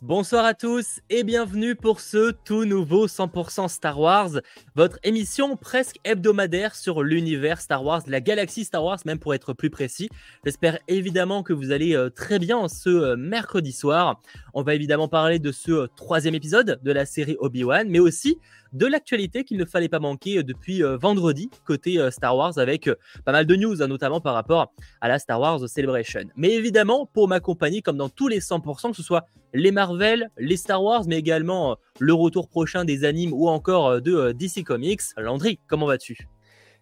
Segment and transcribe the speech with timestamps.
[0.00, 4.30] Bonsoir à tous et bienvenue pour ce tout nouveau 100% Star Wars,
[4.76, 9.54] votre émission presque hebdomadaire sur l'univers Star Wars, la galaxie Star Wars même pour être
[9.54, 10.08] plus précis.
[10.44, 14.20] J'espère évidemment que vous allez euh, très bien ce euh, mercredi soir.
[14.54, 18.38] On va évidemment parler de ce euh, troisième épisode de la série Obi-Wan, mais aussi
[18.72, 22.90] de l'actualité qu'il ne fallait pas manquer depuis vendredi côté Star Wars avec
[23.24, 26.24] pas mal de news, hein, notamment par rapport à la Star Wars Celebration.
[26.36, 29.24] Mais évidemment, pour m'accompagner, comme dans tous les 100%, que ce soit
[29.54, 34.32] les Marvel, les Star Wars, mais également le retour prochain des animes ou encore de
[34.32, 35.02] DC Comics.
[35.16, 36.16] Landry, comment vas-tu?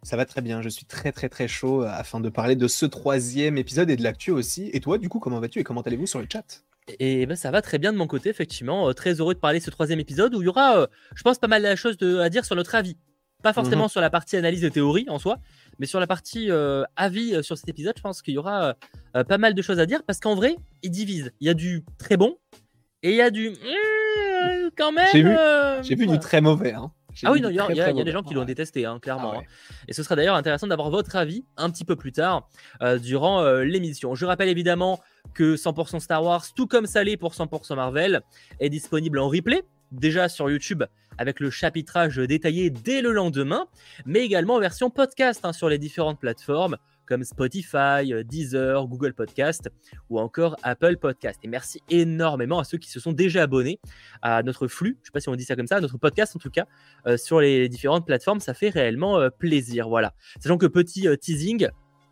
[0.02, 2.86] Ça va très bien, je suis très très très chaud afin de parler de ce
[2.86, 4.70] troisième épisode et de l'actu aussi.
[4.72, 6.62] Et toi, du coup, comment vas-tu et comment allez-vous sur le chat?
[7.00, 8.88] Et ben, ça va très bien de mon côté, effectivement.
[8.88, 11.22] Euh, très heureux de parler de ce troisième épisode où il y aura, euh, je
[11.22, 12.96] pense, pas mal de choses à dire sur notre avis.
[13.42, 13.90] Pas forcément mhm.
[13.90, 15.38] sur la partie analyse de théorie en soi,
[15.78, 18.74] mais sur la partie euh, avis sur cet épisode, je pense qu'il y aura
[19.12, 21.32] pas mal de choses à dire parce qu'en vrai, il divise.
[21.40, 22.36] Il y a du très bon
[23.02, 25.06] et il y a du mmh, quand même.
[25.82, 26.72] J'ai vu, du très mauvais.
[26.72, 26.92] Hein.
[27.24, 29.32] Ah oui, il y, a des gens qui l'ont détesté, hein, clairement.
[29.36, 29.42] Ah hein.
[29.88, 32.48] Et ce sera d'ailleurs intéressant d'avoir votre avis un petit peu plus tard
[33.02, 34.14] durant l'émission.
[34.14, 35.00] Je rappelle évidemment
[35.34, 38.20] que 100% Star Wars, tout comme ça l'est pour 100% Marvel,
[38.60, 40.84] est disponible en replay, déjà sur YouTube
[41.18, 43.66] avec le chapitrage détaillé dès le lendemain,
[44.04, 49.70] mais également en version podcast hein, sur les différentes plateformes comme Spotify, Deezer, Google Podcast
[50.10, 51.38] ou encore Apple Podcast.
[51.42, 53.80] Et merci énormément à ceux qui se sont déjà abonnés
[54.22, 55.98] à notre flux, je ne sais pas si on dit ça comme ça, à notre
[55.98, 56.66] podcast en tout cas,
[57.06, 58.40] euh, sur les différentes plateformes.
[58.40, 59.88] Ça fait réellement euh, plaisir.
[59.88, 60.14] Voilà.
[60.40, 61.68] Sachant que petit euh, teasing,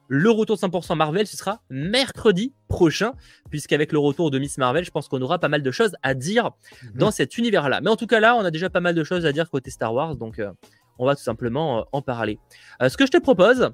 [0.09, 3.13] le retour 100% Marvel, ce sera mercredi prochain,
[3.51, 6.15] puisqu'avec le retour de Miss Marvel, je pense qu'on aura pas mal de choses à
[6.15, 6.51] dire
[6.83, 6.91] mhm.
[6.97, 7.81] dans cet univers-là.
[7.81, 9.71] Mais en tout cas, là, on a déjà pas mal de choses à dire côté
[9.71, 10.51] Star Wars, donc euh,
[10.99, 12.39] on va tout simplement euh, en parler.
[12.83, 13.71] Euh, ce que je te propose,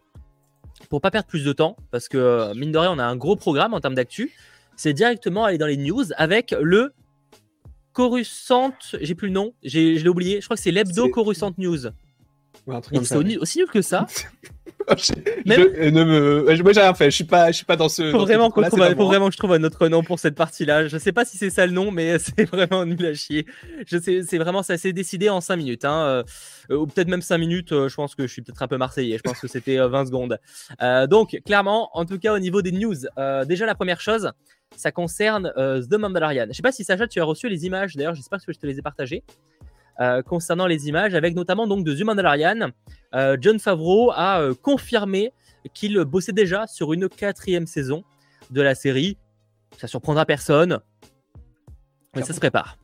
[0.89, 3.37] pour pas perdre plus de temps, parce que mine de rien, on a un gros
[3.37, 4.33] programme en termes d'actu,
[4.77, 6.92] c'est directement aller dans les news avec le
[7.92, 11.89] Coruscant, j'ai plus le nom, je l'ai oublié, je crois que c'est l'hebdo Coruscant News.
[13.03, 14.06] C'est aussi nul que ça.
[14.97, 16.62] je, ne me...
[16.62, 17.10] Moi, j'ai rien fait.
[17.10, 18.10] Je suis pas, je suis pas dans ce.
[18.10, 20.88] Faut vraiment, trouve, faut vraiment que je trouve un autre nom pour cette partie-là.
[20.88, 23.47] Je sais pas si c'est ça le nom, mais c'est vraiment nul à chier.
[23.87, 26.25] Je sais, c'est vraiment, ça s'est décidé en 5 minutes, hein.
[26.71, 27.72] Euh, ou peut-être même 5 minutes.
[27.72, 29.16] Euh, je pense que je suis peut-être un peu marseillais.
[29.19, 30.38] Je pense que c'était 20 euh, secondes.
[31.09, 32.97] donc, clairement, en tout cas, au niveau des news,
[33.47, 34.31] déjà la première chose,
[34.77, 36.47] ça concerne The Mandalorian.
[36.48, 37.97] Je sais pas si Sacha, tu as reçu les images.
[37.97, 39.22] D'ailleurs, j'espère que je te les ai partagées.
[40.00, 42.71] Euh, concernant les images, avec notamment donc de The Mandalorian.
[43.15, 45.31] Euh, John Favreau a euh, confirmé
[45.75, 48.03] qu'il bossait déjà sur une quatrième saison
[48.50, 49.19] de la série.
[49.77, 50.81] Ça surprendra personne,
[52.16, 52.78] mais ça se prépare.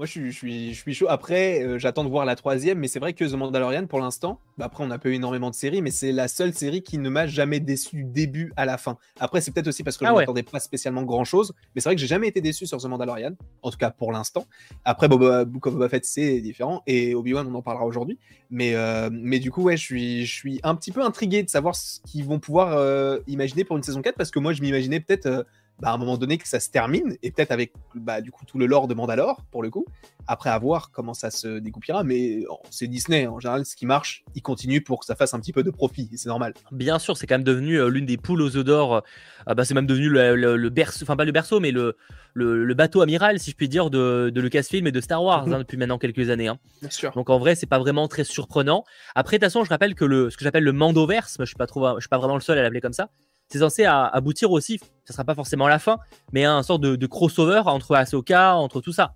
[0.00, 1.08] Moi, je suis, je suis, chaud.
[1.10, 4.40] Après, euh, j'attends de voir la troisième, mais c'est vrai que The Mandalorian, pour l'instant,
[4.56, 6.96] bah, après, on n'a pas eu énormément de séries, mais c'est la seule série qui
[6.96, 8.96] ne m'a jamais déçu du début à la fin.
[9.18, 11.96] Après, c'est peut-être aussi parce que je ah n'attendais pas spécialement grand-chose, mais c'est vrai
[11.96, 14.46] que j'ai jamais été déçu sur The Mandalorian, en tout cas pour l'instant.
[14.86, 18.18] Après, Boba, Book of Boba Fett, c'est différent, et Obi-Wan, on en parlera aujourd'hui.
[18.48, 21.50] Mais, euh, mais du coup, ouais, je suis, je suis un petit peu intrigué de
[21.50, 24.62] savoir ce qu'ils vont pouvoir euh, imaginer pour une saison 4, parce que moi, je
[24.62, 25.44] m'imaginais peut-être
[25.80, 28.44] bah, à un moment donné que ça se termine, et peut-être avec bah, du coup
[28.44, 29.86] tout le lore de Mandalore, pour le coup,
[30.26, 33.86] après à voir comment ça se découpira, mais oh, c'est Disney, en général, ce qui
[33.86, 36.54] marche, il continue pour que ça fasse un petit peu de profit, et c'est normal.
[36.70, 39.02] Bien sûr, c'est quand même devenu euh, l'une des poules aux œufs d'or,
[39.48, 41.96] euh, bah, c'est même devenu le, berceau, enfin pas le berceau, mais le,
[42.34, 45.54] le, bateau amiral, si je puis dire, de, de Lucasfilm et de Star Wars, mhm.
[45.54, 46.48] hein, depuis maintenant quelques années.
[46.48, 46.58] Hein.
[46.80, 47.12] Bien sûr.
[47.12, 48.84] Donc en vrai, c'est pas vraiment très surprenant.
[49.14, 51.56] Après, de toute façon, je rappelle que le, ce que j'appelle le Mandoverse, je suis
[51.56, 53.08] pas trop, je suis pas vraiment le seul à l'appeler comme ça,
[53.50, 55.98] c'est censé aboutir aussi, ça sera pas forcément la fin,
[56.32, 59.14] mais un sorte de, crossover entre Ahsoka, entre tout ça.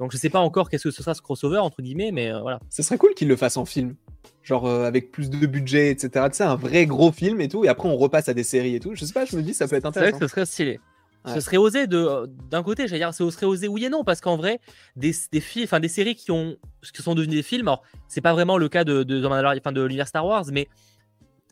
[0.00, 2.40] Donc je sais pas encore qu'est-ce que ce sera ce crossover entre guillemets, mais euh,
[2.40, 2.60] voilà.
[2.70, 3.96] Ce serait cool qu'il le fasse en film,
[4.42, 6.26] genre euh, avec plus de budget, etc.
[6.30, 8.76] Tu sais, un vrai gros film et tout, et après on repasse à des séries
[8.76, 8.94] et tout.
[8.94, 10.18] Je sais pas, je me dis ça peut être intéressant.
[10.18, 10.80] C'est vrai que ce serait stylé.
[11.26, 14.20] Ce serait osé de d'un côté, j'allais dire, ce serait osé oui et non, parce
[14.20, 14.60] qu'en vrai,
[14.96, 16.56] des, des enfin des séries qui ont
[16.94, 19.82] qui sont devenues des films, alors c'est pas vraiment le cas de de, de, de
[19.82, 20.68] l'univers Star Wars, mais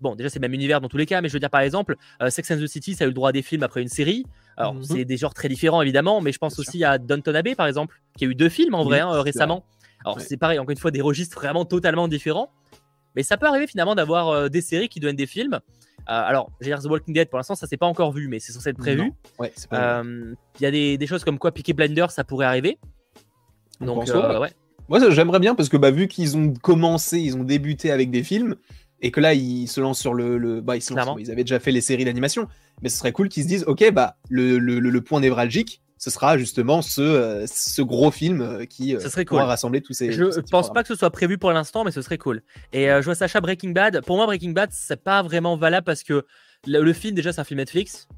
[0.01, 1.61] bon, déjà c'est le même univers dans tous les cas, mais je veux dire par
[1.61, 3.83] exemple, euh, Sex and the City, ça a eu le droit à des films après
[3.83, 4.25] une série.
[4.57, 4.83] Alors mhm.
[4.85, 8.01] c'est des genres très différents évidemment, mais je pense aussi à Downton Abbey par exemple,
[8.17, 9.65] qui a eu deux films en vrai hein, récemment.
[10.05, 12.51] Alors c'est pareil, encore une fois des registres vraiment totalement différents,
[13.15, 15.61] mais ça peut arriver finalement d'avoir euh, des séries qui deviennent des films.
[16.09, 18.53] Euh, alors, j'ai The Walking Dead, pour l'instant, ça s'est pas encore vu, mais c'est
[18.53, 19.13] censé être prévu.
[19.41, 22.79] Il y a des, choses comme quoi Peaky Blinders, ça pourrait arriver.
[23.81, 24.53] Donc, ouais.
[24.89, 28.23] Moi, j'aimerais bien parce que bah, vu qu'ils ont commencé, ils ont débuté avec des
[28.23, 28.55] films,
[29.01, 32.05] et que là ils se lancent sur le, bah, ils, avaient déjà fait les séries
[32.05, 32.49] d'animation.
[32.83, 36.37] Mais ce serait cool qu'ils se disent ok bah le, le, point névralgique ce sera
[36.37, 40.41] justement ce, euh, ce gros film euh, qui euh, serait pourra rassembler tous ces je
[40.51, 42.43] pense pas que ce soit prévu pour l'instant mais ce serait cool.
[42.73, 44.03] Et je vois Sacha Breaking Bad.
[44.05, 46.27] Pour moi Breaking Bad c'est pas vraiment valable parce que
[46.67, 48.09] le, film déjà c'est un film Netflix.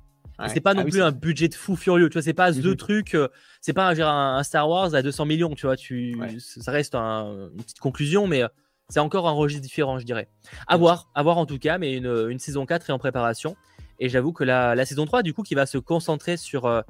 [0.47, 2.77] C'est pas non ah plus un budget de fou furieux, tu vois, c'est pas deux
[2.77, 3.17] trucs,
[3.61, 7.51] c'est pas un, un, Star Wars à 200 millions, tu vois, tu, ça reste une
[7.57, 8.45] petite conclusion, mais
[8.89, 10.29] c'est encore un registre différent, je dirais.
[10.67, 13.57] À voir, à voir en tout cas, mais une, saison 4 est en préparation.
[14.01, 16.81] Et j'avoue que la, saison 3, du coup, qui va se concentrer sur, euh,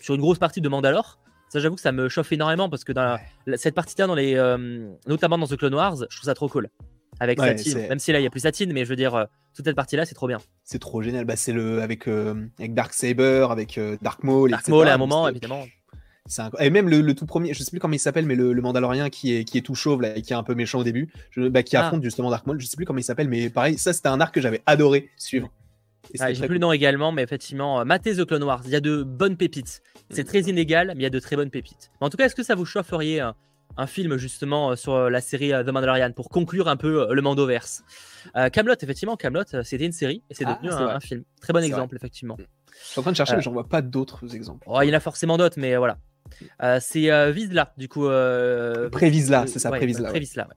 [0.00, 2.92] sur une grosse partie de Mandalore, ça, j'avoue que ça me chauffe énormément parce que
[2.92, 3.18] dans
[3.54, 6.68] cette partie-là, dans les, euh, notamment dans The Clone Wars, je trouve ça trop cool.
[7.20, 9.24] Avec Satine, même si là, il n'y a plus Satine, mais je veux dire, euh,
[9.54, 10.38] toute cette partie-là, c'est trop bien.
[10.64, 11.24] C'est trop génial.
[11.24, 14.50] Bah, c'est le avec, avec Dark Saber, avec Dark Maul.
[14.50, 15.64] Dark Maul à un moment, évidemment.
[16.58, 19.34] Et même le, tout premier, je sais plus comment il s'appelle, mais le, Mandalorien qui
[19.34, 21.62] est, qui est tout chauve là, et qui est un peu méchant au début, bah,
[21.62, 21.86] qui ah.
[21.86, 24.20] affronte justement Dark Maul, je sais plus comment il s'appelle, mais pareil, ça c'était un
[24.20, 25.50] arc que j'avais adoré suivre.
[26.18, 28.76] Ah, J'ai plus le nom également, mais effectivement, euh, matez The Clone Wars, il y
[28.76, 29.82] a de bonnes pépites.
[30.10, 30.26] C'est mm.
[30.26, 31.90] très inégal, mais il y a de très bonnes pépites.
[32.00, 33.34] en tout cas, est-ce que ça vous chaufferait un,
[33.86, 37.84] film justement euh, sur euh, la série The Mandalorian pour conclure un peu le Mandoverse?
[38.52, 41.22] Camelot, effectivement, Camelot, c'était une série et c'est ah, devenu un, film.
[41.40, 42.36] Très bon exemple, effectivement.
[42.38, 44.66] Je suis en train de chercher, mais j'en vois pas d'autres exemples.
[44.66, 45.98] Oh, il y en a forcément d'autres, mais voilà.
[46.62, 48.06] Euh, c'est euh, Visla, du coup.
[48.06, 50.48] Euh, Prévisla, c'est ça, Prévisla.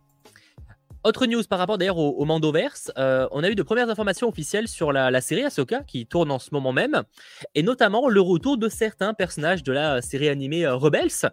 [1.05, 4.91] Autre news par rapport d'ailleurs au, Mandoverse, on a eu de premières informations officielles sur
[4.91, 7.03] la, série Ahsoka qui tourne en ce moment même,
[7.55, 11.31] et notamment le retour de certains personnages de la série animée Rebels.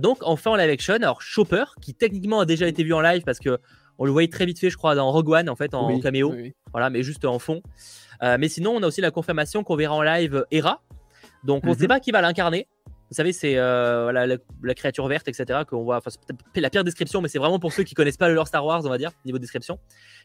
[0.00, 3.22] donc enfin en live action, alors Chopper qui techniquement a déjà été vu en live
[3.22, 3.60] parce que
[3.98, 6.34] on le voyait très vite fait, je crois, dans Rogue One en fait en caméo,
[6.72, 7.62] voilà, mais juste en fond.
[8.20, 10.82] mais sinon, on a aussi la confirmation qu'on verra en live Hera.
[11.44, 11.88] Donc on ne sait mhm.
[11.88, 12.66] pas qui va l'incarner.
[13.10, 15.60] Vous savez, c'est euh, la, créature verte, etc.
[15.68, 16.00] Qu'on voit.
[16.06, 18.48] c'est peut-être la pire description, mais c'est vraiment pour ceux qui connaissent pas le lore
[18.48, 19.78] Star Wars, on va dire, niveau description.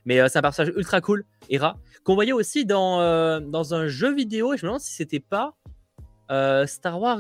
[0.06, 3.88] Mais euh, c'est un personnage ultra cool, Hera, qu'on voyait aussi dans, euh, dans un
[3.88, 4.54] jeu vidéo.
[4.54, 5.56] Et je me demande si c'était pas
[6.68, 7.20] Star Wars,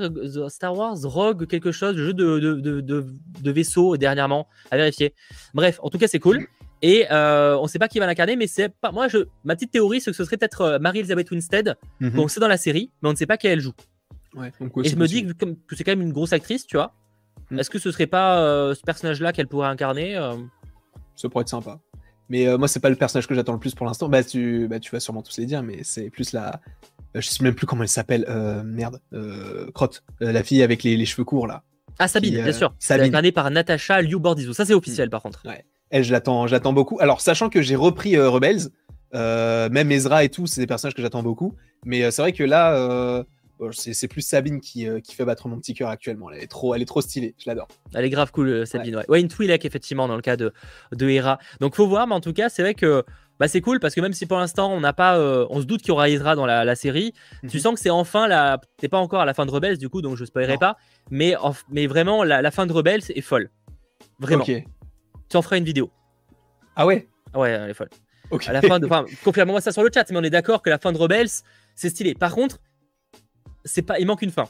[0.49, 3.05] Star Wars Rogue quelque chose, le jeu de, de, de,
[3.41, 5.13] de, vaisseau dernièrement, à vérifier.
[5.55, 6.47] Bref, en tout cas, c'est cool.
[6.81, 8.91] Et on ne sait pas qui va l'incarner, mais c'est pas.
[8.91, 12.39] Moi, je, ma petite théorie, c'est que ce serait peut-être Marie-Elizabeth Winstead, mm qu'on sait
[12.39, 13.73] dans la série, mais on ne sait pas qui elle joue
[14.37, 16.93] et je me dis que, c'est quand même une grosse actrice, tu vois.
[17.51, 17.59] Mm.
[17.59, 20.35] Est-ce que ce serait pas euh, ce personnage-là qu'elle pourrait incarner euh
[21.15, 21.79] Ça pourrait être sympa.
[22.29, 24.07] Mais euh, moi, c'est pas le personnage que j'attends le plus pour l'instant.
[24.07, 26.61] Bah tu, bah, tu vas sûrement tous les dire, mais c'est plus la.
[27.15, 28.25] je sais même plus comment elle s'appelle.
[28.65, 29.01] merde.
[29.73, 30.03] Crotte.
[30.19, 31.63] la fille avec les, cheveux courts, là.
[31.97, 32.73] Ah, Sabine, bien sûr.
[32.79, 33.07] Sabine.
[33.07, 34.53] Incarnée par Natasha Liu Bordizzo.
[34.53, 35.11] Ça, c'est officiel, mm.
[35.11, 35.41] par contre.
[35.45, 35.65] Ouais.
[35.89, 36.99] Elle, je l'attends, j'attends beaucoup.
[37.01, 38.69] Alors, sachant que j'ai repris Rebels,
[39.11, 41.55] même Ezra et tout, c'est des personnages que j'attends beaucoup.
[41.83, 43.25] Mais c'est vrai que là
[43.71, 46.31] c'est plus Sabine euh, qui, fait battre mon petit cœur actuellement.
[46.31, 47.67] Elle est trop, elle est trop stylée, je l'adore.
[47.93, 48.95] Elle est grave cool, euh, Sabine.
[48.95, 49.05] Ouais.
[49.09, 50.53] Wayne Twi'lek, effectivement, dans le cas de,
[50.93, 51.39] de Hera.
[51.59, 53.03] Donc faut voir, mais en tout cas, c'est vrai que
[53.39, 55.65] bah, c'est cool parce que même si pour l'instant on n'a pas, euh, on se
[55.65, 57.13] doute qu'il y aura Hera dans la, série,
[57.47, 57.61] tu mhm.
[57.61, 60.01] sens que c'est enfin la, t'es pas encore à la fin de Rebels du coup,
[60.01, 60.77] donc je spoilerai pas,
[61.09, 61.35] mais,
[61.69, 63.49] mais vraiment la, fin de Rebels est folle,
[64.19, 64.43] vraiment.
[64.43, 65.89] Tu en feras une vidéo.
[66.75, 67.07] Ah ouais?
[67.33, 67.89] Ouais, elle est folle.
[68.47, 68.87] À la fin de,
[69.23, 71.29] confirme-moi ça sur le chat, mais on est d'accord que la fin de Rebels
[71.75, 72.13] c'est stylé.
[72.13, 72.59] Par contre,
[73.65, 74.47] c'est pas, il manque une fin.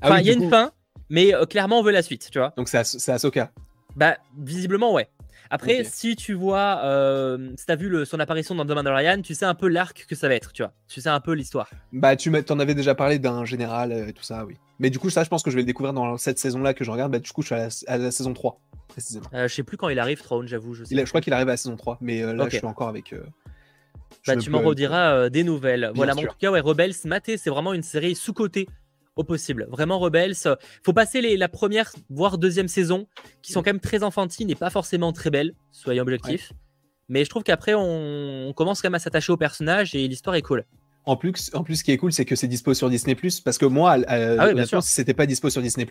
[0.00, 0.72] Ah enfin, il y a une fin,
[1.10, 2.52] mais euh, clairement on veut la suite, tu vois.
[2.56, 2.78] Donc c'est
[3.10, 3.52] Ahsoka.
[3.96, 5.08] Bah visiblement ouais.
[5.50, 9.34] Après, si tu vois, euh, si t'as vu le, son apparition dans The Mandalorian, tu
[9.34, 10.72] sais un peu l'arc que ça va être, tu vois.
[10.88, 11.70] Tu sais un peu l'histoire.
[11.92, 14.56] Bah, tu t'en avais déjà parlé d'un général et tout ça, oui.
[14.78, 16.84] Mais du coup, ça, je pense que je vais le découvrir dans cette saison-là que
[16.84, 17.12] je regarde.
[17.12, 19.26] Bah, du coup, je suis à la, saison 3, précisément.
[19.32, 20.74] Euh, je sais plus quand il arrive, Throne, j'avoue.
[20.74, 23.14] Je, je crois qu'il arrive à la saison 3, mais là, je suis encore avec.
[24.26, 25.90] Bah, tu m'en rediras des nouvelles.
[25.94, 28.66] voilà, en tout cas, ouais, Rebels, Maté, c'est vraiment une série sous-cotée
[29.18, 29.66] au possible.
[29.70, 30.34] Vraiment Rebels.
[30.84, 33.06] Faut passer les, la première, voire deuxième saison,
[33.42, 36.52] qui sont quand même très enfantines et pas forcément très belles, soyons objectifs.
[37.08, 40.42] Mais je trouve qu'après, on, commence quand même à s'attacher au personnage et l'histoire est
[40.42, 40.64] cool.
[41.04, 43.16] En plus, en plus, ce qui est cool, c'est que c'est dispo sur Disney+.
[43.44, 44.82] Parce que moi, euh, ah bien sûr.
[44.82, 45.86] si c'était pas dispo sur Disney+,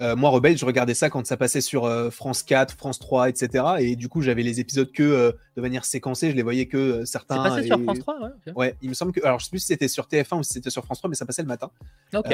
[0.00, 3.28] euh, moi, Rebelle, je regardais ça quand ça passait sur euh, France 4, France 3,
[3.28, 3.64] etc.
[3.78, 6.30] Et du coup, j'avais les épisodes que de manière séquencée.
[6.30, 7.36] Je les voyais que certains.
[7.36, 8.52] Ça passait sur France 3, ouais.
[8.54, 9.24] Ouais, il me semble que.
[9.24, 11.16] Alors, je sais plus si c'était sur TF1 ou si c'était sur France 3, mais
[11.16, 11.70] ça passait le matin.
[12.14, 12.32] Ok.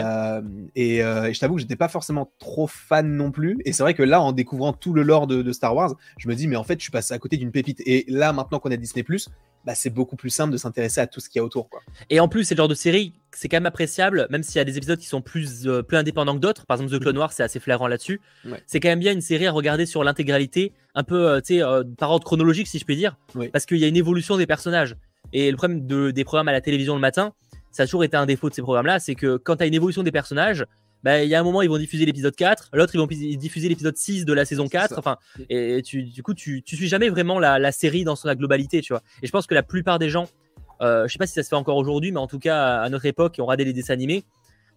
[0.75, 3.59] Et, et, je t'avoue que j'étais pas forcément trop fan non plus.
[3.65, 6.29] Et c'est vrai que là, en découvrant tout le lore de, de, Star Wars, je
[6.29, 7.83] me dis, mais en fait, je suis passé à côté d'une pépite.
[7.85, 9.05] Et là, maintenant qu'on a Disney+,
[9.65, 11.69] bah, c'est beaucoup plus simple de s'intéresser à tout ce qu'il y a autour.
[11.69, 11.83] Quoi.
[12.09, 14.61] Et en plus, c'est le genre de série, c'est quand même appréciable, même s'il y
[14.61, 16.67] a des épisodes qui sont plus, euh, plus indépendants que d'autres.
[16.67, 18.21] Par exemple, The Clone Wars, c'est assez flagrant là-dessus.
[18.67, 22.11] C'est quand même bien une série à regarder sur l'intégralité, un peu euh, euh, par
[22.11, 23.17] ordre chronologique, si je puis dire,
[23.53, 24.97] parce qu'il y a une évolution des personnages.
[25.33, 27.35] Et le problème de, des programmes à la télévision le matin,
[27.71, 29.75] ça a toujours été un défaut de ces programmes-là, c'est que quand tu as une
[29.75, 30.65] évolution des personnages,
[31.03, 33.69] bah, il y a un moment, ils vont diffuser l'épisode 4, l'autre, ils vont diffuser
[33.69, 34.99] l'épisode 6 de la saison 4.
[34.99, 35.17] Enfin,
[35.49, 38.93] et tu, du coup, tu, tu suis jamais vraiment la, série dans son globalité, tu
[38.93, 39.03] vois.
[39.23, 40.29] Et je pense que la plupart des gens,
[40.83, 42.89] euh, je sais pas si ça se fait encore aujourd'hui, mais en tout cas, à
[42.89, 44.25] notre époque, on regardait les dessins animés.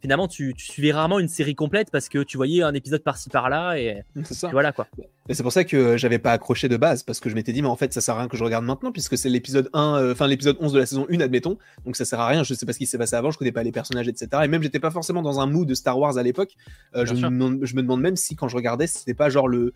[0.04, 3.78] Finalement, tu, suivais rarement une série complète parce que tu voyais un épisode par-ci par-là
[3.80, 4.50] et, ça.
[4.52, 4.86] voilà quoi.
[5.30, 7.70] C'est pour ça que j'avais pas accroché de base parce que je m'étais dit, mais
[7.70, 10.12] en fait, ça sert à rien que je regarde maintenant puisque c'est l'épisode 1, euh,
[10.12, 11.58] enfin l'épisode 11 de la saison 1, admettons.
[11.86, 12.44] Donc ça sert à rien.
[12.44, 14.28] Je sais pas ce qui s'est passé avant, je connais pas les personnages, etc.
[14.44, 16.52] Et même, j'étais pas forcément dans un mood de Star Wars à l'époque.
[16.96, 19.74] Euh, je, je, me demande même si quand je regardais, c'était pas genre le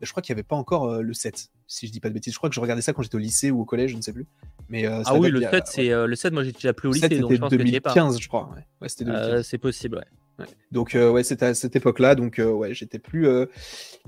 [0.00, 2.14] je crois qu'il n'y avait pas encore euh, le 7, si je dis pas de
[2.14, 2.32] bêtises.
[2.32, 4.02] Je crois que je regardais ça quand j'étais au lycée ou au collège, je ne
[4.02, 4.26] sais plus.
[4.68, 6.92] Mais, euh, ah oui, le 7, c'est euh, le 7, moi j'étais déjà plus au
[6.92, 7.08] lycée.
[7.08, 8.50] donc je pense 2015, je crois.
[8.80, 8.88] Ouais.
[8.88, 9.46] c'était 2015.
[9.46, 10.46] c'est possible, ouais.
[10.72, 13.28] Donc ouais, c'était à cette époque-là, donc ouais, j'étais plus,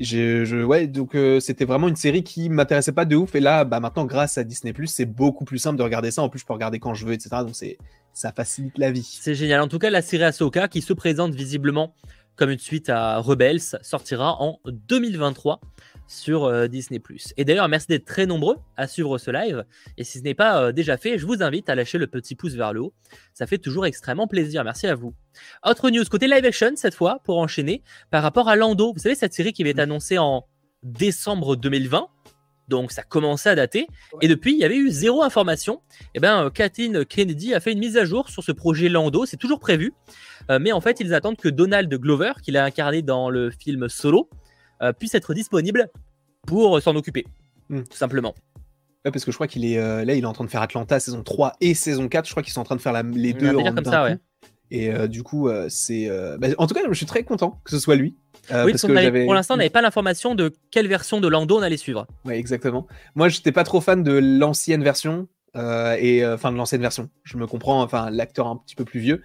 [0.01, 3.35] je, ouais, donc c'était vraiment une série qui m'intéressait pas de ouf.
[3.35, 6.23] Et là, bah maintenant, grâce à Disney c'est beaucoup plus simple de regarder ça.
[6.23, 7.29] En plus, je peux regarder quand je veux, etc.
[7.41, 7.77] Donc c'est,
[8.15, 9.07] ça facilite la vie.
[9.21, 9.61] C'est génial.
[9.61, 11.95] En tout cas, la série Ahsoka qui se présente visiblement
[12.37, 15.61] comme une suite à Rebels sortira en 2023
[16.13, 17.01] sur euh, Disney⁇
[17.37, 19.65] Et d'ailleurs, merci d'être très nombreux à suivre ce live.
[19.97, 22.35] Et si ce n'est pas euh, déjà fait, je vous invite à lâcher le petit
[22.35, 22.93] pouce vers le haut.
[23.35, 24.63] Ça fait toujours extrêmement plaisir.
[24.65, 25.15] Merci à vous.
[25.65, 28.93] Autre news, côté live action cette fois, pour enchaîner, par rapport à Lando.
[28.93, 29.81] Vous savez, cette série qui été mm.
[29.81, 30.47] annoncée en
[30.83, 32.09] décembre 2020.
[32.73, 33.87] Donc ça commençait à dater.
[34.21, 35.81] Et depuis, il y avait eu zéro information.
[36.01, 38.89] Et eh bien, euh, Kathleen Kennedy a fait une mise à jour sur ce projet
[38.89, 39.27] Lando.
[39.27, 39.93] C'est toujours prévu.
[40.61, 44.29] mais en fait, ils attendent que Donald Glover, qu'il a incarné dans le film Solo,
[44.83, 45.89] euh, puisse être disponible
[46.45, 47.25] pour s'en occuper,
[47.69, 47.83] hmm.
[47.83, 48.35] tout simplement.
[49.05, 50.63] Ouais, parce que je crois qu'il est euh, là, il est en train de faire
[50.63, 52.27] Atlanta saison 3 et saison 4.
[52.27, 54.19] Je crois qu'ils sont en train de faire les deux en comme ça, ouais.
[54.73, 56.09] Et euh, du coup, c'est.
[56.39, 58.17] Bah, en tout cas, je suis très content que ce soit lui.
[58.51, 61.63] Oui, parce que pour l'instant, on n'avait pas l'information de quelle version de Lando on
[61.63, 62.07] allait suivre.
[62.25, 62.87] Ouais, exactement.
[63.15, 65.29] Moi, j'étais pas trop fan de l'ancienne version.
[65.55, 67.09] et enfin de l'ancienne version.
[67.25, 69.23] Je me comprends, enfin l'acteur un petit peu plus vieux.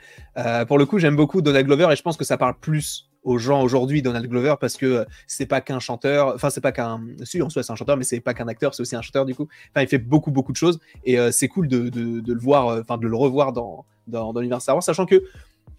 [0.68, 3.38] pour le coup, j'aime beaucoup Donald Glover et je pense que ça parle plus aux
[3.38, 7.02] gens aujourd'hui Donald Glover parce que euh, c'est pas qu'un chanteur, enfin c'est pas qu'un,
[7.24, 9.26] si en soi c'est un chanteur, mais c'est pas qu'un acteur, c'est aussi un chanteur
[9.26, 9.50] du coup.
[9.72, 12.68] Enfin il fait beaucoup beaucoup de choses et euh, c'est cool de, de, le voir,
[12.70, 15.22] euh, enfin de le revoir dans dans, dans l'univers Star Wars, sachant que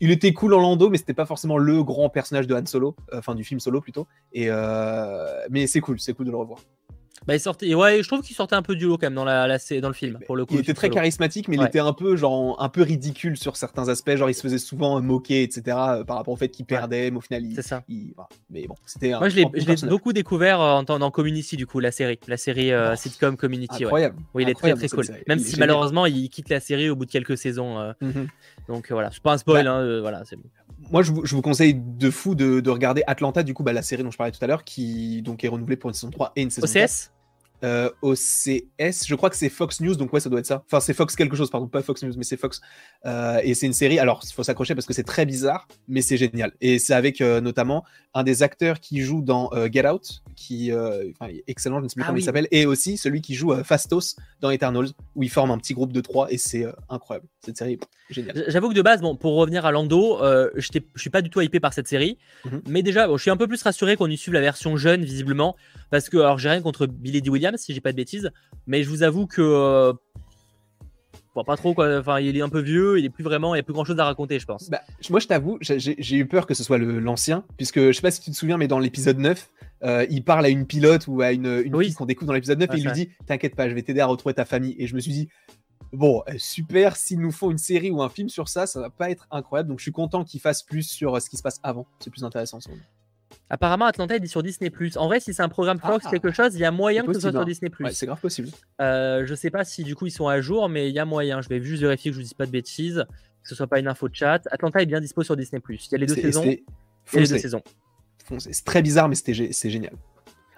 [0.01, 2.97] il était cool en Lando, mais c'était pas forcément le grand personnage de Han Solo,
[3.13, 4.07] enfin du film Solo plutôt.
[4.33, 4.49] Et
[5.51, 6.61] mais c'est cool, c'est cool de le revoir.
[7.27, 9.25] Bah, il sortait, ouais, je trouve qu'il sortait un peu du lot quand même dans,
[9.25, 10.55] la, dans le film, pour le coup.
[10.55, 13.89] Il était très charismatique, mais il était un peu, genre, un peu ridicule sur certains
[13.89, 14.15] aspects.
[14.15, 17.19] Genre, il se faisait souvent moquer, etc., euh, par rapport au fait qu'il perdait, mais
[17.19, 17.55] au final, il.
[17.55, 17.85] C'est ça.
[18.51, 19.11] Mais bon, c'était.
[19.11, 22.19] Moi, je l'ai beaucoup découvert en, dans Community, du coup, la série.
[22.29, 23.85] La série euh, oh, sitcom Community.
[23.85, 24.17] Incroyable.
[24.35, 25.05] Oui, il est très, très cool.
[25.27, 27.79] Même si malheureusement, il quitte la série au bout de quelques saisons.
[27.79, 27.93] Euh.
[28.01, 28.27] Mm-hmm.
[28.69, 30.37] Donc voilà, c'est pas un spoil, bah, hein, voilà, c'est
[30.91, 34.11] moi, je vous, conseille de fou de, regarder Atlanta, du coup, bah, la série dont
[34.11, 36.51] je parlais tout à l'heure, qui donc est renouvelée pour une saison 3 et une
[36.51, 37.11] saison OCS
[37.65, 40.63] euh, OCS, je crois que c'est Fox News, donc ouais, ça doit être ça.
[40.67, 42.61] Enfin, c'est Fox quelque chose, pardon, pas Fox News, mais c'est Fox.
[43.07, 46.01] Euh, et c'est une série, alors il faut s'accrocher parce que c'est très bizarre, mais
[46.01, 46.53] c'est génial.
[46.61, 47.85] Et c'est avec euh, notamment
[48.15, 51.89] un des acteurs qui joue dans euh, Get Out, qui enfin, est excellent, je ne
[51.89, 55.23] sais plus ah comment il s'appelle, et aussi celui qui joue Fastos dans Eternals, où
[55.25, 57.27] il forme un petit groupe de trois, et c'est incroyable.
[57.45, 57.79] Cette série,
[58.11, 58.45] géniale.
[58.49, 60.19] J'avoue que de base, bon, pour revenir à Lando,
[60.55, 62.63] je suis pas du tout hypé par cette série, mhm.
[62.69, 65.05] mais déjà, bon, je suis un peu plus rassuré qu'on y suive la version jeune,
[65.05, 65.57] visiblement,
[65.91, 67.31] parce que, alors j'ai rien contre Billy D.
[67.31, 68.31] Williams, si j'ai pas de bêtises,
[68.67, 69.43] mais je vous avoue que.
[69.43, 69.93] Euh,
[71.47, 73.61] pas trop quoi, enfin il est un peu vieux, il est plus vraiment, il y
[73.61, 74.71] a plus grand chose à raconter, je pense.
[74.71, 78.11] Bah, moi je t'avoue, j'ai eu peur que ce soit l'ancien, puisque je sais pas
[78.11, 79.49] si tu te souviens, mais dans l'épisode 9,
[79.85, 82.59] euh, il parle à une pilote ou à une, une fille qu'on découvre dans l'épisode
[82.59, 84.75] 9 et il lui dit T'inquiète pas, je vais t'aider à retrouver ta famille.
[84.79, 85.29] Et je me suis dit
[85.93, 88.91] Bon, euh, super, s'ils nous font une série ou un film sur ça, ça va
[88.91, 89.69] pas être incroyable.
[89.69, 91.87] Donc je suis content qu'ils fassent plus sur ce qui se passe avant.
[92.01, 92.59] C'est plus intéressant.
[93.51, 94.71] Apparemment, Atlanta est sur Disney+.
[94.97, 96.11] En vrai, si c'est un programme Fox, ah.
[96.11, 97.45] quelque chose, il y a moyen que ce soit sur hein.
[97.45, 97.71] Disney+.
[97.81, 98.49] Ouais, c'est grave possible.
[98.81, 101.05] Euh, je sais pas si du coup ils sont à jour, mais il y a
[101.05, 101.41] moyen.
[101.41, 103.05] Je vais juste vérifier que je vous dise pas de bêtises,
[103.43, 104.47] que ce soit pas une info de chat.
[104.51, 105.63] Atlanta est bien dispo sur Disney+.
[105.69, 106.45] Il y a les deux saisons.
[106.45, 106.65] Et
[107.15, 107.63] les deux saisons.
[108.39, 109.95] C'est très bizarre, mais c'est génial.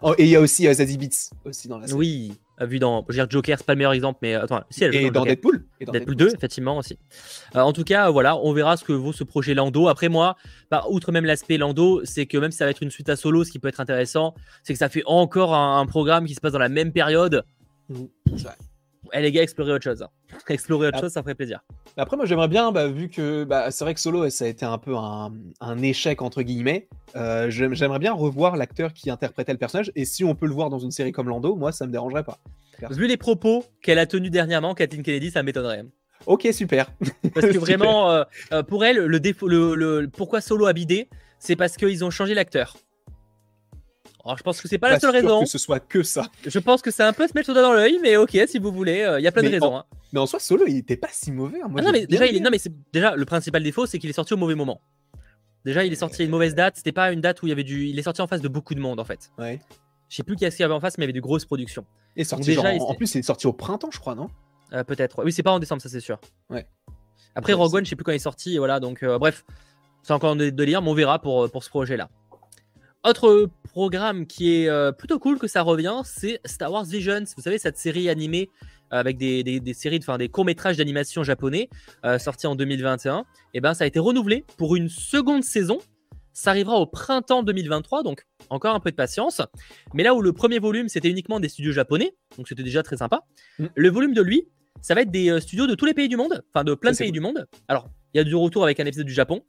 [0.02, 1.98] Oh, et il y a aussi Zazie Beats aussi dans la série.
[1.98, 2.32] Oui,
[2.66, 3.04] vu dans.
[3.08, 5.10] Je veux dire, Joker, c'est pas le meilleur exemple, mais euh, attends, si elle Et
[5.10, 5.64] dans, Deadpool.
[5.80, 6.98] Et dans Deadpool, 2, effectivement aussi.
[7.56, 9.88] Euh, en tout cas, voilà, on verra ce que vaut ce projet Lando.
[9.88, 10.36] Après, moi,
[10.70, 13.16] bah, outre même l'aspect Lando, c'est que même si ça va être une suite à
[13.16, 16.40] solo, ce qui peut être intéressant, c'est que ça fait encore un, programme qui se
[16.40, 17.44] passe dans la même période.
[17.88, 18.04] Mmh.
[19.12, 20.02] Eh les gars, explorer autre chose.
[20.02, 20.08] Hein.
[20.48, 21.02] Explorer autre ah.
[21.02, 21.60] chose, ça ferait plaisir.
[21.96, 24.64] Après, moi j'aimerais bien, bah, vu que bah, c'est vrai que Solo, ça a été
[24.64, 29.90] un peu un, échec, entre guillemets, euh, j'aimerais bien revoir l'acteur qui interprétait le personnage.
[29.96, 32.24] Et si on peut le voir dans une série comme Lando, moi ça me dérangerait
[32.24, 32.38] pas.
[32.90, 35.84] Vu les propos qu'elle a tenus dernièrement, Kathleen Kennedy, ça m'étonnerait.
[36.26, 36.90] Ok, super.
[37.34, 41.56] Parce que vraiment, euh, euh, pour elle, le défaut, le, pourquoi Solo a bidé, c'est
[41.56, 42.76] parce qu'ils ont changé l'acteur.
[44.24, 45.40] Alors, je pense que c'est pas, la seule raison.
[45.40, 46.26] que ce soit que ça.
[46.46, 48.58] Je pense que c'est un peu se mettre le doigt dans l'œil, mais ok, si
[48.58, 49.76] vous voulez, il y a plein de raisons.
[49.76, 49.84] Hein.
[50.12, 51.60] Mais en soi, Solo, il était pas si mauvais.
[51.62, 51.72] Hein.
[51.76, 52.40] Ah non, mais déjà, il est...
[52.40, 52.58] non, mais
[52.92, 54.80] déjà, le principal défaut, c'est qu'il est sorti au mauvais moment.
[55.64, 56.76] Déjà, il est sorti à une mauvaise date.
[56.76, 57.86] C'était pas une date où il y avait du.
[57.86, 59.30] Il est sorti en face de beaucoup de monde, en fait.
[59.38, 59.60] Ouais.
[60.08, 61.84] Je sais plus qui y avait en face, mais il y avait de grosses productions.
[62.16, 62.94] Et sorti déjà, en...
[62.94, 64.28] plus, il est sorti au printemps, je crois, non?
[64.72, 65.24] Euh, Peut-être.
[65.24, 66.20] Oui, c'est pas en décembre, ça c'est sûr.
[66.48, 66.66] Ouais.
[67.34, 68.80] Après, Rogue One, je sais plus quand il est sorti, et voilà.
[68.80, 69.44] Donc, euh, bref.
[70.02, 72.08] C'est encore de, lire, mais on verra pour, pour ce projet-là.
[73.02, 77.24] Autre programme qui est euh, plutôt cool que ça revient, c'est Star Wars Visions.
[77.34, 78.50] Vous savez, cette série animée
[78.90, 81.68] avec des, des, séries, enfin des courts-métrages d'animation japonais
[82.04, 83.20] euh, sortis en 2021.
[83.20, 85.78] Et eh ben, ça a été renouvelé pour une seconde saison.
[86.32, 89.40] Ça arrivera au printemps 2023, donc encore un peu de patience.
[89.94, 92.96] Mais là où le premier volume, c'était uniquement des studios japonais, donc c'était déjà très
[92.96, 93.22] sympa.
[93.58, 93.66] Mm.
[93.74, 94.48] Le volume de lui,
[94.80, 96.92] ça va être des euh, studios de tous les pays du monde, enfin de plein
[96.92, 97.46] de pays du monde.
[97.68, 99.42] Alors, il y a du retour avec un épisode du Japon.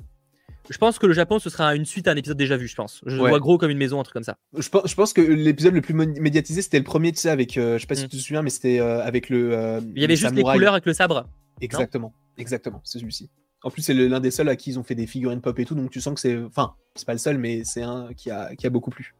[0.69, 2.75] Je pense que le Japon, ce sera une suite à un épisode déjà vu, je
[2.75, 3.01] pense.
[3.05, 4.37] Je vois gros comme une maison, un truc comme ça.
[4.57, 7.57] Je pense, je pense que l'épisode le plus médiatisé, c'était le premier, tu sais, avec,
[7.57, 8.09] euh, je sais pas si mm.
[8.09, 9.81] tu te souviens, mais c'était euh, avec le.
[9.95, 11.27] il y avait juste les couleurs avec le sabre.
[11.61, 13.29] Exactement, exactement, c'est celui-ci.
[13.63, 15.65] En plus, c'est l'un des seuls à qui ils ont fait des figurines pop et
[15.65, 16.37] tout, donc tu sens que c'est.
[16.37, 19.15] Enfin, c'est pas le seul, mais c'est un qui a, qui a beaucoup plu.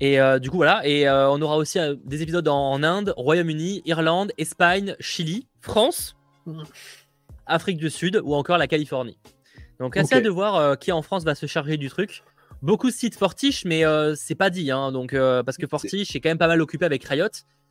[0.00, 0.86] Et du coup, voilà.
[0.86, 6.62] Et on aura aussi des épisodes en Inde, Royaume-Uni, Irlande, Espagne, Chili, France, mm.
[7.46, 9.18] Afrique du Sud ou encore la Californie.
[9.80, 12.22] Donc, assez de voir qui en France va se charger du truc.
[12.62, 13.82] Beaucoup citent Fortiche, mais
[14.14, 14.70] c'est pas dit.
[14.70, 15.14] Hein, donc,
[15.44, 17.28] parce que Fortiche est quand même pas mal occupé avec Riot.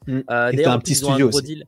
[0.08, 0.20] Mm.
[0.30, 1.64] D'ailleurs, un petit studio aussi.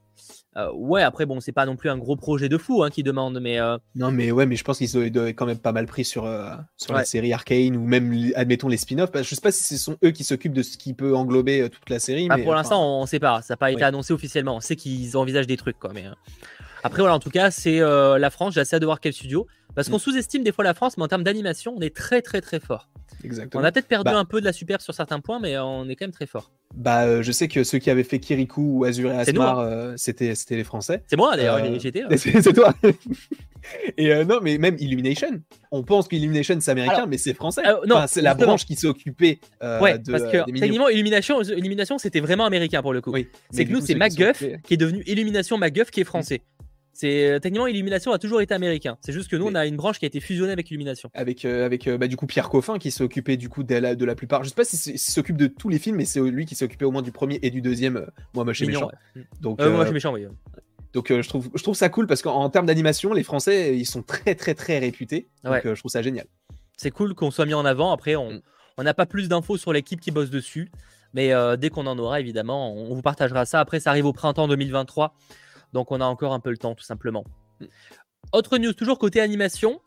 [0.76, 3.40] ouais, après, bon, c'est pas non plus un gros projet de fou hein, qui demande,
[3.40, 3.58] mais.
[3.96, 6.32] Non, mais ouais, mais je pense qu'ils ont quand même pas mal pris sur,
[6.78, 9.10] sur la série Arcane ou même, admettons, les spin-offs.
[9.16, 11.90] Je sais pas si ce sont eux qui s'occupent de ce qui peut englober toute
[11.90, 12.28] la série.
[12.30, 13.42] Ah, pour l'instant, on sait pas.
[13.42, 14.58] Ça n'a pas été annoncé officiellement.
[14.58, 15.92] On sait qu'ils envisagent des trucs, quoi.
[15.94, 16.06] Mais
[16.84, 18.54] après, voilà, en tout cas, c'est la France.
[18.54, 19.48] J'ai assez hâte de voir quel studio.
[19.78, 20.00] Parce qu'on mm.
[20.00, 22.90] sous-estime des fois la France, mais en termes d'animation, on est très très très fort.
[23.24, 23.62] Exactement.
[23.62, 25.88] On a peut-être perdu bah un peu de la superbe sur certains points, mais on
[25.88, 26.52] est quand même très fort.
[26.74, 29.66] Bah, euh, je sais que ceux qui avaient fait Kirikou ou Azure et Asmar, hein.
[29.68, 31.04] euh, c'était c'était les Français.
[31.06, 32.18] C'est moi d'ailleurs, euh, j'étais là.
[32.18, 32.74] C'est toi.
[33.98, 35.42] et non, mais même Illumination,
[35.72, 37.62] on pense qu'Illumination c'est américain, mais c'est français.
[37.86, 39.40] non, c'est la branche qui s'est occupée.
[39.62, 43.12] ouais, parce que techniquement, Illumination, Illumination c'était vraiment américain pour le coup.
[43.12, 46.42] Oui, c'est que nous, c'est MacGuff qui est devenu Illumination MacGuff qui est français.
[46.98, 48.98] C'est euh, techniquement Illumination a toujours été américain.
[49.02, 51.12] C'est juste que nous on a une branche qui a été fusionnée avec Illumination.
[51.14, 53.76] Avec euh, avec euh, bah, du coup Pierre Coffin qui s'est occupé du coup de
[53.76, 54.44] la, de la plupart.
[54.44, 56.86] Je sais pas s'il s'occupe de tous les films, mais c'est lui qui s'est occupé
[56.86, 58.08] au moins du premier et du deuxième.
[58.34, 58.90] moi moche et méchant.
[59.42, 60.26] Donc moi je méchant oui.
[60.94, 64.02] Donc je trouve je trouve ça cool parce qu'en termes d'animation les Français ils sont
[64.02, 65.28] très très très réputés.
[65.44, 66.26] Donc je trouve ça génial.
[66.78, 67.92] C'est cool qu'on soit mis en avant.
[67.92, 68.42] Après on mm.
[68.78, 70.72] on n'a pas plus d'infos sur l'équipe qui bosse dessus.
[71.14, 73.60] Mais dès qu'on en aura, évidemment, on vous partagera ça.
[73.60, 75.14] Après, ça arrive au printemps 2023.
[75.74, 77.24] Donc on a encore un peu le temps, tout simplement.
[78.32, 79.80] Autre news, toujours côté animation.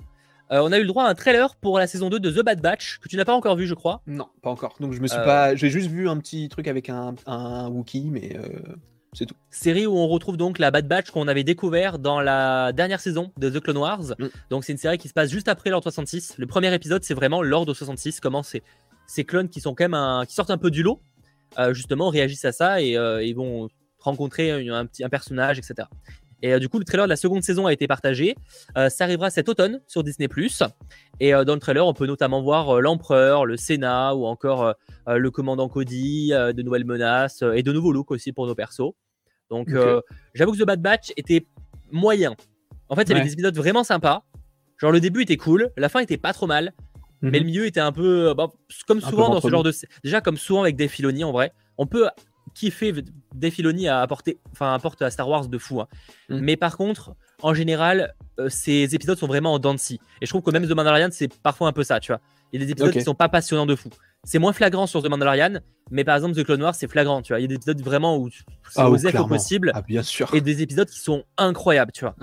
[0.52, 2.44] Euh, on a eu le droit à un trailer pour la saison 2 de The
[2.44, 4.02] Bad Batch, que tu n'as pas encore vu, je crois.
[4.06, 4.74] Non, pas encore.
[4.80, 5.24] Donc je me suis euh.
[5.24, 5.54] pas.
[5.54, 8.74] J'ai juste vu un petit truc avec un, un Wookie, mais euh,
[9.12, 9.36] c'est tout.
[9.50, 13.32] Série où on retrouve donc la Bad Batch qu'on avait découvert dans la dernière saison
[13.36, 14.02] de The Clone Wars.
[14.18, 14.26] Mm.
[14.50, 16.34] Donc c'est une série qui se passe juste après l'ordre 66.
[16.38, 18.64] Le premier épisode, c'est vraiment l'ordre 66, comment ces,
[19.06, 21.00] ces clones qui sont quand même un, qui sortent un peu du lot,
[21.70, 23.68] justement, réagissent à ça et ils vont
[24.00, 25.88] rencontrer un, petit, un personnage, etc.
[26.42, 28.34] Et euh, du coup, le trailer de la seconde saison a été partagé.
[28.76, 30.62] Euh, ça arrivera cet automne sur Disney +.
[31.20, 34.74] Et euh, dans le trailer, on peut notamment voir l'empereur, le Sénat ou encore
[35.06, 38.92] le commandant Cody, de nouvelles menaces et de nouveaux looks aussi pour nos persos.
[39.50, 39.68] Donc,
[40.34, 41.46] j'avoue que The Bad Batch était
[41.90, 42.36] moyen.
[42.88, 44.24] En fait, il y avait des épisodes vraiment sympas.
[44.78, 46.72] Genre, le début était cool, la fin était pas trop mal,
[47.20, 47.46] mais le mhm.
[47.46, 48.32] milieu était un peu.
[48.34, 48.48] Bah,
[48.86, 49.72] comme souvent dans ce genre de.
[50.02, 52.08] Déjà, comme souvent avec des Filoni en vrai, on peut
[52.54, 52.92] kiffé
[53.34, 55.80] Dave Filoni a apporté, enfin apporte à Star Wars de fou.
[55.80, 55.88] Hein.
[56.28, 56.38] Mm.
[56.40, 60.42] Mais par contre, en général, euh, ces épisodes sont vraiment en dents Et je trouve
[60.42, 62.20] que même The Mandalorian, c'est parfois un peu ça, tu vois.
[62.52, 63.90] Il y a des épisodes qui sont pas passionnants de fou.
[64.24, 67.32] C'est moins flagrant sur The Mandalorian, mais par exemple The Clone Wars, c'est flagrant, tu
[67.32, 67.40] vois.
[67.40, 68.42] Il y a des épisodes vraiment où c'est
[68.76, 69.72] ah, au possible.
[69.74, 70.34] Ah, bien sûr.
[70.34, 72.16] Et des épisodes qui sont incroyables, tu vois.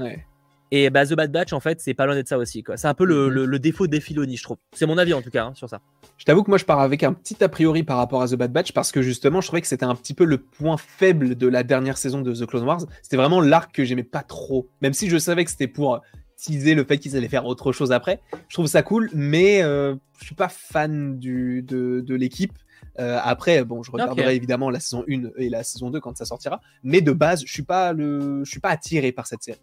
[0.71, 2.63] Et bah, The Bad Batch, en fait, c'est pas loin d'être ça aussi.
[2.75, 3.60] C'est un peu le, mm-hmm.
[3.60, 4.58] défaut des Filoni, je trouve.
[4.73, 5.82] C'est mon avis en tout cas hein, sur ça.
[6.17, 8.36] Je t'avoue que moi, je pars avec un petit a priori par rapport à The
[8.36, 11.36] Bad Batch parce que justement, je trouvais que c'était un petit peu le point faible
[11.36, 12.82] de la dernière saison de The Clone Wars.
[13.01, 14.69] C'était vraiment l'arc que j'aimais pas trop.
[14.82, 16.01] Même si je savais que c'était pour
[16.38, 18.21] teaser le fait qu'ils allaient faire autre chose après.
[18.47, 22.53] Je trouve ça cool, mais euh, je suis pas fan du, de, l'équipe.
[22.99, 26.25] Euh, après, bon, je regarderai évidemment la saison 1 et la saison 2 quand ça
[26.25, 26.62] sortira.
[26.84, 29.60] Mais de base, je suis pas le, je suis pas attiré par cette série.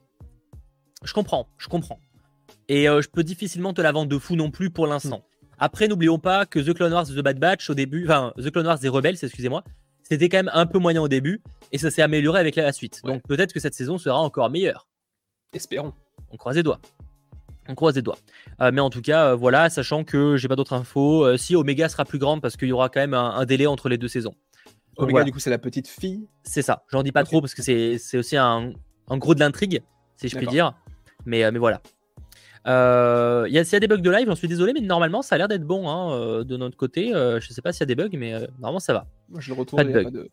[1.04, 1.98] Je comprends, je comprends.
[2.68, 5.22] Et euh, je peux difficilement te la vendre de fou non plus pour l'instant.
[5.58, 8.66] Après, n'oublions pas que The Clone Wars The Bad Batch au début, enfin The Clone
[8.66, 9.62] Wars des Rebels, excusez-moi,
[10.02, 13.00] c'était quand même un peu moyen au début et ça s'est amélioré avec la suite.
[13.04, 14.88] Donc peut-être que cette saison sera encore meilleure.
[15.52, 15.92] Espérons.
[16.30, 16.80] On croise les doigts.
[17.68, 18.18] On croise les doigts.
[18.60, 21.36] Euh, mais en tout cas, euh, voilà, sachant que j'ai pas d'autres infos.
[21.36, 23.98] si Omega sera plus grande parce qu'il y aura quand même un, délai entre les
[23.98, 24.34] deux saisons.
[24.96, 26.28] Omega, du coup, c'est la petite fille.
[26.42, 26.84] C'est ça.
[26.90, 28.72] J'en dis pas trop parce que c'est aussi un,
[29.08, 29.82] un, gros de l'intrigue,
[30.16, 30.74] si je puis dire.
[31.26, 31.80] Mais, euh, mais voilà.
[32.66, 35.20] Euh, y a, s'il y a des bugs de live, j'en suis désolé, mais normalement
[35.20, 37.10] ça a l'air d'être bon hein, euh, de notre côté.
[37.12, 39.06] je sais pas s'il y a des bugs, mais normalement ça va.
[39.28, 39.64] Moi je le.
[39.64, 40.28] Pas de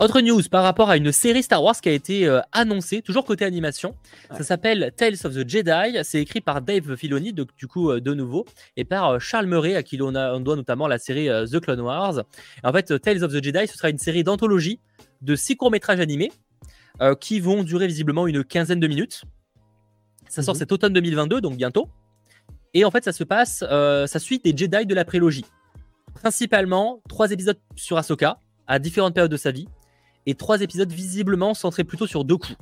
[0.00, 3.26] Autre news par rapport à une série Star Wars qui a été euh, annoncée, toujours
[3.26, 3.94] côté animation.
[4.30, 5.98] Ça s'appelle Tales of the Jedi.
[6.04, 8.46] C'est écrit par Dave Filoni, de, du coup, euh, de nouveau,
[8.78, 11.82] et par euh, Charles Murray, à qui on, on, doit notamment la série The Clone
[11.82, 12.22] Wars.
[12.64, 14.80] en fait, Tales of the Jedi, ce sera une série d'anthologie
[15.20, 16.32] de six courts-métrages animés
[17.20, 19.24] qui vont durer visiblement une quinzaine de minutes.
[20.30, 20.60] Ça sort mhm.
[20.60, 21.88] cet automne 2022, donc bientôt.
[22.72, 25.44] Et en fait, ça se passe, ça suit des Jedi de la prélogie.
[26.14, 28.38] Principalement, trois épisodes sur Ahsoka,
[28.68, 29.66] à différentes périodes de sa vie
[30.26, 32.56] et trois épisodes visiblement centrés plutôt sur deux coups.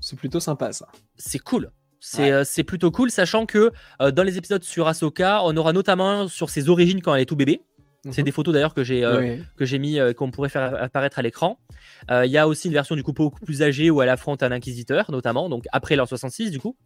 [0.00, 0.88] C'est plutôt sympa ça.
[1.16, 1.70] C'est cool.
[2.00, 6.28] C'est euh, plutôt cool, sachant que euh, dans les épisodes sur Ahsoka, on aura notamment
[6.28, 7.62] sur ses origines quand elle est tout bébé.
[8.10, 8.24] C'est mhm.
[8.24, 11.58] des photos d'ailleurs que j'ai euh, que j'ai mis qu'on pourrait faire apparaître à l'écran.
[12.10, 14.52] Il y a aussi une version du coup beaucoup plus âgée où elle affronte un
[14.52, 16.76] inquisiteur notamment, donc après l'heure 66 du coup.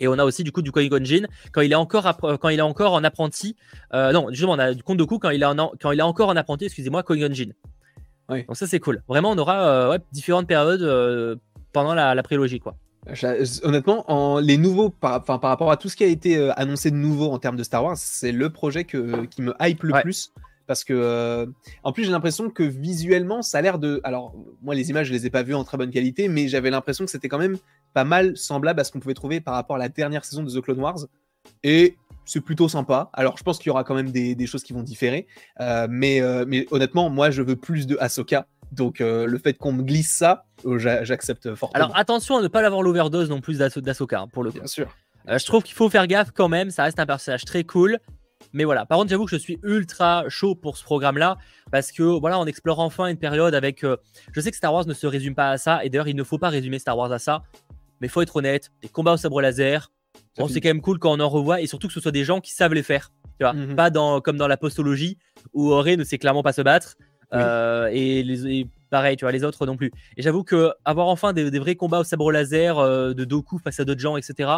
[0.00, 2.62] Et on a aussi du coup du Qui-Gon quand il est encore quand il est
[2.62, 3.56] encore en apprenti.
[3.92, 6.02] non, justement on a du compte de coup quand il est en, quand il est
[6.02, 7.34] encore en apprenti, excusez-moi, Qui-Gon
[8.28, 9.02] donc ça c'est cool.
[9.08, 11.36] Vraiment, on aura euh, différentes périodes euh,
[11.72, 12.76] pendant la, prélogie, quoi.
[13.62, 16.90] Honnêtement, en, les nouveaux, par, par rapport à tout ce qui a été euh, annoncé
[16.90, 20.00] de nouveau en termes de Star Wars, c'est le projet que, qui me hype le
[20.02, 20.32] plus.
[20.66, 21.50] Parce que,
[21.82, 24.02] en plus, j'ai l'impression que visuellement, ça a l'air de.
[24.04, 26.68] Alors, moi, les images, je les ai pas vues en très bonne qualité, mais j'avais
[26.68, 27.56] l'impression que c'était quand même
[27.94, 30.50] pas mal semblable à ce qu'on pouvait trouver par rapport à la dernière saison de
[30.50, 31.06] The Clone Wars.
[31.62, 33.08] Et c'est plutôt sympa.
[33.14, 35.26] Alors, je pense qu'il y aura quand même des, choses qui vont différer.
[35.60, 38.46] Euh, mais, euh, mais honnêtement, moi, je veux plus de Ahsoka.
[38.72, 40.44] Donc, euh, le fait qu'on me glisse ça,
[40.76, 41.84] j'accepte fortement.
[41.84, 44.58] Alors, attention à ne pas l'avoir l'overdose non plus d'Ahsoka, hein, pour le coup.
[44.58, 44.88] Bien sûr.
[45.26, 46.70] je trouve qu'il faut faire gaffe quand même.
[46.70, 47.98] Ça reste un personnage très cool.
[48.52, 51.36] Mais voilà, par contre, j'avoue que je suis ultra chaud pour ce programme-là
[51.70, 53.84] parce que voilà, on explore enfin une période avec.
[54.32, 56.24] je sais que Star Wars ne se résume pas à ça, et d'ailleurs, il ne
[56.24, 57.42] faut pas résumer Star Wars à ça.
[58.00, 59.90] Mais il faut être honnête, des combats au sabre laser,
[60.38, 62.24] Bon, c'est quand même cool quand on en revoit et surtout que ce soit des
[62.24, 63.10] gens qui savent les faire.
[63.38, 63.76] Tu vois, mhm.
[63.76, 65.18] pas dans, comme dans la postologie
[65.52, 66.96] où Auré ne sait clairement pas se battre.
[67.34, 69.92] Euh, et, les, pareil, tu vois, les autres non plus.
[70.16, 73.80] Et j'avoue que avoir enfin des, vrais combats au sabre laser euh, de Doku face
[73.80, 74.50] à d'autres gens, etc.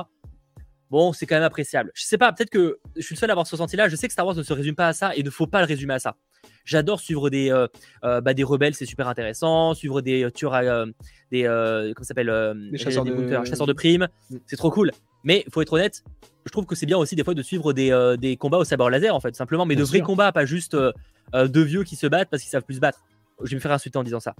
[0.90, 1.92] Bon, c'est quand même appréciable.
[1.94, 3.88] Je sais pas, peut-être que je suis le seul à avoir ce ressenti-là.
[3.88, 5.60] Je sais que Star Wars ne se résume pas à ça et ne faut pas
[5.60, 6.16] le résumer à ça.
[6.64, 9.74] J'adore suivre des, euh, bah, des rebelles, c'est super intéressant.
[9.74, 10.86] Suivre des tueurs,
[11.30, 13.44] des comment s'appelle, des chasseurs, de...
[13.44, 14.36] chasseurs de primes, mm.
[14.46, 14.92] c'est trop cool.
[15.24, 16.02] Mais il faut être honnête,
[16.46, 18.64] je trouve que c'est bien aussi des fois de suivre des, euh, des, combats au
[18.64, 20.92] sabre laser en fait, simplement, mais de vrais combats, pas juste euh,
[21.34, 23.00] euh, deux vieux qui se battent parce qu'ils savent plus se battre.
[23.42, 24.34] Je vais me faire insulter en disant ça.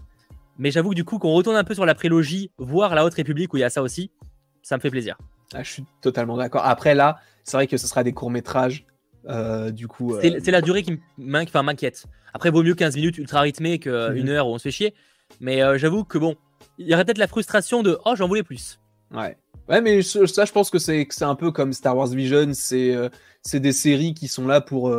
[0.59, 3.15] Mais j'avoue que du coup, qu'on retourne un peu sur la prélogie, voir la Haute
[3.15, 4.11] République où il y a ça aussi,
[4.63, 5.17] ça me fait plaisir.
[5.55, 6.65] Ah, je suis totalement d'accord.
[6.65, 8.31] Après là, c'est vrai que ce sera des courts
[9.73, 12.05] du coup, c'est la durée qui m'inquiète.
[12.33, 14.95] Après, vaut mieux 15 minutes ultra rythmées qu'une heure où on se fait chier.
[15.41, 16.37] Mais j'avoue que bon,
[16.79, 18.81] il y aurait peut-être la frustration de oh, j'en voulais plus.
[19.13, 19.37] Ouais.
[19.69, 22.51] Ouais, mais ça, je pense que c'est un peu comme Star Wars Vision.
[22.55, 23.09] C'est euh,
[23.43, 24.93] c'est des séries qui sont là pour,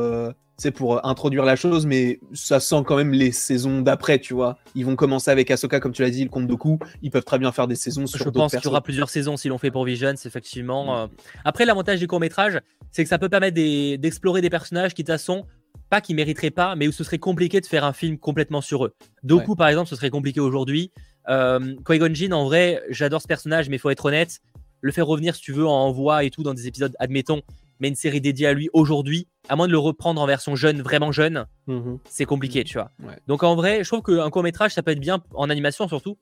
[0.65, 4.34] euh, pour euh, introduire la chose, mais ça sent quand même les saisons d'après, tu
[4.34, 4.58] vois.
[4.76, 6.86] Ils vont commencer avec Ahsoka, comme tu l'as dit, le compte de coups.
[7.02, 9.38] Ils peuvent très bien faire des saisons sur Je pense qu'il y aura plusieurs saisons
[9.38, 11.10] si l'on fait pour Vision, effectivement.
[11.45, 12.60] Après, l'avantage des courts-métrages,
[12.91, 15.45] c'est que ça peut permettre d'explorer des personnages qui, de toute façon,
[15.89, 18.86] pas qui mériteraient pas, mais où ce serait compliqué de faire un film complètement sur
[18.86, 18.95] eux.
[19.24, 20.91] Doku, par exemple, ce serait compliqué aujourd'hui.
[21.30, 24.41] Euh, Qui-Gon Jinn, en vrai, j'adore ce personnage, mais il faut être honnête
[24.82, 27.41] le faire revenir, si tu veux, en voix et tout dans des épisodes, admettons,
[27.82, 30.82] mais une série dédiée à lui aujourd'hui, à moins de le reprendre en version jeune,
[30.82, 31.98] vraiment jeune, mhm.
[32.06, 32.91] c'est compliqué, tu vois.
[33.28, 36.17] Donc en vrai, je trouve qu'un court métrage, ça peut être bien en animation surtout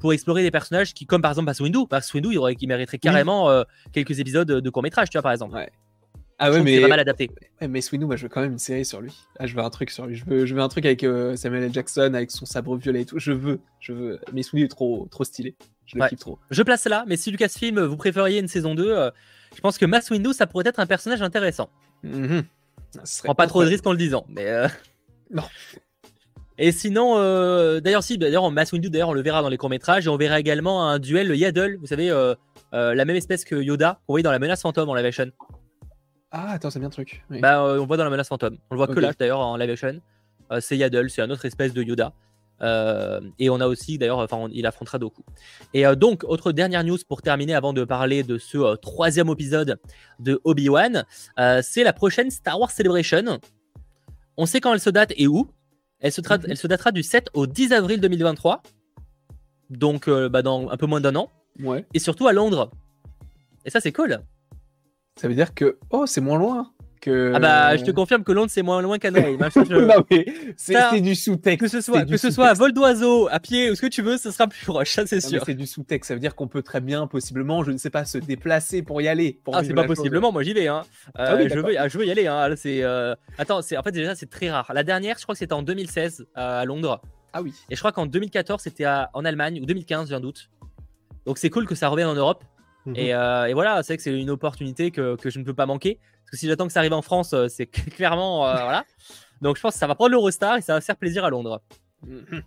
[0.00, 2.98] pour explorer des personnages qui, comme par exemple Mass Windu, Mass Windu, il, aurait, mériterait
[2.98, 5.56] carrément euh, quelques épisodes de court métrage, tu vois, par exemple.
[6.38, 6.80] Ah ouais, mais.
[6.80, 7.30] pas mal adapté.
[7.60, 9.12] mais Sweeney, moi je veux quand même une série sur lui.
[9.38, 10.16] Ah, je veux un truc sur lui.
[10.16, 11.72] Je veux, je veux un truc avec euh, Samuel L.
[11.72, 13.18] Jackson, avec son sabre violet et tout.
[13.18, 14.20] Je veux, je veux.
[14.32, 15.54] Mais Sweeney est trop, trop stylé.
[15.86, 16.38] Je le kiffe trop.
[16.50, 19.10] Je place là, mais si Lucasfilm, vous préfériez une saison 2, euh,
[19.54, 21.70] je pense que Mass Windu, ça pourrait être un personnage intéressant.
[22.02, 22.40] Mm
[23.24, 24.46] Prends pas trop de risques en le disant, mais.
[24.46, 24.68] Euh,
[25.32, 25.42] non.
[26.58, 27.16] Et sinon,
[27.80, 30.38] d'ailleurs, si, d'ailleurs, Mass Windu, d'ailleurs, on le verra dans les courts-métrages, et on verra
[30.38, 32.08] également un duel Yaddle, vous savez,
[32.70, 35.32] la même espèce que Yoda, qu'on voyait dans la menace fantôme en live action.
[36.30, 37.24] Ah, attends, c'est bien le truc.
[37.30, 38.58] Bah, on le voit dans la menace fantôme.
[38.70, 40.00] On le voit que là, d'ailleurs, en live action.
[40.60, 42.12] c'est Yaddle, c'est un autre espèce de Yoda.
[42.62, 45.22] Euh, et on a aussi, d'ailleurs, enfin, il affrontera Doku.
[45.72, 49.28] Et euh, donc, autre dernière news pour terminer avant de parler de ce euh, troisième
[49.28, 49.78] épisode
[50.20, 51.04] de Obi-Wan,
[51.62, 53.40] c'est la prochaine Star Wars Celebration.
[54.36, 55.48] On sait quand elle se date et où.
[56.00, 56.46] Elle se, mhm.
[56.48, 58.62] elle se datera du 7 au 10 avril 2023.
[59.70, 61.30] Donc, bah, dans un peu moins d'un an.
[61.60, 61.86] Ouais.
[61.94, 62.70] Et surtout à Londres.
[63.64, 64.20] Et ça, c'est cool.
[65.16, 66.73] Ça veut dire que, oh, c'est moins loin.
[67.10, 69.38] Ah bah, je te confirme que Londres c'est moins loin qu'Anaheim.
[69.70, 71.60] non mais c'est du sous-texte.
[71.60, 74.02] Que ce soit, que ce soit à vol d'oiseau, à pied ou ce que tu
[74.02, 75.42] veux, ce sera plus proche, ça c'est sûr.
[75.44, 78.04] C'est du sous-texte, ça veut dire qu'on peut très bien, possiblement, je ne sais pas,
[78.04, 79.40] se déplacer pour y aller.
[79.52, 80.68] ah c'est pas possiblement, moi j'y vais.
[80.68, 80.82] Hein.
[81.18, 82.26] Euh, ah je, veux, je veux y aller.
[82.26, 82.54] Hein.
[82.56, 83.14] C'est, euh...
[83.38, 84.70] attends, c'est en fait déjà c'est très rare.
[84.74, 87.00] La dernière, je crois que c'était en 2016 à Londres.
[87.32, 87.52] Ah oui.
[87.68, 90.50] Et je crois qu'en 2014, c'était en Allemagne, ou 2015, j'ai un doute.
[91.26, 92.44] Donc c'est cool que ça revienne en Europe.
[92.86, 92.94] Mhm.
[92.98, 95.98] Euh, et, voilà, c'est que c'est une opportunité que, je ne peux pas manquer.
[96.24, 97.66] Parce que si j'attends que ça arrive en France, euh, c'est
[97.96, 98.46] clairement.
[98.46, 98.84] Euh, voilà.
[99.42, 101.60] Donc je pense que ça va prendre l'Eurostar et ça va faire plaisir à Londres.
[102.06, 102.42] Mhm.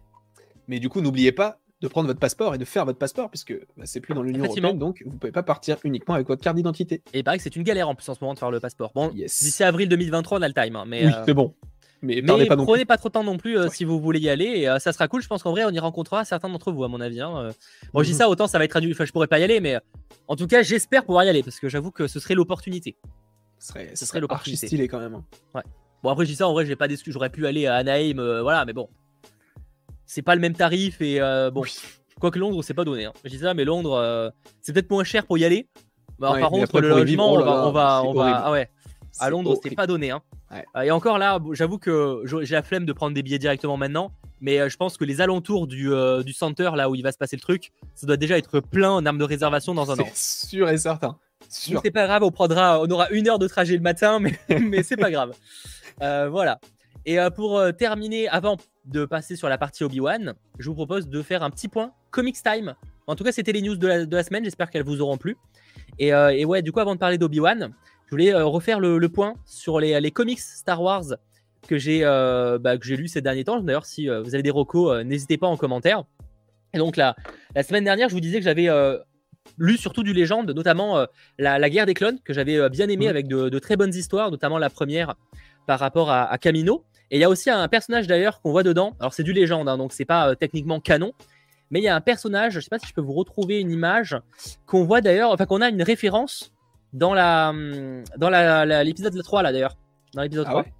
[0.67, 3.53] Mais du coup, n'oubliez pas de prendre votre passeport et de faire votre passeport, puisque
[3.77, 6.55] bah, c'est plus dans l'Union Européenne, donc vous pouvez pas partir uniquement avec votre carte
[6.55, 7.03] d'identité.
[7.13, 8.91] Et pareil que c'est une galère en plus en ce moment de faire le passeport.
[8.95, 10.75] Bon, d'ici avril 2023, on a le time.
[10.75, 11.53] Hein, mais oui, c'est bon.
[12.01, 14.45] Mais, pas prenez pas trop de temps non plus euh, si vous voulez y aller.
[14.45, 15.21] Et euh, ça sera cool.
[15.21, 17.21] Je pense qu'en vrai, on y rencontrera certains d'entre vous, à mon avis.
[17.21, 17.51] Hein, euh.
[17.93, 18.19] Bon, je dis mhm.
[18.19, 18.91] ça, autant ça va être traduit.
[18.91, 19.79] Enfin, je pourrais pas y aller, mais
[20.27, 22.95] en tout cas, j'espère pouvoir y aller parce que j'avoue que ce serait l'opportunité.
[23.59, 24.67] Ce serait, ce serait l'opportunité.
[24.67, 25.15] stylé quand même.
[25.15, 25.23] Hein.
[25.55, 25.63] Ouais.
[26.03, 27.13] Bon, après, je dis ça, en vrai, j'ai pas d'excuse.
[27.13, 28.89] J'aurais pu aller à Anaheim, voilà, mais bon.
[30.05, 31.19] C'est pas le même tarif et
[31.51, 31.63] bon.
[32.19, 33.05] Quoique Londres, c'est pas donné.
[33.05, 33.13] Hein.
[33.23, 34.31] Je dis ça, mais Londres,
[34.61, 35.67] c'est peut-être moins cher pour y aller.
[36.19, 38.69] Bah, par contre, le logement, on va, on va, on va, ah ouais.
[39.19, 40.11] À Londres, c'est pas donné.
[40.11, 40.21] Hein.
[40.51, 44.11] Euh, et encore là, j'avoue que j'ai la flemme de prendre des billets directement maintenant.
[44.39, 47.11] Mais euh, je pense que les alentours du, euh, du center, là où il va
[47.11, 49.99] se passer le truc, ça doit déjà être plein en armes de réservation dans un
[49.99, 50.07] an.
[50.13, 51.17] C'est sûr et certain.
[51.49, 54.83] C'est pas grave, on prendra, on aura une heure de trajet le matin, mais, mais
[54.83, 55.33] c'est pas grave.
[55.99, 56.59] voilà.
[57.05, 61.41] Et pour terminer, avant de passer sur la partie Obi-Wan, je vous propose de faire
[61.41, 62.75] un petit point Comics Time.
[63.07, 64.43] En tout cas, c'était les news de la, de la semaine.
[64.43, 65.37] J'espère qu'elles vous auront plu.
[65.99, 67.73] Et, et, ouais, du coup, avant de parler d'Obi-Wan,
[68.07, 71.03] je voulais euh, refaire le, point sur les, comics Star Wars
[71.67, 73.59] que j'ai euh, bah, lu ces derniers temps.
[73.59, 76.03] D'ailleurs, si euh, vous avez des recos, n'hésitez pas en commentaire.
[76.73, 77.17] Et donc, la,
[77.53, 78.69] la semaine dernière, je vous disais que j'avais
[79.57, 81.05] lu surtout du légende, notamment
[81.37, 84.69] la, guerre des clones, que j'avais bien aimé avec de, très bonnes histoires, notamment la
[84.69, 85.15] première
[85.65, 86.85] par rapport à, Camino.
[87.11, 88.95] Et il y a aussi un personnage d'ailleurs qu'on voit dedans.
[88.99, 91.11] Alors, c'est du légende, hein, donc c'est pas techniquement canon.
[91.71, 93.71] Mais il y a un personnage, je sais pas si je peux vous retrouver une
[93.71, 94.17] image,
[94.65, 96.53] qu'on voit d'ailleurs, enfin qu'on a une référence
[96.93, 97.53] dans la
[98.17, 98.29] dans
[98.83, 99.75] l'épisode la, 3 là d'ailleurs.
[100.13, 100.65] Dans l'épisode 3.
[100.67, 100.71] Ah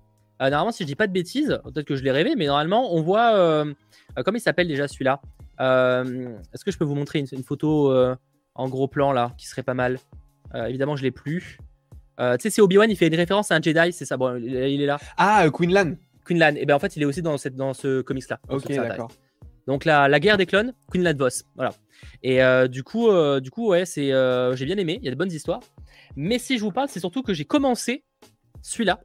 [0.42, 2.94] euh, normalement, si je dis pas de bêtises, peut-être que je l'ai rêvé, mais normalement,
[2.94, 3.36] on voit.
[3.36, 3.74] Euh,
[4.18, 5.20] euh, comment il s'appelle déjà celui-là?
[5.60, 7.94] Est-ce que je peux vous montrer une, photo
[8.56, 9.98] en gros plan là, qui serait pas mal?
[10.54, 11.58] Évidemment, je l'ai plus.
[12.20, 14.18] tu sais, c'est Obi-Wan, il fait une référence à un Jedi, c'est ça?
[14.18, 14.98] Bon, il, est là.
[15.18, 15.96] Ah, Quinlan.
[16.26, 16.56] Quinlan.
[16.56, 18.40] Et ben en fait, il est aussi dans, cette, dans ce comics là.
[18.50, 19.12] Ok, d'accord.
[19.66, 21.44] Donc la, la, guerre des clones, Quinlan Voss.
[21.56, 21.74] Voilà.
[22.22, 22.40] Et
[22.70, 23.10] du coup,
[23.42, 24.12] du coup, ouais, c'est,
[24.56, 25.00] j'ai bien aimé.
[25.02, 25.62] Il y a de bonnes histoires.
[26.20, 28.04] Mais si je vous parle, c'est surtout que j'ai commencé
[28.64, 29.00] celui-là,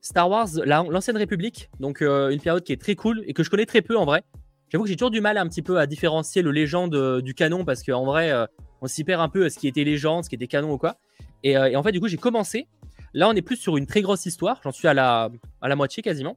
[0.00, 3.48] Star Wars, l'ancienne République, donc euh, une période qui est très cool et que je
[3.48, 4.24] connais très peu en vrai.
[4.68, 7.34] J'avoue que j'ai toujours du mal un petit peu à différencier le légende euh, du
[7.34, 8.44] canon parce qu'en vrai, euh,
[8.80, 10.78] on s'y perd un peu à ce qui était légende, ce qui était canon ou
[10.78, 10.96] quoi.
[11.44, 12.66] Et, en fait, du coup, j'ai commencé.
[13.14, 14.60] Là, on est plus sur une très grosse histoire.
[14.64, 16.36] J'en suis à la, à la moitié quasiment.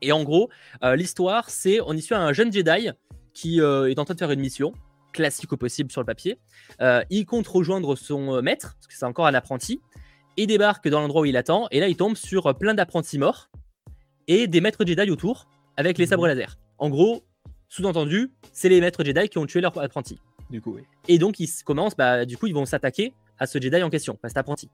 [0.00, 0.50] Et en gros,
[0.82, 2.90] l'histoire, c'est on y suit un jeune Jedi
[3.32, 4.72] qui est en train de faire une mission
[5.12, 6.38] classique au possible sur le papier.
[6.80, 9.80] Euh, il compte rejoindre son euh, maître, parce que c'est encore un apprenti.
[10.36, 13.18] Il débarque dans l'endroit où il attend, et là il tombe sur euh, plein d'apprentis
[13.18, 13.50] morts
[14.28, 16.34] et des maîtres Jedi autour avec les sabres mhm.
[16.34, 16.58] laser.
[16.78, 17.24] En gros,
[17.68, 20.18] sous-entendu, c'est les maîtres Jedi qui ont tué leur apprenti.
[20.50, 20.82] Du coup, oui.
[21.08, 24.18] Et donc ils commencent, bah, du coup, ils vont s'attaquer à ce Jedi en question,
[24.22, 24.68] à cet apprenti.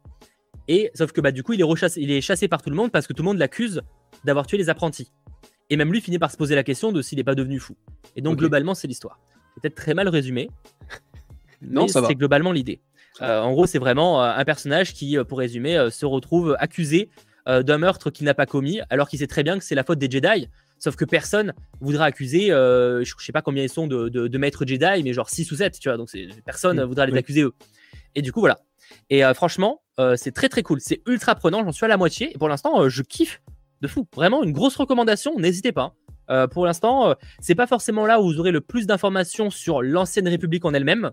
[0.69, 2.77] Et sauf que bah, du coup, il est, rechassé, il est chassé par tout le
[2.77, 3.83] monde parce que tout le monde l'accuse
[4.25, 5.13] d'avoir tué les apprentis.
[5.69, 7.77] Et même lui finit par se poser la question de s'il n'est pas devenu fou.
[8.15, 9.21] Et donc, globalement, c'est l'histoire
[9.61, 10.51] peut-être très mal résumé.
[11.63, 12.81] non, c'est globalement l'idée.
[13.23, 17.11] Euh, en gros, c'est vraiment euh, un personnage qui, euh, pour résumer, se retrouve accusé
[17.47, 20.01] d'un meurtre qu'il n'a pas commis, alors qu'il sait très bien que c'est la faute
[20.01, 20.49] des Jedi.
[20.81, 25.05] Sauf que personne voudra accuser, je je sais pas combien ils sont de, maîtres Jedi,
[25.05, 26.11] mais genre 6 ou 7, tu vois, donc
[26.45, 27.55] personne ne voudra les accuser eux.
[28.17, 28.59] Et du coup, voilà.
[29.11, 29.81] Et franchement,
[30.17, 32.89] c'est très très cool, c'est ultra prenant, j'en suis à la moitié, et pour l'instant,
[32.89, 33.41] je kiffe
[33.81, 34.09] de fou.
[34.17, 35.95] Vraiment, une grosse recommandation, n'hésitez pas.
[36.31, 39.83] Euh, pour l'instant, euh, c'est pas forcément là où vous aurez le plus d'informations sur
[39.83, 41.11] l'ancienne République en elle-même.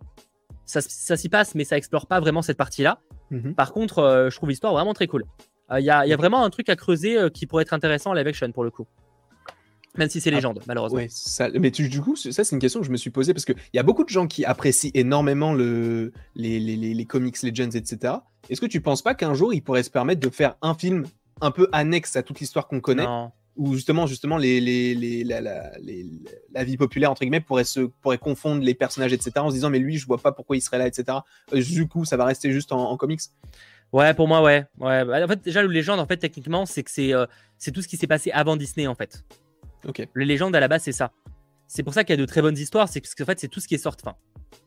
[0.65, 2.99] Ça, s'y passe, mais ça explore pas vraiment cette partie-là.
[3.31, 3.53] Mhm.
[3.53, 5.25] Par contre, euh, je trouve l'histoire vraiment très cool.
[5.77, 8.51] Il y, a vraiment un truc à creuser qui pourrait être intéressant à live action
[8.51, 8.85] pour le coup.
[9.97, 10.99] Même si c'est ah, légende, malheureusement.
[11.59, 13.79] mais du coup, ça, c'est une question que je me suis posée parce qu'il y
[13.79, 18.15] a beaucoup de gens qui apprécient énormément le, les, les, les, comics Legends, etc.
[18.49, 21.05] Est-ce que tu penses pas qu'un jour, ils pourraient se permettre de faire un film
[21.41, 23.05] un peu annexe à toute l'histoire qu'on connaît?
[23.05, 27.81] Non où justement, justement les, les, les, la, la, vie populaire, entre guillemets, pourrait, se,
[27.81, 30.61] pourrait confondre les personnages, etc., en se disant, mais lui, je vois pas pourquoi il
[30.61, 31.19] serait là, etc.
[31.53, 33.21] Euh, du coup, ça va rester juste en, comics.
[33.91, 34.65] Ouais, pour moi, ouais.
[34.79, 35.05] ouais.
[35.05, 37.25] Bah, en fait, déjà, le légende, en fait, techniquement, c'est que c'est euh,
[37.57, 39.23] c'est tout ce qui s'est passé avant Disney, en fait.
[39.87, 40.07] Ok.
[40.11, 41.11] Le légende, à la base, c'est ça.
[41.67, 43.47] C'est pour ça qu'il y a de très bonnes histoires, c'est parce qu'en fait, c'est
[43.47, 44.03] tout ce qui est sorti.
[44.05, 44.15] Enfin,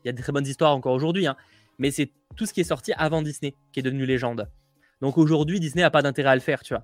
[0.03, 1.35] il y a de très bonnes histoires encore aujourd'hui, hein,
[1.77, 4.49] mais c'est tout ce qui est sorti avant Disney qui est devenu légende.
[5.01, 6.83] Donc aujourd'hui, Disney n'a pas d'intérêt à le faire, tu vois.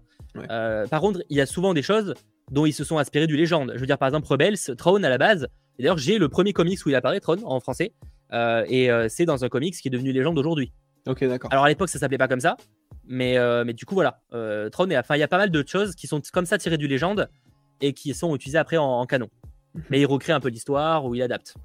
[0.50, 2.14] Euh, par contre, il y a souvent des choses
[2.52, 3.72] dont ils se sont inspirés du légende.
[3.76, 5.48] Je veux dire, par exemple, Rebels, Throne à la base.
[5.80, 7.94] D'ailleurs, j'ai le premier comics où il apparaît, Throne, en français.
[8.32, 10.72] Euh, et euh, c'est dans un comics qui est devenu légende aujourd'hui.
[11.08, 11.52] Ok, d'accord.
[11.52, 12.58] Alors à l'époque, ça s'appelait pas comme ça.
[13.06, 14.22] Mais, mais du coup, voilà.
[14.72, 16.88] Throne, enfin, il y a pas mal de choses qui sont comme ça tirées du
[16.88, 17.28] légende
[17.82, 19.28] et qui sont utilisées après en, canon.
[19.90, 21.56] Mais il recrée un peu l'histoire ou il adapte.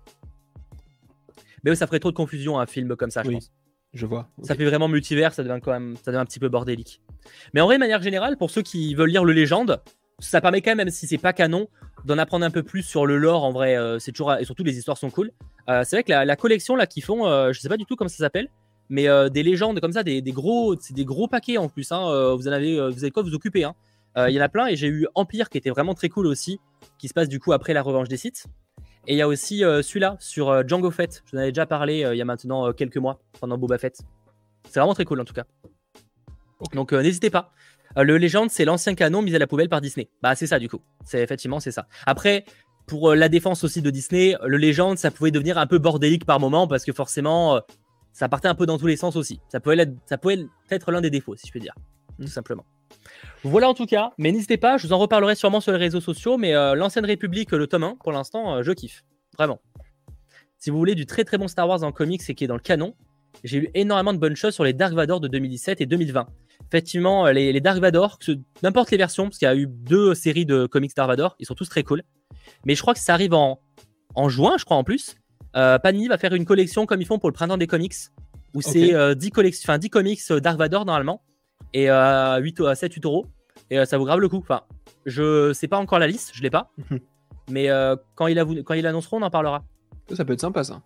[1.62, 3.52] Mais ça ferait trop de confusion un film comme ça, je pense.
[3.94, 4.28] Je vois.
[4.42, 7.00] Ça fait vraiment multivers, ça devient quand même, ça devient un petit peu bordélique.
[7.54, 9.80] Mais en vrai, de manière générale, pour ceux qui veulent lire le Légende,
[10.18, 11.68] ça permet quand même, même si c'est pas canon,
[12.04, 13.44] d'en apprendre un peu plus sur le lore.
[13.44, 15.30] En vrai, euh, c'est toujours et surtout les histoires sont cool.
[15.68, 17.96] Euh, c'est vrai que la, collection là qu'ils font, euh, je sais pas du tout
[17.96, 18.48] comment ça s'appelle,
[18.88, 21.90] mais des légendes comme ça, des, gros, c'est des gros paquets en plus.
[21.92, 23.64] Hein, vous en avez, vous avez quoi vous occuper.
[23.64, 23.74] Hein.
[24.16, 26.58] Il y en a plein et j'ai eu Empire qui était vraiment très cool aussi,
[26.98, 28.46] qui se passe du coup après la revanche des sites.
[29.08, 31.22] Et il y a aussi celui-là sur Django Fett.
[31.24, 33.98] Je vous en avais déjà parlé il y a maintenant quelques mois pendant Boba Fett.
[34.68, 35.44] C'est vraiment très cool en tout cas.
[36.74, 37.52] Donc n'hésitez pas.
[37.96, 40.08] Euh, le Légende, c'est l'ancien canon mis à la poubelle par Disney.
[40.22, 40.80] Bah, c'est ça, du coup.
[41.04, 41.86] C'est effectivement, c'est ça.
[42.06, 42.44] Après,
[42.86, 46.24] pour euh, la défense aussi de Disney, le Légende, ça pouvait devenir un peu bordélique
[46.24, 47.60] par moment parce que forcément, euh,
[48.12, 49.40] ça partait un peu dans tous les sens aussi.
[49.48, 51.74] Ça pouvait être, ça pouvait être l'un des défauts, si je peux dire,
[52.20, 52.64] tout simplement.
[53.44, 56.00] Voilà en tout cas, mais n'hésitez pas, je vous en reparlerai sûrement sur les réseaux
[56.00, 59.04] sociaux, mais l'ancienne République, le tome 1, pour l'instant, je kiffe.
[59.36, 59.60] Vraiment.
[60.58, 62.56] Si vous voulez du très très bon Star Wars en comics et qui est dans
[62.56, 62.94] le canon,
[63.44, 66.26] j'ai eu énormément de bonnes choses sur les Dark Vador de 2017 et 2020
[66.68, 68.18] effectivement, euh, les, Dark Vador,
[68.62, 71.46] n'importe les versions, parce qu'il y a eu deux séries de comics Dark Vador, ils
[71.46, 72.02] sont tous très cool.
[72.64, 73.60] Mais je crois que ça arrive en,
[74.14, 75.16] en juin, je crois en plus.
[75.56, 77.94] Euh, Panini va faire une collection comme ils font pour le printemps des comics,
[78.54, 81.22] où c'est 10, euh, 10 comics euh, Dark Vador normalement,
[81.74, 83.26] et à 8, 7, 8 euros.
[83.70, 84.38] Et ça vaut grave le coup.
[84.38, 84.62] Enfin,
[85.06, 86.72] je sais pas encore la liste, je l'ai pas.
[87.50, 87.68] mais
[88.14, 89.64] quand, il a, quand ils l'annonceront, on en parlera.
[90.14, 90.80] Ça peut être sympa ça.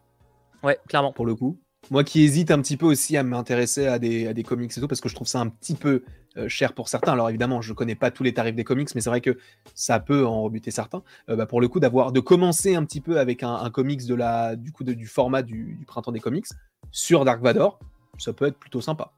[0.62, 1.12] Ouais, clairement.
[1.12, 1.58] Pour le coup.
[1.90, 4.80] Moi qui hésite un petit peu aussi à m'intéresser à des, à des comics et
[4.80, 6.04] tout, parce que je trouve ça un petit peu
[6.36, 7.12] euh, cher pour certains.
[7.12, 9.36] Alors évidemment, je connais pas tous les tarifs des comics, mais c'est vrai que
[9.74, 11.02] ça peut en rebuter certains.
[11.28, 14.14] Euh, bah, pour le coup, d'avoir de commencer un petit peu avec un, comics de
[14.14, 16.46] la, du coup, du format du, printemps des comics
[16.92, 17.80] sur Dark Vador,
[18.18, 19.12] ça peut être plutôt sympa.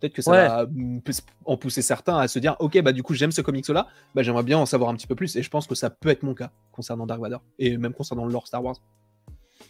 [0.00, 0.66] Peut-être que ça va
[1.44, 4.42] en pousser certains à se dire, ok, bah du coup j'aime ce comics-là, bah j'aimerais
[4.42, 6.34] bien en savoir un petit peu plus, et je pense que ça peut être mon
[6.34, 8.76] cas concernant Dark Vador et même concernant le lore Star Wars.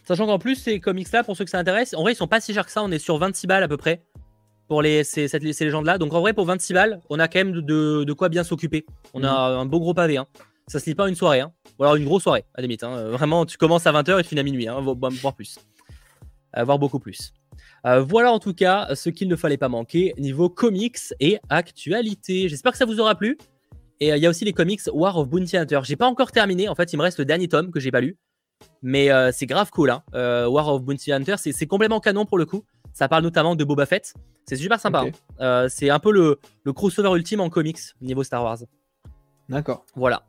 [0.05, 2.39] Sachant qu'en plus, ces comics-là, pour ceux que ça intéresse, en vrai, ils sont pas
[2.39, 2.81] si chers que ça.
[2.83, 4.03] On est sur 26 balles à peu près
[4.67, 5.97] pour les, ces, ces, légendes-là.
[5.97, 8.85] Donc en vrai, pour 26 balles, on a quand même de, de quoi bien s'occuper.
[9.13, 9.59] On a mhm.
[9.59, 10.17] un beau gros pavé.
[10.17, 10.27] Hein.
[10.67, 11.41] Ça se lit pas une soirée.
[11.41, 11.51] Hein.
[11.77, 12.83] Ou alors une grosse soirée, à la limite.
[12.83, 13.09] Hein.
[13.09, 15.59] Vraiment, tu commences à 20h et tu finis à minuit, hein, voire plus.
[16.57, 17.33] Euh, voire beaucoup plus.
[17.85, 22.47] Euh, voilà en tout cas ce qu'il ne fallait pas manquer niveau comics et actualité.
[22.47, 23.37] J'espère que ça vous aura plu.
[23.99, 25.81] Et euh, il y a aussi les comics War of Bounty Hunter.
[25.83, 26.69] J'ai pas encore terminé.
[26.69, 28.17] En fait, il me reste le dernier tome que j'ai pas lu.
[28.83, 29.89] Mais euh, c'est grave cool.
[29.89, 30.03] Hein.
[30.13, 32.63] War of Bounty Hunter, c'est complètement canon pour le coup.
[32.93, 34.13] Ça parle notamment de Boba Fett.
[34.45, 35.05] C'est super sympa.
[35.39, 35.67] Hein.
[35.69, 38.59] C'est un peu le, le, crossover ultime en comics niveau Star Wars.
[39.49, 39.85] D'accord.
[39.95, 40.23] Voilà.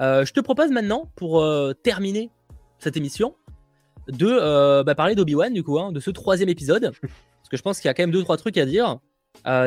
[0.00, 1.44] je te propose maintenant, pour
[1.82, 2.30] terminer
[2.78, 3.34] cette émission,
[4.08, 6.92] de bah, parler d'Obi-Wan, du coup, hein, de ce troisième épisode.
[7.00, 8.98] parce que je pense qu'il y a quand même deux, trois trucs à dire.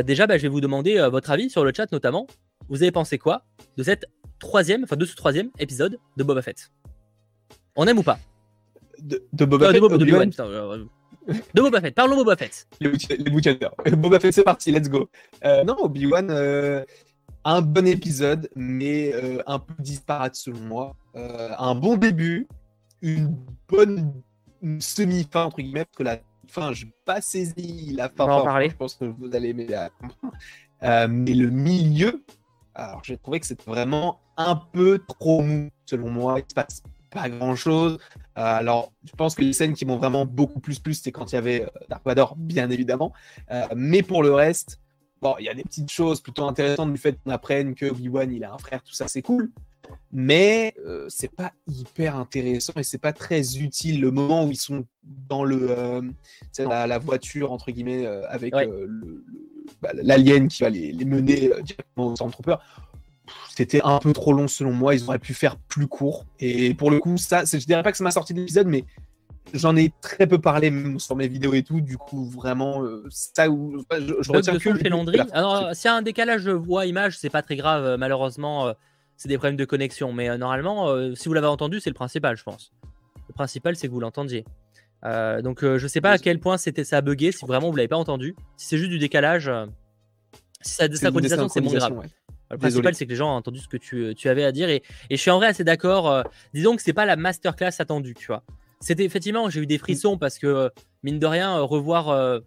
[0.05, 2.27] déjà, bah, je vais vous demander votre avis sur le chat, notamment.
[2.69, 3.43] Vous avez pensé quoi
[3.77, 4.05] de cette
[4.39, 6.71] troisième, enfin de ce troisième épisode de Boba Fett?
[7.75, 8.19] On aime ou pas?
[9.01, 9.81] De, Boba Fett.
[9.81, 11.95] De, Boba, Fett.
[11.95, 12.67] Parlons Boba Fett.
[12.79, 13.29] Les, les
[13.95, 15.09] Boba Fett, c'est parti, let's go.
[15.43, 16.83] Euh, non, Obi-Wan, euh,
[17.43, 20.95] un bon épisode, mais euh, un peu disparate selon moi.
[21.15, 22.47] un bon début,
[23.13, 23.37] une
[23.67, 24.21] bonne
[24.79, 28.25] semi-fin, entre guillemets, parce que la fin, je n'ai pas saisi la fin.
[28.25, 28.69] On va en parler.
[28.69, 30.33] Je pense que vous allez m'aider à comprendre.
[31.09, 32.23] mais le milieu,
[32.73, 36.39] alors j'ai trouvé que c'était vraiment un peu trop mou, selon moi.
[36.39, 36.83] Il se passe
[37.15, 37.97] pas grand chose.
[38.37, 41.31] Euh, alors, je pense que les scènes qui m'ont vraiment beaucoup plus plus, c'est quand
[41.31, 43.13] il y avait euh, Dark Vador, bien évidemment.
[43.51, 44.79] Euh, mais pour le reste,
[45.21, 48.31] bon, il y a des petites choses plutôt intéressantes du fait qu'on apprenne que Obi-Wan
[48.31, 49.51] il a un frère, tout ça, c'est cool.
[50.11, 50.75] Mais
[51.09, 55.43] c'est pas hyper intéressant et c'est pas très utile le moment où ils sont dans
[55.43, 56.01] le
[56.57, 58.53] la, voiture entre guillemets avec
[59.81, 62.55] bah, l'alien qui va les, les mener directement au Stormtrooper
[63.55, 64.95] c'était un peu trop long selon moi.
[64.95, 66.25] Ils auraient pu faire plus court.
[66.39, 68.83] Et pour le coup, ça, je dirais pas que ça m'a sorti de l'épisode, mais
[69.53, 71.81] j'en ai très peu parlé sur mes vidéos et tout.
[71.81, 75.95] Du coup, vraiment, euh, ça où je, je retiens que le Alors, s'il y a
[75.95, 77.83] un décalage de voix-image, c'est pas très grave.
[77.83, 78.73] Euh, malheureusement, euh,
[79.17, 80.13] c'est des problèmes de connexion.
[80.13, 82.71] Mais normalement, si vous l'avez entendu, c'est le principal, je pense.
[83.27, 84.45] Le principal, c'est que vous l'entendiez.
[85.03, 87.31] donc, je sais pas à quel point c'était ça a bugué.
[87.31, 89.51] Si vraiment vous l'avez pas entendu, si c'est juste du décalage,
[90.61, 92.01] si ça a synchronisation, c'est moins grave.
[92.51, 94.69] Le principal, c'est que les gens ont entendu ce que tu, tu avais à dire.
[94.69, 96.09] Et, et, je suis en vrai assez d'accord.
[96.09, 96.23] Euh,
[96.53, 98.43] disons que c'est pas la masterclass attendue, tu vois.
[98.79, 100.69] C'était effectivement, j'ai eu des frissons parce que,
[101.03, 102.39] mine de rien, euh, revoir euh,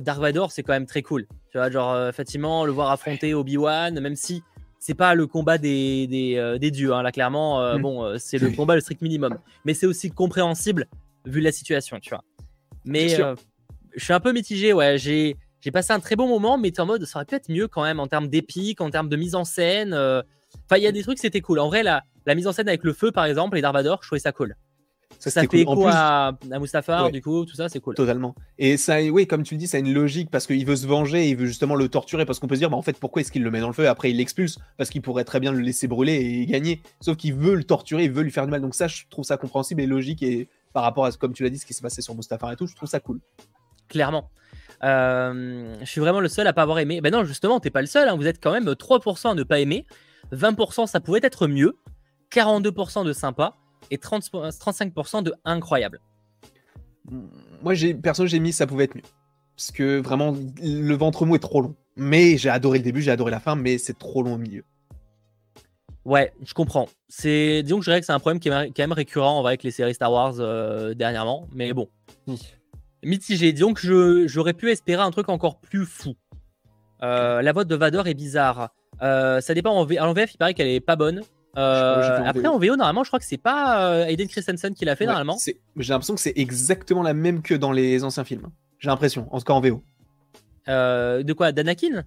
[0.00, 1.26] Dark Vador, c'est quand même très cool.
[1.50, 4.42] Tu vois, genre, effectivement, le voir affronter Obi-Wan, même si
[4.80, 6.92] c'est pas le combat des, des, des dieux.
[6.92, 7.02] Hein.
[7.02, 7.80] Là, clairement, mm.
[7.80, 9.38] bon, c'est le combat le strict minimum.
[9.64, 10.86] Mais c'est aussi compréhensible
[11.26, 12.24] vu la situation, tu vois.
[12.84, 14.98] Mais je suis un peu mitigé, ouais.
[14.98, 17.68] J'ai j'ai passé un très bon moment, mais en mode, ça aurait pu être mieux
[17.68, 19.92] quand même en termes d'épique, en termes de mise en scène.
[19.92, 20.22] Euh,
[20.66, 21.58] Enfin, il y a des trucs, c'était cool.
[21.58, 24.08] En vrai, la, la mise en scène avec le feu, par exemple, et Darvador, je
[24.08, 24.56] trouvais ça cool.
[25.20, 27.94] Ça, ça fait écho à, à Mustafar, du coup, tout ça, c'est cool.
[27.94, 28.34] Totalement.
[28.58, 30.86] Et ça, oui, comme tu le dis, ça a une logique parce qu'il veut se
[30.86, 33.20] venger, il veut justement le torturer parce qu'on peut se dire, bah, en fait, pourquoi
[33.20, 33.84] est-ce qu'il le met dans le feu?
[33.84, 36.80] Et après il l'expulse Parce qu'il pourrait très bien le laisser brûler et gagner.
[37.02, 38.62] Sauf qu'il veut le torturer, il veut lui faire du mal.
[38.62, 41.50] Donc ça, je trouve ça compréhensible et logique et par rapport à, comme tu l'as
[41.50, 43.20] dit, ce qui s'est passé sur Mustafar et tout, je trouve ça cool.
[43.88, 44.30] Clairement.
[44.82, 47.02] Euh, je suis vraiment le seul à pas avoir aimé.
[47.02, 48.08] Ben non, justement, t'es pas le seul.
[48.08, 48.16] Hein.
[48.16, 49.84] Vous êtes quand même 3% à ne pas aimer.
[50.32, 51.76] 20% ça pouvait être mieux.
[52.32, 53.56] 42% de sympa
[53.90, 56.00] et 30, 35% de incroyable.
[57.62, 59.02] Moi, j'ai, perso, j'ai mis ça pouvait être mieux.
[59.56, 61.74] Parce que vraiment, le ventre mou est trop long.
[61.96, 64.64] Mais j'ai adoré le début, j'ai adoré la fin, mais c'est trop long au milieu.
[66.04, 66.88] Ouais, je comprends.
[67.08, 69.62] C'est, disons que je dirais que c'est un problème qui est quand même récurrent avec
[69.62, 71.46] les séries Star Wars euh, dernièrement.
[71.52, 71.88] Mais bon,
[73.02, 73.52] mitigé.
[73.52, 76.14] Disons que j'aurais pu espérer un truc encore plus fou.
[77.02, 78.70] Euh, la voix de Vador est bizarre.
[79.02, 81.22] Euh, ça dépend en, en VF, il paraît qu'elle est pas bonne.
[81.56, 84.96] Euh, après, en VO, normalement, je crois que c'est pas euh, Aiden Christensen qui l'a
[84.96, 85.36] fait, normalement.
[85.38, 88.48] J'ai l'impression que c'est exactement la même que dans les anciens films.
[88.78, 89.82] J'ai l'impression, en tout cas en VO.
[90.68, 91.52] Euh, de quoi?
[91.52, 92.04] D'Anakin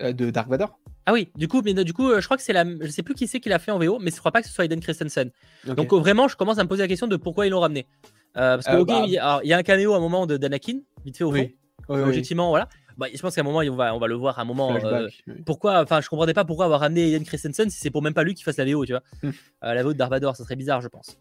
[0.00, 2.64] De Dark Vador Ah oui, du coup, mais, du coup je crois que c'est la.
[2.64, 4.48] Je sais plus qui c'est qui l'a fait en VO, mais je crois pas que
[4.48, 5.30] ce soit Aiden Christensen.
[5.64, 7.86] Donc vraiment, je commence à me poser la question de pourquoi ils l'ont ramené.
[8.34, 11.24] parce que, bah, il y, a un caméo à un moment de d'Anakin, vite fait
[11.24, 11.38] au fond.
[11.38, 11.56] Oui.
[11.88, 12.68] Objectivement, voilà.
[12.96, 14.74] Bah, je pense qu'à un moment, on va, on va le voir à un moment.
[14.74, 15.08] Euh,
[15.44, 18.24] pourquoi Enfin, je comprenais pas pourquoi avoir ramené Ian Christensen si c'est pour même pas
[18.24, 19.02] lui qui fasse la VO, tu vois.
[19.22, 19.32] Hum.
[19.64, 21.18] Euh, la VO de Darvador, ça serait bizarre, je pense.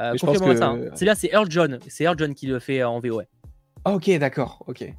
[0.00, 0.66] Euh, ça.
[0.66, 0.90] Hein.
[0.94, 1.78] C'est là, c'est Earl John.
[1.88, 3.28] C'est Earl John qui le fait en VO, ouais.
[3.84, 4.92] ok, d'accord, ok.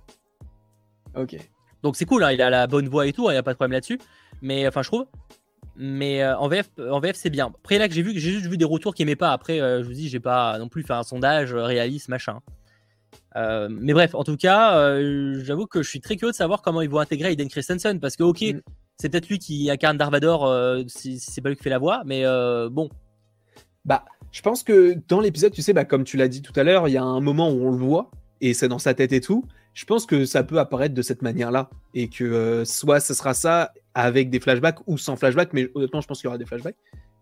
[1.15, 1.37] Ok.
[1.83, 3.43] Donc c'est cool, hein, il a la bonne voix et tout, il hein, n'y a
[3.43, 3.99] pas de problème là-dessus.
[4.41, 5.05] Mais enfin, je trouve.
[5.77, 7.53] Mais en VF, en VF c'est bien.
[7.55, 9.31] Après là que j'ai vu, j'ai juste vu des retours qui aimaient pas.
[9.31, 12.41] Après, je vous dis, j'ai pas non plus fait un sondage réaliste, machin.
[13.35, 16.61] Euh, mais bref, en tout cas, euh, j'avoue que je suis très curieux de savoir
[16.61, 18.61] comment ils vont intégrer Aiden Christensen parce que, ok, mm.
[18.97, 22.01] c'est peut-être lui qui incarne Darvador euh, si, c'est pas lui qui fait la voix,
[22.05, 22.23] mais
[22.69, 22.89] bon.
[23.85, 26.63] Bah, je pense que dans l'épisode, tu sais, bah, comme tu l'as dit tout à
[26.63, 29.13] l'heure, il y a un moment où on le voit et c'est dans sa tête
[29.13, 29.45] et tout.
[29.73, 33.71] Je pense que ça peut apparaître de cette manière-là et que soit ce sera ça
[33.93, 36.77] avec des flashbacks ou sans flashbacks, mais honnêtement, je pense qu'il y aura des flashbacks.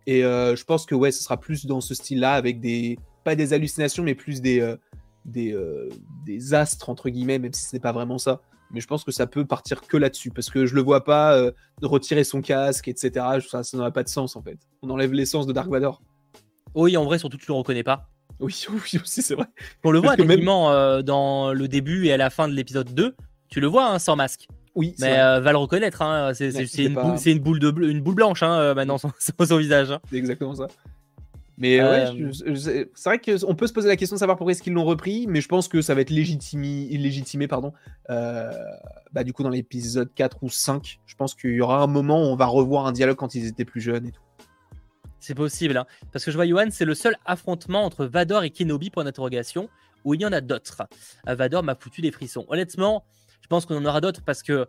[0.07, 3.51] Et je pense que ouais, ce sera plus dans ce style-là avec des pas des
[3.51, 4.75] hallucinations, mais plus des
[5.28, 5.89] des, euh,
[6.25, 8.41] des astres, entre guillemets, même si ce n'est pas vraiment ça.
[8.71, 11.38] Mais je pense que ça peut partir que là-dessus, parce que je le vois pas
[11.38, 11.51] euh,
[11.82, 13.25] retirer son casque, etc.
[13.47, 14.57] Ça, ça n'a pas de sens, en fait.
[14.82, 16.01] On enlève l'essence de Dark Vador.
[16.75, 18.09] Oui, en vrai, surtout, tu le reconnais pas.
[18.39, 19.45] Oui, oui, aussi, c'est vrai.
[19.84, 23.15] On le voit, effectivement, euh, dans le début et à la fin de l'épisode 2,
[23.49, 24.47] tu le vois, hein, sans masque.
[24.75, 26.03] Oui, mais va le reconnaître.
[26.03, 26.49] Hein, c'est
[26.84, 29.97] une, boule, de une boule blanche hein, maintenant son, son visage.
[30.11, 30.67] C'est exactement ça.
[31.58, 32.32] Mais ouais, euh,
[32.93, 35.26] c'est vrai qu'on peut se poser la question de savoir pourquoi est-ce qu'ils l'ont repris,
[35.28, 37.74] mais je pense que ça va être légitimé, légitimé pardon,
[38.12, 38.51] euh,
[39.12, 40.99] bah, du coup dans l'épisode 4 ou 5.
[41.08, 43.47] Je pense qu'il y aura un moment où on va revoir un dialogue quand ils
[43.47, 44.22] étaient plus jeunes et tout.
[45.20, 45.88] C'est possible, hein.
[46.14, 49.68] parce que je vois Johan, c'est le seul affrontement entre Vador et Kenobi pour interrogation,
[50.05, 50.84] où il y en a d'autres.
[51.28, 52.45] Euh, Vador m'a foutu des frissons.
[52.49, 53.03] Honnêtement,
[53.41, 54.68] je pense qu'on en aura d'autres parce que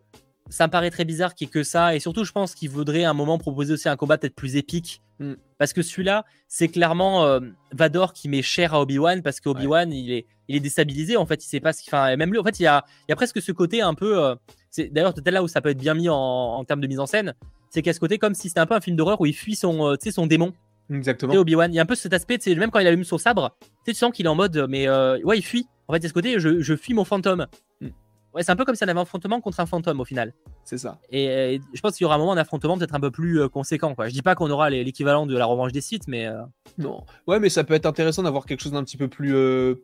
[0.49, 2.70] ça me paraît très bizarre qu'il y ait que ça, et surtout je pense qu'il
[2.70, 5.34] voudrait à un moment proposer aussi un combat peut-être plus épique Mm.
[5.58, 7.40] Parce que celui-là, c'est clairement euh,
[7.72, 11.16] Vador qui met cher à Obi-Wan parce qu'Obi-Wan, il, est, il est déstabilisé.
[11.16, 12.16] En fait, il sait pas ce qu'il fait.
[12.16, 14.22] Même lui, en fait, il y a, il y a presque ce côté un peu.
[14.22, 14.36] Euh,
[14.70, 17.06] c'est D'ailleurs, peut-être là où ça peut être bien mis en, termes de mise en
[17.06, 17.34] scène,
[17.70, 19.56] c'est qu'à ce côté, comme si c'était un peu un film d'horreur où il fuit
[19.56, 20.52] son, euh, son démon.
[20.90, 21.34] Exactement.
[21.34, 21.72] Obi-Wan.
[21.72, 24.12] Il y a un peu cet aspect, même quand il allume son sabre, tu sens
[24.12, 25.66] qu'il est en mode, mais ouais, il fuit.
[25.88, 27.46] En fait, à ce côté, je, je fuis mon fantôme.
[27.80, 27.88] Mm.
[28.35, 30.35] Ouais, c'est un peu comme si on avait un affrontement contre un fantôme au final.
[30.64, 30.99] C'est ça.
[31.11, 33.95] Et, je pense qu'il y aura un moment d'affrontement peut-être un peu plus euh, conséquent.
[33.95, 34.09] Quoi.
[34.09, 36.26] Je dis pas qu'on aura l'équivalent de la revanche des sites, mais.
[36.26, 36.43] Euh,
[36.76, 37.05] non.
[37.26, 39.35] Ouais, mais ça peut être intéressant d'avoir quelque chose d'un petit peu plus.
[39.35, 39.76] Euh,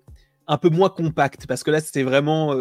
[0.46, 1.46] un peu moins compact.
[1.46, 2.54] Parce que là, c'était vraiment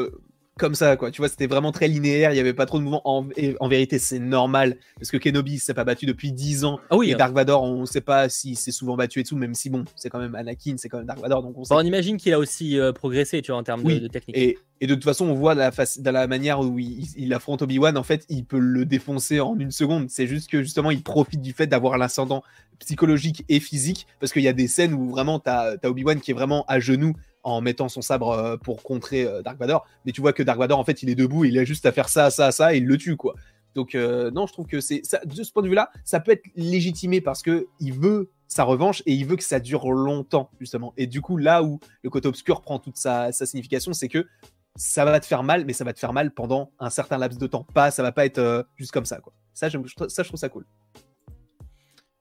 [0.59, 1.09] comme ça, quoi.
[1.09, 3.01] Tu vois, c'était vraiment très linéaire, il n'y avait pas trop de mouvements.
[3.05, 3.27] En,
[3.59, 6.79] en vérité, c'est normal, parce que Kenobi s'est pas battu depuis 10 ans.
[6.91, 7.17] Ah oui, et hein.
[7.17, 9.83] Dark Vador, on ne sait pas s'il s'est souvent battu et tout, même si, bon,
[9.95, 11.41] c'est quand même Anakin, c'est quand même Dark Vador.
[11.41, 14.37] Donc on, on imagine qu'il a aussi euh, progressé, tu vois, en termes de, technique.
[14.37, 17.63] Et, et, de toute façon, on voit la face, dans la manière où il, affronte
[17.63, 20.09] Obi-Wan, en fait, il peut le défoncer en une seconde.
[20.09, 22.43] C'est juste que, justement, il profite du fait d'avoir l'ascendant
[22.79, 26.19] psychologique et physique, parce qu'il y a des scènes où vraiment, tu as, as Obi-Wan
[26.19, 27.13] qui est vraiment à genoux
[27.43, 29.85] en mettant son sabre euh, pour contrer euh, Dark Vador.
[30.05, 31.91] Mais tu vois que Dark Vador, en fait, il est debout, il a juste à
[31.91, 33.35] faire ça, ça, ça, et il le tue, quoi.
[33.75, 36.45] Donc, euh, non, je trouve que c'est de ce point de vue-là, ça peut être
[36.55, 40.93] légitimé parce que il veut sa revanche et il veut que ça dure longtemps, justement.
[40.95, 44.27] Et du coup, là où le côté obscur prend toute sa, signification, c'est que
[44.75, 47.39] ça va te faire mal, mais ça va te faire mal pendant un certain laps
[47.39, 47.65] de temps.
[47.73, 49.33] Pas, ça va pas être juste comme ça, quoi.
[49.53, 50.65] Ça, ça, je trouve ça cool.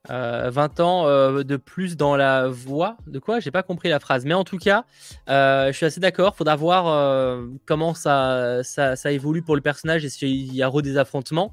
[0.09, 2.97] 20 euh, ans euh, de plus dans la voie.
[3.07, 3.39] De quoi?
[3.39, 4.25] J'ai pas compris la phrase.
[4.25, 4.85] Mais en tout cas,
[5.29, 6.35] euh, je suis assez d'accord.
[6.35, 11.51] Faudra voir comment ça, ça, évolue pour le personnage et s'il y a des affrontements.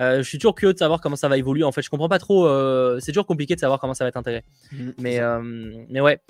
[0.00, 1.62] Je suis toujours curieux de savoir comment ça va évoluer.
[1.62, 2.48] En fait, je comprends pas trop.
[3.00, 4.44] c'est toujours compliqué de savoir comment ça va être intégré.
[4.72, 5.20] Mmh, mais,
[5.88, 6.20] mais ouais,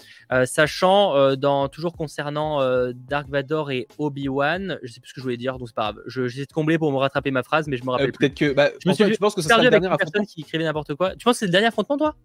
[0.44, 2.60] sachant dans toujours concernant
[2.92, 5.74] Dark Vador et Obi Wan, je sais plus ce que je voulais dire, donc c'est
[5.74, 6.02] pas grave.
[6.06, 8.12] J'essaie de combler pour me rattraper ma phrase, mais je me rappelle.
[8.12, 8.52] Peut-être que.
[8.52, 10.24] Bah, je, pense, pense que ça sera le dernier affrontement?
[10.24, 11.14] qui écrivait n'importe quoi.
[11.16, 12.16] Tu penses que c'est le dernier affrontement, toi?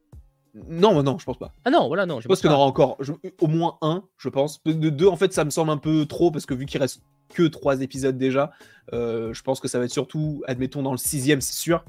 [0.69, 1.53] Non, non, je pense pas.
[1.65, 2.21] Ah non, voilà, non.
[2.21, 2.97] Je pense qu'il y en aura encore
[3.41, 4.63] au moins un, je pense.
[4.63, 7.01] De deux, en fait, ça me semble un peu trop parce que vu qu'il reste
[7.33, 8.51] que trois épisodes déjà,
[8.93, 11.83] euh, je pense que ça va être surtout, admettons, dans le sixième, c'est sûr.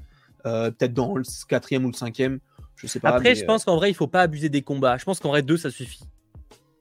[0.47, 2.41] Euh, peut-être dans le quatrième ou le cinquième,
[2.77, 3.11] je sais pas.
[3.11, 4.97] Après, je pense euh, qu'en vrai, il faut pas abuser des combats.
[4.97, 6.05] Je pense qu'en vrai, deux, ça suffit.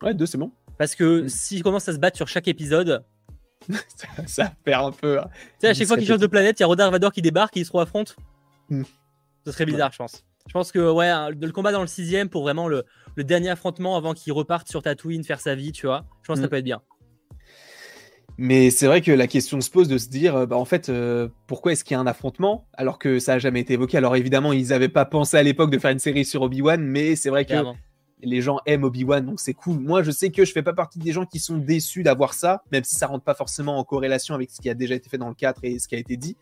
[0.02, 0.52] Ouais, deux, c'est bon.
[0.78, 1.30] Parce que mm.
[1.30, 3.04] s'ils commencent à se battre sur chaque épisode,
[4.26, 5.20] ça, perd un peu.
[5.20, 5.30] Hein.
[5.30, 7.22] Tu sais, à chaque fois qu'ils changent de planète, il y a Rodar Vador qui
[7.22, 8.14] débarque et ils se affrontent.
[8.70, 8.84] Mm.
[9.46, 10.24] Ce serait bizarre, je pense.
[10.48, 12.86] Je pense que ouais, le combat dans le sixième pour vraiment le,
[13.18, 16.06] dernier affrontement avant qu'il reparte sur Tatooine faire sa vie, tu vois.
[16.22, 16.50] Je pense que ça mm.
[16.50, 16.82] peut être bien.
[18.38, 20.90] Mais c'est vrai que la question se pose de se dire, euh, bah, en fait,
[20.90, 23.98] euh, pourquoi est-ce qu'il y a un affrontement alors que ça a jamais été évoqué?
[23.98, 27.16] Alors évidemment, ils n'avaient pas pensé à l'époque de faire une série sur Obi-Wan, mais
[27.16, 27.56] c'est vrai que
[28.22, 29.80] les gens aiment Obi-Wan, donc c'est cool.
[29.80, 32.64] Moi, je sais que je fais pas partie des gens qui sont déçus d'avoir ça,
[32.72, 35.18] même si ça rentre pas forcément en corrélation avec ce qui a déjà été fait
[35.18, 36.36] dans le 4 et ce qui a été dit.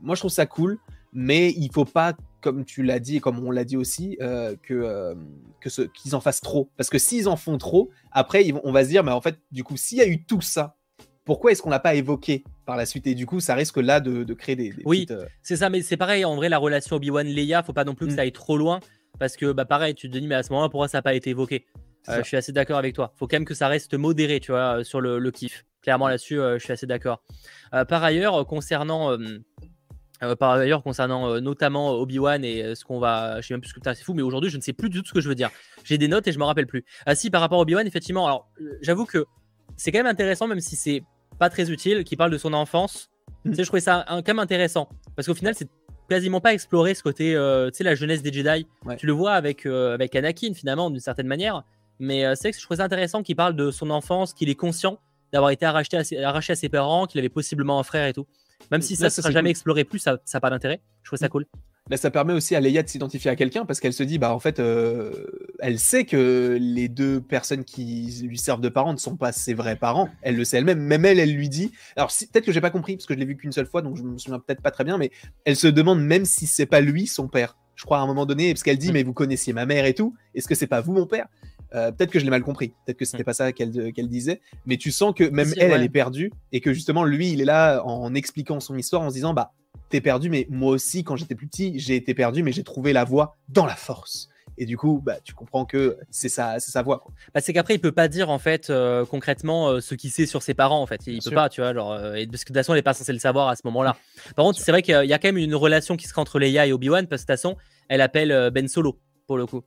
[0.00, 0.78] Moi, je trouve ça cool
[1.12, 4.54] mais il faut pas, comme tu l'as dit et comme on l'a dit aussi, euh,
[4.62, 5.14] que, euh,
[5.60, 6.70] que ce, qu'ils en fassent trop.
[6.76, 9.38] Parce que s'ils en font trop, après, ils on va se dire, mais en fait,
[9.50, 10.76] du coup, s'il y a eu tout ça,
[11.24, 13.06] pourquoi est-ce qu'on l'a pas évoqué par la suite?
[13.06, 14.72] Et du coup, ça risque là de, de créer des.
[14.84, 17.94] oui, euh, c'est ça, mais c'est pareil, en vrai, la relation Obi-Wan-Leia, faut pas non
[17.94, 18.16] plus que mm.
[18.16, 18.80] ça aille trop loin.
[19.18, 21.14] Parce que, bah, pareil, tu te dis, mais à ce moment-là, pourquoi ça n'a pas
[21.14, 21.66] été évoqué?
[22.08, 23.12] Je suis assez d'accord avec toi.
[23.16, 25.66] Faut quand même que ça reste modéré, tu vois, sur le, le kiff.
[25.82, 27.22] Clairement, là-dessus, je suis assez d'accord.
[27.70, 29.14] par ailleurs, concernant
[30.22, 33.40] euh, par ailleurs, concernant euh, notamment Obi-Wan et euh, ce qu'on va.
[33.40, 35.00] Je sais même plus ce que c'est fou, mais aujourd'hui, je ne sais plus du
[35.00, 35.50] tout ce que je veux dire.
[35.84, 36.84] J'ai des notes et je me rappelle plus.
[37.06, 38.48] Ah, si, par rapport à Obi-Wan, effectivement, alors
[38.80, 39.26] j'avoue que
[39.76, 41.02] c'est quand même intéressant, même si c'est
[41.38, 43.10] pas très utile, qu'il parle de son enfance.
[43.44, 43.50] Mm.
[43.50, 44.88] Tu sais, je trouvais ça quand même intéressant.
[45.14, 45.68] Parce qu'au final, c'est
[46.08, 48.66] quasiment pas exploré ce côté, tu sais, la jeunesse des Jedi.
[48.96, 51.62] Tu le vois avec, avec Anakin, finalement, d'une certaine manière.
[52.00, 54.98] Mais c'est que je trouvais ça intéressant qu'il parle de son enfance, qu'il est conscient
[55.32, 58.12] d'avoir été arraché à, ses, arraché à ses parents, qu'il avait possiblement un frère et
[58.12, 58.26] tout.
[58.70, 60.80] Même si ça ne sera jamais exploré plus, ça n'a pas d'intérêt.
[61.02, 61.30] Je trouve ça mm.
[61.30, 61.46] cool.
[61.90, 64.34] Là, ça permet aussi à Leia de s'identifier à quelqu'un parce qu'elle se dit, bah
[64.34, 65.10] en fait, euh,
[65.58, 69.54] elle sait que les deux personnes qui lui servent de parents ne sont pas ses
[69.54, 70.10] vrais parents.
[70.20, 70.80] Elle le sait elle-même.
[70.80, 71.72] Même elle, elle lui dit.
[71.96, 73.96] Alors peut-être que j'ai pas compris parce que je l'ai vu qu'une seule fois, donc
[73.96, 75.10] je me souviens peut-être pas très bien, mais
[75.46, 77.56] elle se demande même si c'est pas lui son père.
[77.74, 78.94] Je crois à un moment donné, parce qu'elle dit, mm.
[78.94, 80.14] mais vous connaissiez ma mère et tout.
[80.34, 81.28] Est-ce que c'est pas vous mon père?
[81.74, 84.76] Euh, peut-être que je l'ai mal compris, peut-être que c'était pas ça qu'elle disait, mais
[84.76, 87.82] tu sens que même elle, elle est perdue et que justement lui, il est là
[87.84, 89.52] en expliquant son histoire en se disant bah
[89.90, 92.92] t'es perdu, mais moi aussi quand j'étais plus petit, j'ai été perdu, mais j'ai trouvé
[92.92, 94.28] la voie dans la force.
[94.60, 97.04] Et du coup, bah, tu comprends que c'est sa, sa voix.
[97.32, 100.26] Bah, c'est qu'après, il peut pas dire en fait euh, concrètement euh, ce qu'il sait
[100.26, 100.82] sur ses parents.
[100.82, 101.72] En fait, il peut pas, tu vois.
[101.72, 103.62] Genre, et parce que de toute façon, il est pas censé le savoir à ce
[103.66, 103.96] moment-là.
[104.34, 106.40] Par contre, c'est vrai qu'il y a quand même une relation qui se crée entre
[106.40, 107.56] Leia et Obi Wan parce que de toute façon,
[107.88, 108.98] elle appelle Ben Solo
[109.28, 109.62] pour le coup.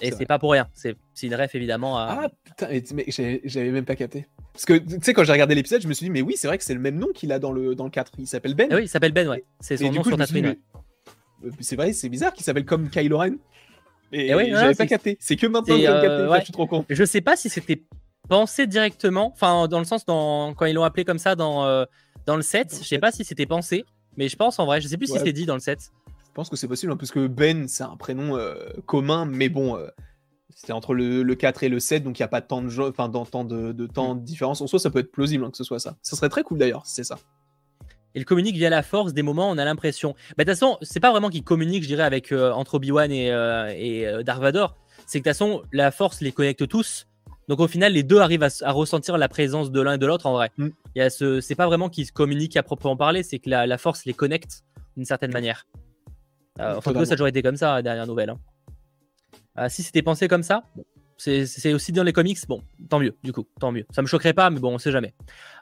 [0.00, 0.68] Et c'est pas pour rien.
[0.74, 2.22] C'est une ref évidemment à.
[2.24, 3.04] Ah putain, mais
[3.44, 4.26] j'avais même pas capté.
[4.52, 6.48] Parce que tu sais, quand j'ai regardé l'épisode, je me suis dit, mais oui, c'est
[6.48, 8.12] vrai que c'est le même nom qu'il a dans le, dans le 4.
[8.18, 8.68] Il s'appelle Ben.
[8.72, 9.44] Ah oui, il s'appelle Ben, ouais.
[9.60, 10.56] C'est son nom sur Tatooine.
[11.44, 13.36] Euh, c'est vrai, c'est bizarre qu'il s'appelle comme Kylo Ren.
[14.10, 15.16] Et, oui, j'avais pas capté.
[15.20, 16.38] C'est que maintenant que euh, capté.
[16.40, 16.84] Je suis trop con.
[16.88, 17.84] Je sais pas si c'était
[18.28, 19.30] pensé directement.
[19.32, 20.54] Enfin, dans le sens, dans...
[20.54, 21.84] quand ils l'ont appelé comme ça dans, euh,
[22.26, 23.84] dans le 7, je sais pas si c'était pensé.
[24.16, 25.92] Mais je pense en vrai, je sais plus si c'était dit dans le 7.
[26.38, 28.38] Je pense que c'est possible, hein, parce que Ben, c'est un prénom
[28.86, 29.76] commun, mais bon,
[30.54, 33.10] c'était entre le, 4 et le 7, donc il n'y a pas tant de, enfin,
[33.10, 34.60] temps de, de, temps de différence.
[34.60, 35.96] En soi, ça peut être plausible hein, que ce soit ça.
[36.00, 37.18] Ça serait très cool d'ailleurs, c'est ça.
[38.14, 40.14] Il communique via la force, des moments, on a l'impression.
[40.36, 43.10] Bah, de toute façon, c'est pas vraiment qu'il communique, je dirais, avec, euh, entre Obi-Wan
[43.10, 44.76] et, euh, et euh, Dark Vador.
[45.06, 47.06] C'est que de toute façon, la force les connecte tous.
[47.48, 50.26] Donc au final, les deux arrivent à, ressentir la présence de l'un et de l'autre
[50.26, 50.50] en vrai.
[50.56, 50.68] Mm.
[51.40, 54.64] C'est pas vraiment qu'ils communiquent à proprement parler, c'est que la, force les connecte
[54.96, 55.66] d'une certaine manière.
[56.58, 58.30] Enfin, ça a toujours été comme ça, dernière nouvelle.
[58.30, 58.38] Hein.
[59.56, 60.62] Ah, si c'était pensé comme ça,
[61.18, 63.84] c'est aussi dans les comics, bon, tant mieux, du coup, tant mieux.
[63.90, 65.14] Ça me choquerait pas, mais bon, on sait jamais.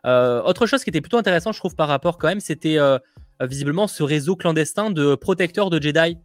[0.04, 2.98] Euh, autre chose qui était plutôt intéressant, je trouve, par rapport quand même, c'était euh,
[3.40, 6.18] visiblement ce réseau clandestin de protecteurs de Jedi.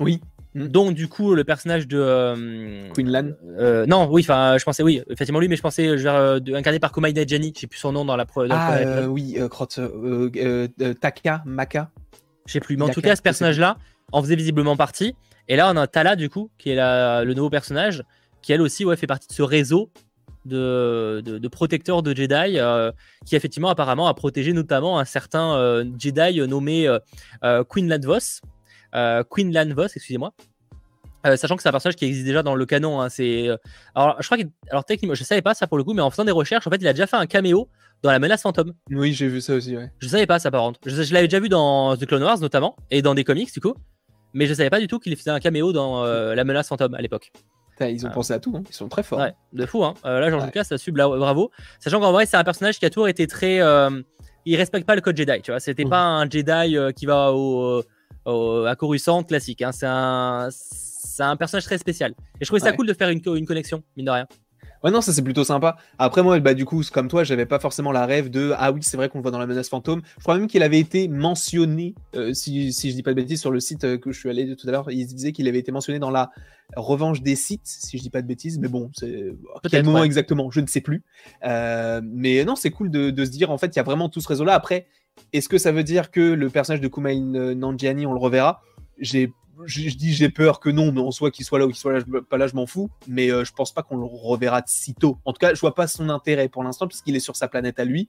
[0.00, 0.20] Oui.
[0.54, 0.68] Hmm.
[0.68, 3.32] Dont du coup le personnage de euh, Quinlan.
[3.88, 7.12] non, oui, enfin, je pensais oui, effectivement lui, mais je pensais vers, incarné par Kumail
[7.26, 7.52] Jenny.
[7.58, 8.24] J'ai plus son nom dans la.
[8.24, 9.80] Dans ah oui, crotte,
[11.00, 11.90] Taka, Maka.
[12.46, 13.78] Je sais plus, mais en tout cas, ce personnage-là
[14.12, 15.14] en faisait visiblement partie.
[15.48, 18.02] Et là, on a Tala, du coup, qui est le nouveau personnage,
[18.42, 19.90] qui elle aussi ouais, fait partie de ce réseau
[20.44, 22.92] de, de, protecteurs de Jedi, euh,
[23.24, 28.40] qui effectivement, apparemment, a protégé notamment un certain euh, Jedi nommé euh, Queen Lanvos.
[29.30, 30.34] Queen Lanvos, excusez-moi.
[31.36, 33.00] sachant que c'est un personnage qui existe déjà dans le canon.
[33.00, 33.48] Hein, c'est
[33.94, 36.10] alors je crois que alors techniquement je savais pas ça pour le coup, mais en
[36.10, 37.68] faisant des recherches, en fait, il a déjà fait un caméo
[38.04, 38.74] dans la menace fantôme.
[38.90, 39.90] Oui, j'ai vu ça aussi, ouais.
[39.98, 40.78] Je savais pas ça par contre.
[40.84, 43.74] Je, l'avais déjà vu dans The Clone Wars notamment, et dans des comics du coup,
[44.34, 46.94] mais je savais pas du tout qu'il faisait un caméo dans euh, la menace fantôme
[46.94, 47.32] à l'époque.
[47.80, 48.62] Ils ont pensé à tout, hein.
[48.68, 49.18] ils sont très forts.
[49.18, 49.84] Ouais, de fou.
[49.84, 49.94] Hein.
[50.04, 51.50] là, George Lucas, ça suit bravo.
[51.80, 53.58] Sachant qu'en vrai, c'est un personnage qui a toujours été très.
[54.44, 55.58] il respecte pas le code Jedi, tu vois.
[55.58, 55.90] C'était mmh.
[55.90, 57.82] pas un Jedi qui va au,
[58.26, 59.62] à Coruscant classique.
[59.62, 59.72] Hein.
[59.72, 62.12] C'est un c'est un personnage très spécial.
[62.40, 64.26] Et je trouvais ça cool de faire une, une connexion, mine de rien.
[64.84, 65.78] Ouais, non, ça c'est plutôt sympa.
[65.98, 68.80] Après, moi, bah, du coup, comme toi, j'avais pas forcément la rêve de Ah oui,
[68.82, 70.02] c'est vrai qu'on le voit dans la menace fantôme.
[70.18, 73.40] Je crois même qu'il avait été mentionné, euh, si, si, je dis pas de bêtises,
[73.40, 75.58] sur le site euh, que je suis allé tout à l'heure, il disait qu'il avait
[75.58, 76.30] été mentionné dans la
[76.76, 78.58] revanche des sites, si je dis pas de bêtises.
[78.58, 79.32] Mais bon, c'est
[79.62, 81.02] à quel moment exactement, je ne sais plus.
[81.46, 84.10] Euh, mais non, c'est cool de, de, se dire, en fait, il y a vraiment
[84.10, 84.52] tout ce réseau-là.
[84.52, 84.86] Après,
[85.32, 88.60] est-ce que ça veut dire que le personnage de Kumail Nanjiani, on le reverra?
[88.98, 89.32] J'ai
[89.66, 91.92] je, dis j'ai peur que non, mais en soit qu'il soit là ou qu'il soit
[91.92, 92.90] là, pas là, je m'en fous.
[93.08, 95.18] Mais euh, je pense pas qu'on le reverra si tôt.
[95.24, 97.78] En tout cas, je vois pas son intérêt pour l'instant, puisqu'il est sur sa planète
[97.78, 98.08] à lui.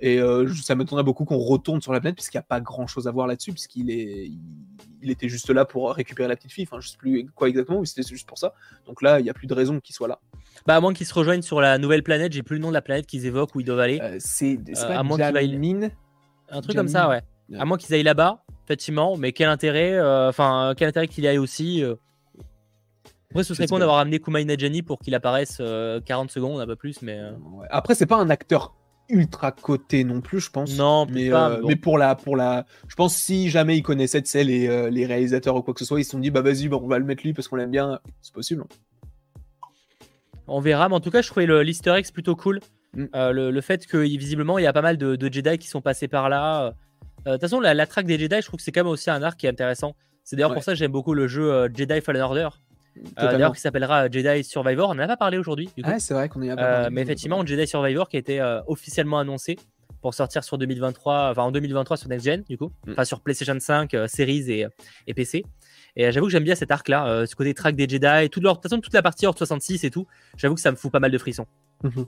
[0.00, 2.86] Et euh, ça m'étonnerait beaucoup qu'on retourne sur la planète, puisqu'il n'y a pas grand
[2.86, 4.30] chose à voir là-dessus, puisqu'il est,
[5.02, 6.68] il, était juste là pour récupérer la petite fille.
[6.70, 8.54] Enfin, je sais plus quoi exactement, mais c'était juste pour ça.
[8.86, 10.20] Donc là, il n'y a plus de raison qu'il soit là.
[10.66, 12.74] Bah, à moins qu'ils se rejoignent sur la nouvelle planète, j'ai plus le nom de
[12.74, 13.98] la planète qu'ils évoquent où ils doivent aller.
[14.00, 15.92] Euh, c'est à moins qu'il
[16.50, 17.22] Un truc comme ça, ouais.
[17.56, 19.16] À moins qu'ils aillent là-bas, effectivement.
[19.16, 21.94] Mais quel intérêt euh, Enfin, quel intérêt qu'il y aille aussi euh.
[23.30, 26.66] Après, ce serait con d'avoir amené Kumail Najani pour qu'il apparaisse 40 euh, secondes, un
[26.66, 27.02] peu plus.
[27.02, 27.20] Mais
[27.68, 28.74] après, c'est pas un acteur
[29.10, 30.76] ultra coté non plus, je pense.
[30.76, 34.90] Non, mais, pas, mais pour la, pour la, je pense si jamais ils connaissaient les,
[34.90, 36.98] les réalisateurs ou quoi que ce soit, ils se sont dit bah vas-y, on va
[36.98, 38.00] le mettre lui parce qu'on l'aime bien.
[38.22, 38.64] C'est possible.
[40.46, 42.60] On verra, mais en tout cas, je trouvais l'easter egg plutôt cool.
[42.94, 43.04] Mm.
[43.12, 46.08] le, fait que visiblement il y a pas mal de, de Jedi qui sont passés
[46.08, 46.72] par là.
[47.28, 49.10] Euh, de toute façon, la, traque des Jedi, je trouve que c'est quand même aussi
[49.10, 49.94] un arc qui est intéressant.
[50.24, 52.48] C'est d'ailleurs pour ça que j'aime beaucoup le jeu euh, Jedi Fallen Order.
[52.96, 54.90] Euh, d'ailleurs, qui s'appellera Jedi Survivor.
[54.90, 55.70] On n'en a pas parlé aujourd'hui.
[55.84, 59.56] Ah, c'est vrai qu'on pas Mais effectivement, Jedi Survivor qui a été officiellement annoncé
[60.00, 62.92] pour sortir sur 2023, enfin en 2023 sur Next Gen, du coup, mm.
[62.92, 64.66] enfin sur PlayStation 5, Series et,
[65.08, 65.44] et PC.
[65.96, 68.94] Et j'avoue que j'aime bien cet arc-là, ce côté track des Jedi, toute, leur, toute
[68.94, 70.06] la partie hors 66 et tout.
[70.36, 71.46] J'avoue que ça me fout pas mal de frissons.
[71.84, 72.06] Mhm.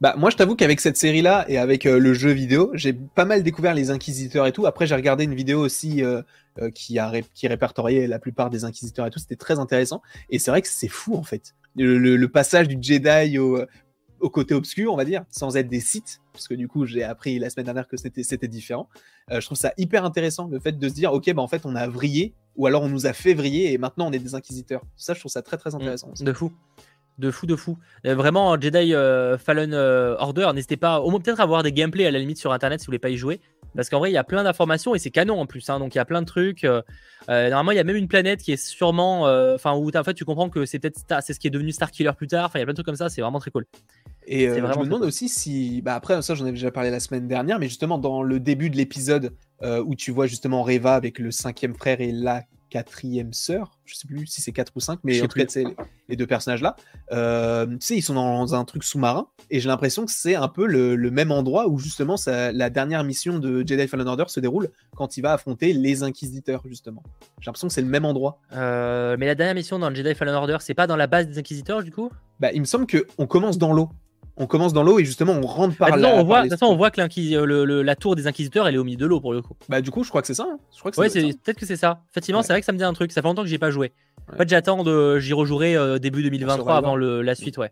[0.00, 2.94] Bah moi je t'avoue qu'avec cette série là et avec euh, le jeu vidéo j'ai
[2.94, 6.22] pas mal découvert les inquisiteurs et tout après j'ai regardé une vidéo aussi euh,
[6.58, 6.98] euh, qui
[7.46, 10.00] répertoriait la plupart des inquisiteurs et tout c'était très intéressant
[10.30, 13.58] et c'est vrai que c'est fou en fait le, passage du Jedi au,
[14.20, 17.02] au, côté obscur on va dire sans être des sites parce que du coup j'ai
[17.02, 18.88] appris la semaine dernière que c'était différent.
[19.30, 21.74] Je trouve ça hyper intéressant le fait de se dire ok bah en fait on
[21.74, 24.82] a vrillé ou alors on nous a fait vriller et maintenant on est des inquisiteurs.
[24.96, 26.52] Ça je trouve ça très très intéressant de fou
[27.20, 27.78] de fou de fou.
[28.06, 31.72] Euh, vraiment, Jedi euh, Fallen euh, Order, n'hésitez pas au moins peut-être à voir des
[31.72, 33.40] gameplays à la limite sur internet si vous voulez pas y jouer.
[33.76, 35.70] Parce qu'en vrai, il y a plein d'informations et c'est canon en plus.
[35.70, 36.66] Hein, donc il y a plein de trucs.
[37.28, 39.22] normalement, il y a même une planète qui est sûrement.
[39.54, 42.10] Enfin, où en fait tu comprends que c'est peut-être c'est ce qui est devenu Starkiller
[42.16, 42.46] plus tard.
[42.46, 43.08] Enfin, il y a plein de trucs comme ça.
[43.08, 43.66] C'est vraiment très cool.
[44.26, 45.82] Et je me demande aussi si.
[45.82, 48.70] Bah après, ça, j'en ai déjà parlé la semaine dernière, mais justement, dans le début
[48.70, 53.78] de l'épisode où tu vois justement Reva avec le cinquième frère et la quatrième sœur,
[53.84, 55.64] je sais plus si c'est quatre ou cinq, mais en tout cas, c'est
[56.08, 56.76] les, deux personnages-là.
[57.12, 60.48] Euh, tu sais, ils sont dans un truc sous-marin, et j'ai l'impression que c'est un
[60.48, 64.70] peu le, même endroit où justement la dernière mission de Jedi Fallen Order se déroule
[64.96, 67.02] quand il va affronter les Inquisiteurs, justement.
[67.40, 68.38] J'ai l'impression que c'est le même endroit.
[68.52, 71.38] Euh, mais la dernière mission dans Jedi Fallen Order, c'est pas dans la base des
[71.38, 72.10] Inquisiteurs, du coup?
[72.38, 73.90] Bah, il me semble qu'on commence dans l'eau
[74.40, 76.14] on commence dans l'eau et justement on rentre par là.
[76.14, 78.78] On voit, de toute façon, on voit que euh, la tour des inquisiteurs elle est
[78.78, 79.54] au milieu de l'eau pour le coup.
[79.68, 80.46] Bah du coup, je crois que c'est ça.
[80.50, 80.58] Hein.
[80.74, 82.00] Je crois que ouais, peut-être que c'est ça.
[82.10, 83.12] Effectivement, c'est vrai que ça me dit un truc.
[83.12, 83.92] Ça fait longtemps que j'ai pas joué.
[84.32, 87.70] En fait, j'attends de, j'y rejouerai euh, début 2023 avant la suite, ouais.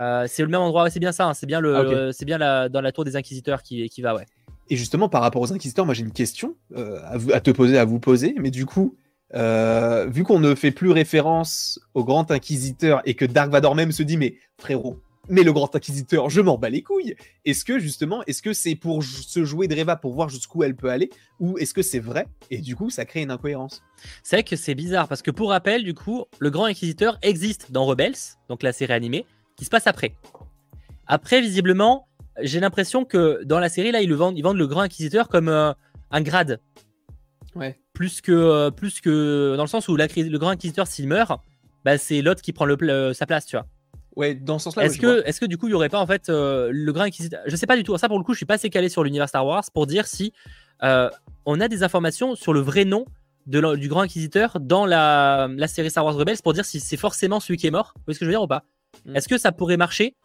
[0.00, 1.26] Euh, c'est le même endroit, c'est bien ça.
[1.26, 1.34] Hein.
[1.34, 4.26] C'est bien le, ah, c'est bien dans la tour des inquisiteurs qui, qui va, ouais.
[4.68, 7.84] Et justement, par rapport aux inquisiteurs, moi j'ai une question à, à, te poser, à
[7.84, 8.36] vous poser.
[8.38, 8.96] Mais du coup,
[9.34, 14.04] vu qu'on ne fait plus référence au grand inquisiteur et que Dark Vador même se
[14.04, 17.14] dit, mais frérot, mais le grand inquisiteur, je m'en bats les couilles.
[17.44, 20.74] Est-ce que justement, est-ce que c'est pour se jouer de Reva pour voir jusqu'où elle
[20.74, 23.82] peut aller, ou est-ce que c'est vrai et du coup ça crée une incohérence?
[24.22, 27.70] C'est vrai que c'est bizarre parce que pour rappel, du coup, le grand inquisiteur existe
[27.70, 28.16] dans Rebels,
[28.48, 30.14] donc la série animée, qui se passe après.
[31.06, 32.08] Après, visiblement,
[32.40, 35.28] j'ai l'impression que dans la série là, ils le vendent, ils vendent le grand inquisiteur
[35.28, 35.72] comme euh,
[36.10, 36.60] un grade.
[37.54, 37.78] Ouais.
[37.92, 41.40] Plus que, euh, plus que dans le sens où le grand inquisiteur s'il meurt,
[41.84, 43.66] bah, c'est l'autre qui prend le, sa place, tu vois.
[44.16, 44.84] Ouais, dans ce sens-là.
[44.84, 47.04] Est-ce que, est que du coup, il n'y aurait pas en fait euh, le grand
[47.04, 47.96] inquisiteur Je sais pas du tout.
[47.96, 50.06] Ça, pour le coup, je suis pas assez calé sur l'univers Star Wars pour dire
[50.06, 50.32] si
[50.82, 51.08] euh,
[51.46, 53.04] on a des informations sur le vrai nom
[53.46, 56.96] de du grand inquisiteur dans la, la, série Star Wars Rebels pour dire si c'est
[56.96, 57.92] forcément celui qui est mort.
[57.96, 58.64] Vous voyez ce que je veux dire ou pas?
[59.06, 59.16] Hmm.
[59.16, 60.16] Est-ce que ça pourrait marcher,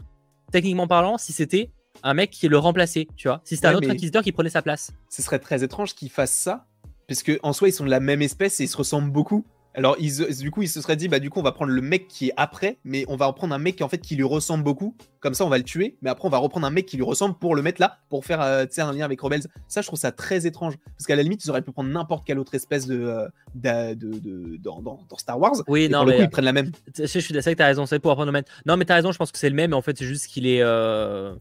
[0.52, 1.70] techniquement parlant, si c'était
[2.04, 3.42] un mec qui le remplaçait, tu vois?
[3.44, 6.32] Si c'était un autre inquisiteur qui prenait sa place Ce serait très étrange qu'il fasse
[6.32, 6.66] ça,
[7.08, 9.46] parce qu'en soi, ils sont de la même espèce et ils se ressemblent beaucoup.
[9.76, 12.08] Alors, du coup, il se serait dit, bah, du coup, on va prendre le mec
[12.08, 14.96] qui est après, mais on va prendre un mec en fait qui lui ressemble beaucoup.
[15.20, 17.04] Comme ça, on va le tuer, mais après, on va reprendre un mec qui lui
[17.04, 19.44] ressemble pour le mettre là, pour faire euh, un lien avec Rebels.
[19.68, 20.76] Ça, je trouve ça très étrange.
[20.98, 23.02] Parce qu'à la limite, ils auraient pu prendre n'importe quelle autre espèce de.
[23.04, 25.56] Euh, de, dans, Star Wars.
[25.68, 26.12] Oui, non, pour mais.
[26.14, 26.72] Le coup, ils prennent la même.
[26.98, 28.46] Je suis d'accord que t'as raison, c'est pour apprendre le même.
[28.66, 30.28] Non, mais t'as raison, je pense que c'est le même, mais en fait, c'est juste
[30.28, 30.62] qu'il est.
[30.62, 31.36] Euh,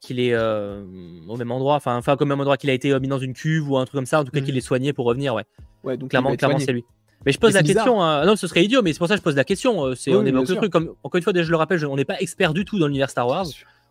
[0.00, 3.18] qu'il est au même endroit, enfin, enfin, comme même endroit qu'il a été mis dans
[3.18, 4.44] une cuve ou un truc comme ça, en tout cas, mm.
[4.44, 5.44] qu'il est soigné pour revenir, ouais.
[5.82, 6.84] Ouais, donc clairement, clairement, c'est lui.
[7.26, 8.02] Mais je pose la question.
[8.02, 8.24] Hein.
[8.26, 9.84] Non, ce serait idiot, mais c'est pour ça que je pose la question.
[9.84, 10.72] Euh, c'est on évoque le truc.
[10.72, 13.10] Comme, encore une fois, je le rappelle, on n'est pas expert du tout dans l'univers
[13.10, 13.46] Star Wars.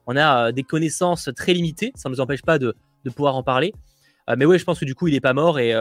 [0.05, 1.91] On a euh, des connaissances très limitées.
[1.95, 2.75] Ça ne nous empêche pas de,
[3.05, 3.73] de pouvoir en parler.
[4.29, 5.59] Euh, mais oui, je pense que du coup, il n'est pas mort.
[5.59, 5.73] Et,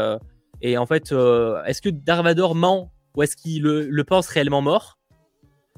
[0.60, 4.98] et en fait, est-ce que Darvador ment ou est-ce qu'il le, pense réellement mort?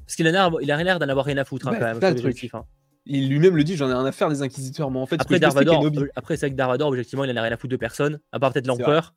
[0.06, 0.50] Parce qu'il a
[0.82, 1.98] l'air d'en avoir rien à foutre hein, quand même.
[2.02, 2.64] Hein.
[3.06, 4.90] Il lui-même le dit, j'en ai rien à faire des inquisiteurs.
[4.90, 5.84] Mais en fait, après, Darvador,
[6.16, 8.38] après c'est vrai que Darvador, objectivement, il en a rien à foutre de personne, à
[8.38, 9.14] part peut-être l'empereur.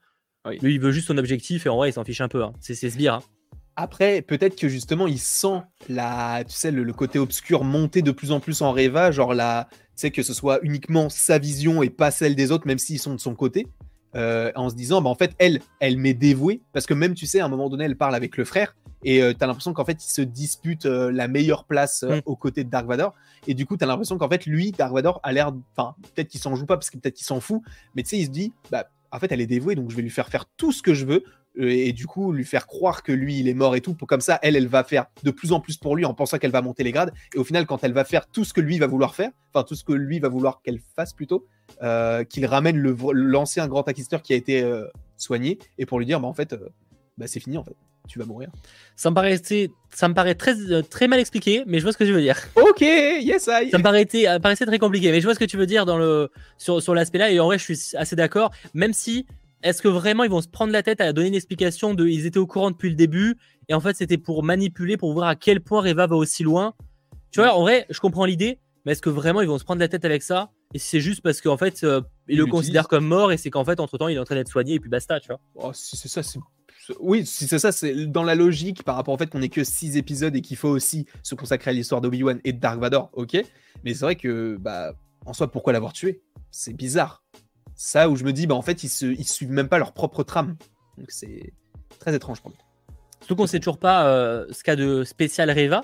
[0.61, 2.43] Lui, il veut juste son objectif et en vrai, il s'en fiche un peu.
[2.43, 2.53] Hein.
[2.61, 3.15] C'est sbire.
[3.15, 3.23] Hein.
[3.79, 8.31] Après, peut-être que justement, il sent la, tu sais, le, côté obscur monter de plus
[8.31, 11.91] en plus en Reva, genre la, tu sais, que ce soit uniquement sa vision et
[11.91, 13.67] pas celle des autres, même s'ils sont de son côté,
[14.15, 17.27] euh, en se disant, bah en fait, elle, elle m'est dévouée, parce que même, tu
[17.27, 19.73] sais, à un moment donné, elle parle avec le frère, et euh, tu as l'impression
[19.73, 22.21] qu'en fait, ils se disputent euh, la meilleure place mm.
[22.25, 23.13] aux côtés de Dark Vador,
[23.45, 26.29] et du coup, tu as l'impression qu'en fait, lui, Dark Vador, a l'air, enfin, peut-être
[26.29, 27.61] qu'il s'en joue pas, parce que peut-être qu'il s'en fout,
[27.93, 30.03] mais tu sais, il se dit, bah en fait, elle est dévouée, donc je vais
[30.03, 31.23] lui faire faire tout ce que je veux.
[31.59, 33.95] Euh, et du coup, lui faire croire que lui, il est mort et tout.
[33.95, 36.51] Comme ça, elle, elle va faire de plus en plus pour lui en pensant qu'elle
[36.51, 37.11] va monter les grades.
[37.33, 39.63] Et au final, quand elle va faire tout ce que lui va vouloir faire, enfin,
[39.63, 41.47] tout ce que lui va vouloir qu'elle fasse plutôt,
[41.81, 44.85] euh, qu'il ramène l'ancien grand acquisiteur qui a été euh,
[45.17, 45.57] soigné.
[45.79, 46.55] Et pour lui dire, bah, en fait,
[47.17, 47.75] bah, c'est fini, en fait
[48.07, 48.49] tu vas mourir.
[48.95, 52.03] Ça me paraissait, ça me paraît très, très mal expliqué, mais je vois ce que
[52.03, 52.37] tu veux dire.
[52.55, 53.69] Ok, yes I.
[53.69, 55.97] Ça me paraissait, paraissait très compliqué, mais je vois ce que tu veux dire dans
[55.97, 59.25] le, sur, sur l'aspect là, et en vrai, je suis assez d'accord, même si,
[59.63, 62.25] est-ce que vraiment ils vont se prendre la tête à donner une explication de, ils
[62.25, 63.35] étaient au courant depuis le début,
[63.69, 66.73] et en fait, c'était pour manipuler, pour voir à quel point Reva va aussi loin.
[67.31, 69.81] Tu vois, en vrai, je comprends l'idée, mais est-ce que vraiment ils vont se prendre
[69.81, 70.49] la tête avec ça?
[70.73, 73.65] Et c'est juste parce qu'en fait, euh, ils le considèrent comme mort et c'est qu'en
[73.65, 75.39] fait, entre temps, il est en train d'être soigné et puis basta, tu vois.
[75.55, 76.39] Oh, c'est ça, c'est
[76.99, 79.97] oui, c'est ça, c'est dans la logique par rapport au fait qu'on n'est que 6
[79.97, 83.37] épisodes et qu'il faut aussi se consacrer à l'histoire d'Obi-Wan et de Dark Vador, ok.
[83.83, 84.93] Mais c'est vrai que, bah,
[85.25, 86.21] en soi, pourquoi l'avoir tué?
[86.51, 87.23] C'est bizarre.
[87.75, 89.93] Ça où je me dis, bah, en fait, ils, se, ils suivent même pas leur
[89.93, 90.55] propre trame.
[90.97, 91.53] Donc c'est
[91.99, 92.59] très étrange pour moi.
[93.19, 95.81] Surtout qu'on sait toujours pas euh, ce qu'a de spécial Reva.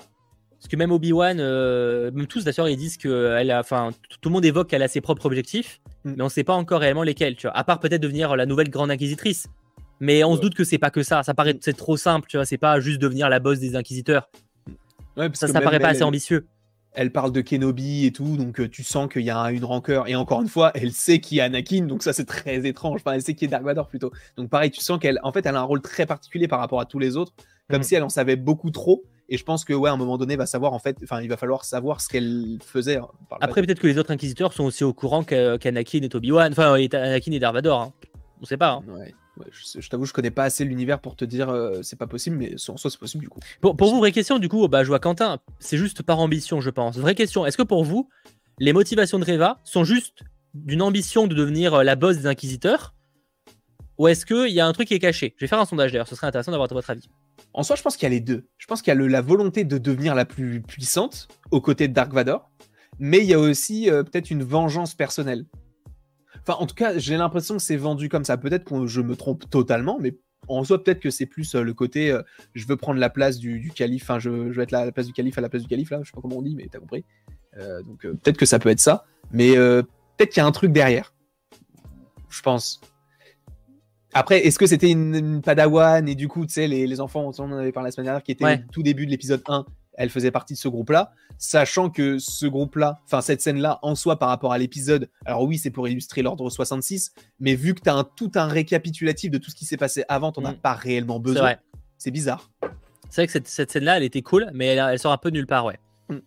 [0.64, 4.30] Parce que même Obi-Wan, euh, même tous d'ailleurs, ils disent que elle a, enfin, tout
[4.30, 6.14] le monde évoque qu'elle a ses propres objectifs, mm.
[6.16, 7.56] mais on ne sait pas encore réellement lesquels, tu vois.
[7.56, 9.48] À part peut-être devenir la nouvelle grande inquisitrice.
[10.04, 11.22] Mais on se doute que c'est pas que ça.
[11.22, 12.44] Ça paraît c'est trop simple, tu vois.
[12.44, 14.28] C'est pas juste devenir la boss des inquisiteurs.
[15.16, 16.46] ça, ça paraît pas assez ambitieux.
[16.92, 20.06] Elle parle de Kenobi et tout, donc euh, tu sens qu'il y a une rancœur.
[20.06, 23.00] Et encore une fois, elle sait qui est Anakin, donc ça c'est très étrange.
[23.00, 24.12] Enfin, elle sait qui est Dark Vador plutôt.
[24.36, 26.80] Donc pareil, tu sens qu'elle, en fait, elle a un rôle très particulier par rapport
[26.80, 27.32] à tous les autres,
[27.68, 27.84] comme mm.
[27.84, 29.02] si elle en savait beaucoup trop.
[29.30, 31.28] Et je pense que ouais, à un moment donné, va savoir en fait, enfin, il
[31.28, 32.98] va falloir savoir ce qu'elle faisait.
[32.98, 33.08] Hein,
[33.40, 37.32] Après, peut-être que les autres inquisiteurs sont aussi au courant qu'Anakin est Obi-Wan, enfin, Anakin
[37.32, 37.80] est Dark Vador.
[37.80, 37.92] Hein.
[38.40, 38.72] On sait pas.
[38.72, 38.82] Hein.
[38.92, 39.14] Ouais
[39.50, 42.54] je, t'avoue, je connais pas assez l'univers pour te dire euh, c'est pas possible, mais
[42.68, 43.40] en soi c'est possible du coup.
[43.60, 46.70] Pour, vous, vraie question, du coup, bah, je vois Quentin, c'est juste par ambition, je
[46.70, 46.96] pense.
[46.96, 48.08] Vraie question, est-ce que pour vous,
[48.58, 50.22] les motivations de Reva sont juste
[50.54, 52.94] d'une ambition de devenir euh, la boss des inquisiteurs
[53.98, 55.34] Ou est-ce qu'il y a un truc qui est caché?
[55.36, 57.08] Je vais faire un sondage d'ailleurs, ce serait intéressant d'avoir votre avis.
[57.52, 58.46] En soi, je pense qu'il y a les deux.
[58.58, 61.92] Je pense qu'il y a la volonté de devenir la plus puissante aux côtés de
[61.92, 62.50] Dark Vador,
[62.98, 65.46] mais il y a aussi euh, peut-être une vengeance personnelle.
[66.46, 68.36] Enfin, en tout cas, j'ai l'impression que c'est vendu comme ça.
[68.36, 70.14] Peut-être que je me trompe totalement, mais
[70.46, 72.22] en soi, peut-être que c'est plus euh, le côté euh,
[72.54, 75.14] je veux prendre la place du, calife, enfin, je, veux être la, la, place du
[75.14, 76.80] calife à la place du calife, là, je sais pas comment on dit, mais t'as
[76.80, 77.04] compris.
[77.56, 80.72] Euh, donc, peut-être que ça peut être ça, mais peut-être qu'il y a un truc
[80.72, 81.14] derrière.
[82.28, 82.80] Je pense.
[84.12, 87.42] Après, est-ce que c'était une, padawan et du coup, tu sais, les, les, enfants, on
[87.42, 89.64] en avait parlé la semaine dernière, qui était tout début de l'épisode 1,
[89.96, 94.18] elle faisait partie de ce groupe-là, sachant que ce groupe-là, enfin cette scène-là en soi
[94.18, 97.90] par rapport à l'épisode, alors oui, c'est pour illustrer l'ordre 66, mais vu que tu
[97.90, 100.52] as un, tout un récapitulatif de tout ce qui s'est passé avant, tu n'en as
[100.52, 100.58] mm.
[100.58, 101.56] pas réellement besoin.
[101.98, 102.50] C'est bizarre.
[103.10, 105.46] C'est vrai que cette, cette scène-là, elle était cool, mais elle, sort un peu nulle
[105.46, 105.78] part, ouais.
[106.08, 106.18] Mm.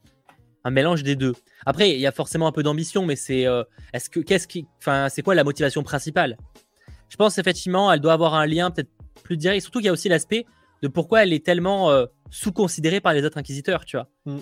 [0.64, 1.34] Un mélange des deux.
[1.66, 3.64] Après, il y a forcément un peu d'ambition, mais c'est euh,
[3.94, 6.38] est-ce que qu'est-ce qui, enfin, c'est quoi la motivation principale?
[7.10, 8.90] Je pense effectivement, elle doit avoir un lien peut-être
[9.24, 9.62] plus direct.
[9.62, 10.46] Surtout qu'il y a aussi l'aspect
[10.82, 14.10] de pourquoi elle est tellement euh, sous-considérée par les autres inquisiteurs, tu vois.
[14.26, 14.38] Mm.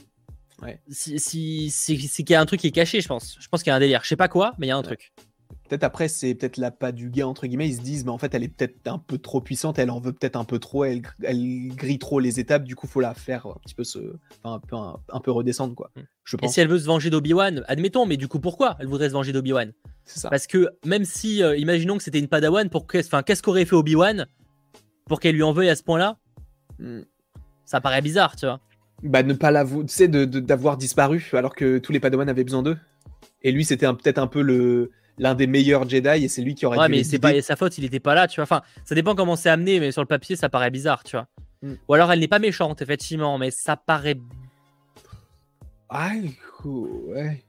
[0.61, 0.79] Ouais.
[0.89, 3.37] Si, si, c'est qu'il y a un truc qui est caché, je pense.
[3.39, 4.01] Je pense qu'il y a un délire.
[4.03, 5.13] Je sais pas quoi, mais il y a un truc.
[5.67, 7.67] Peut-être après, c'est peut-être la pas du gars, entre guillemets.
[7.67, 9.99] Ils se disent, mais en fait, elle est peut-être un peu trop puissante, elle en
[9.99, 13.15] veut peut-être un peu trop, elle, elle grille trop les étapes, du coup, faut la
[13.15, 13.99] faire un petit peu, se,
[14.43, 15.91] un, peu un, peu redescendre, quoi.
[15.95, 16.01] Mm.
[16.23, 16.49] Je pense.
[16.49, 19.13] Et si elle veut se venger d'Obi-Wan, admettons, mais du coup, pourquoi elle voudrait se
[19.13, 19.73] venger d'Obi-Wan?
[20.29, 24.27] Parce que même si, euh, imaginons que c'était une Padawan, pour qu'est-ce qu'aurait fait Obi-Wan
[25.07, 26.19] pour qu'elle lui en veuille à ce point-là?
[27.65, 28.59] Ça paraît bizarre, tu vois.
[29.03, 32.63] Bah, ne pas l'avouer, tu sais, d'avoir disparu alors que tous les Padawan avaient besoin
[32.63, 32.77] d'eux.
[33.43, 36.65] Et lui, c'était peut-être un peu le l'un des meilleurs Jedi et c'est lui qui
[36.65, 38.95] aurait ouais mais c'est pas sa faute il était pas là tu vois enfin ça
[38.95, 41.27] dépend comment c'est amené mais sur le papier ça paraît bizarre tu vois
[41.61, 41.75] hmm.
[41.87, 44.17] ou alors elle n'est pas méchante effectivement mais ça paraît
[45.89, 46.11] ah
[46.65, 47.43] ouais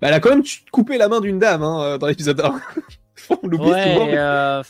[0.00, 2.60] bah, elle a quand même coupé la main d'une dame hein, dans l'épisode 1
[3.42, 4.62] on l'oublie souvent euh,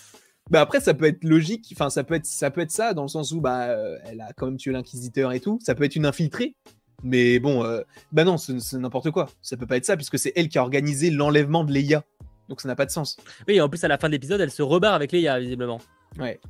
[0.51, 1.69] bah après, ça peut être logique.
[1.73, 4.21] Enfin, ça peut être, ça peut être ça dans le sens où bah, euh, elle
[4.21, 5.59] a quand même tué l'inquisiteur et tout.
[5.63, 6.57] Ça peut être une infiltrée.
[7.03, 7.83] Mais bon, euh,
[8.13, 9.29] bah non, c'est n'importe quoi.
[9.41, 12.05] Ça peut pas être ça puisque c'est elle qui a organisé l'enlèvement de Leia.
[12.49, 13.17] Donc ça n'a pas de sens.
[13.49, 15.81] Oui, en plus à la fin de l'épisode, elle se rebarre avec Leia visiblement.
[16.19, 16.41] Ouais.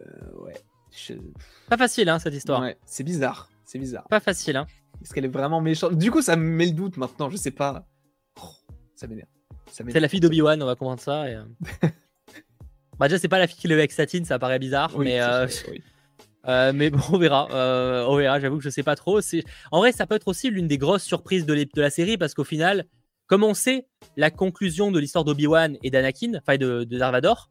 [0.00, 0.54] Euh, ouais.
[1.68, 2.62] Pas facile hein cette histoire.
[2.62, 3.50] Ouais, c'est bizarre.
[3.64, 4.08] C'est bizarre.
[4.08, 4.66] Pas facile hein.
[5.02, 5.98] Est-ce qu'elle est vraiment méchante?
[5.98, 7.28] Du coup, ça me met le doute maintenant.
[7.28, 7.86] Je sais pas.
[8.42, 8.48] Oh,
[8.96, 9.28] ça m'énerve.
[9.70, 11.28] C'est la fille d'Obi-Wan, on va comprendre ça.
[11.28, 11.36] Et...
[12.98, 15.46] Bah déjà c'est pas la fille qui le avec Satine, ça paraît bizarre, mais euh,
[16.48, 18.40] euh, mais bon on verra, euh, on verra.
[18.40, 19.20] J'avoue que je sais pas trop.
[19.70, 22.34] En vrai ça peut être aussi l'une des grosses surprises de, de la série parce
[22.34, 22.86] qu'au final,
[23.26, 23.86] comme on sait
[24.16, 27.50] la conclusion de l'histoire d'Obi Wan et d'Anakin, enfin de, de Darvador,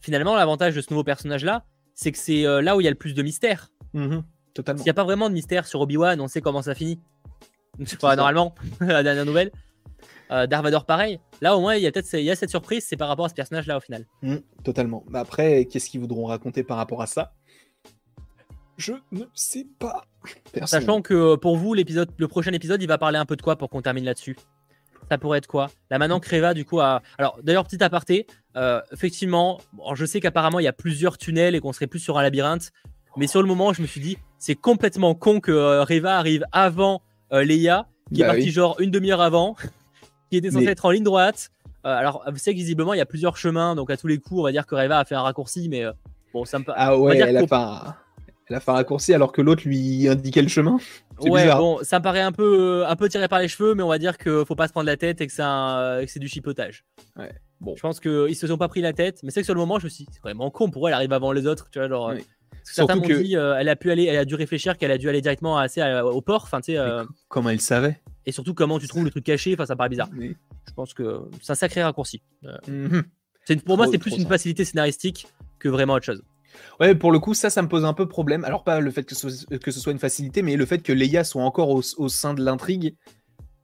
[0.00, 2.90] finalement l'avantage de ce nouveau personnage là, c'est que c'est là où il y a
[2.90, 3.70] le plus de mystère.
[3.94, 4.22] Mm-hmm.
[4.54, 4.78] totalement.
[4.78, 6.98] S'il n'y a pas vraiment de mystère sur Obi Wan, on sait comment ça finit.
[8.00, 9.52] Pas normalement la dernière nouvelle.
[10.30, 11.20] Euh, Darvador pareil.
[11.40, 13.24] Là au moins il y a peut-être il y a cette surprise, c'est par rapport
[13.24, 14.06] à ce personnage là au final.
[14.22, 15.04] Mmh, totalement.
[15.08, 17.32] Mais après, qu'est-ce qu'ils voudront raconter par rapport à ça?
[18.76, 20.04] Je ne sais pas.
[20.64, 23.42] Sachant que euh, pour vous l'épisode, le prochain épisode, il va parler un peu de
[23.42, 24.36] quoi pour qu'on termine là-dessus?
[25.10, 25.70] Ça pourrait être quoi?
[25.90, 27.02] Là maintenant Creva du coup a.
[27.16, 28.26] Alors d'ailleurs petit aparté,
[28.56, 29.58] euh, effectivement,
[29.94, 32.72] je sais qu'apparemment il y a plusieurs tunnels et qu'on serait plus sur un labyrinthe,
[33.16, 37.00] mais sur le moment je me suis dit c'est complètement con que Reva arrive avant
[37.32, 39.56] Leia, qui est bah parti genre une demi-heure avant
[40.30, 41.50] qui était censé être en ligne droite.
[41.84, 44.18] Euh, alors, vous savez que visiblement, il y a plusieurs chemins, donc à tous les
[44.18, 45.92] coups, on va dire que Reva a fait un raccourci, mais euh,
[46.32, 47.94] bon, ça me Ah ouais, elle a, fait un...
[48.48, 50.78] elle a fait un raccourci alors que l'autre lui indiquait le chemin.
[51.20, 53.88] Ouais, bon, ça me paraît un peu, un peu tiré par les cheveux, mais on
[53.88, 56.84] va dire qu'il faut pas se prendre la tête et que c'est du chipotage.
[57.16, 57.32] Ouais.
[57.60, 59.60] Bon, je pense qu'ils se sont pas pris la tête, mais c'est que sur le
[59.60, 61.68] moment, je me suis dit, c'est vraiment con pour elle, elle arrive avant les autres,
[61.70, 62.12] tu vois, genre.
[62.64, 65.08] Certains m'ont dit, euh, elle a pu aller, elle a dû réfléchir qu'elle a dû
[65.08, 66.42] aller directement assez au port.
[66.44, 66.78] Enfin, tu sais.
[67.28, 68.00] Comment elle savait?
[68.28, 70.10] et surtout, comment tu trouves le truc caché Enfin, ça paraît bizarre.
[70.14, 72.20] Je pense que c'est un sacré raccourci.
[72.44, 73.60] Euh, mhm.
[73.64, 75.28] Pour moi, c'est plus une facilité scénaristique
[75.58, 76.22] que vraiment autre chose.
[76.78, 78.44] Ouais, pour le coup, ça, ça me pose un peu problème.
[78.44, 80.80] Alors, pas le fait que ce, soit, que ce soit une facilité, mais le fait
[80.80, 82.96] que Leia soit encore au, sein de l'intrigue,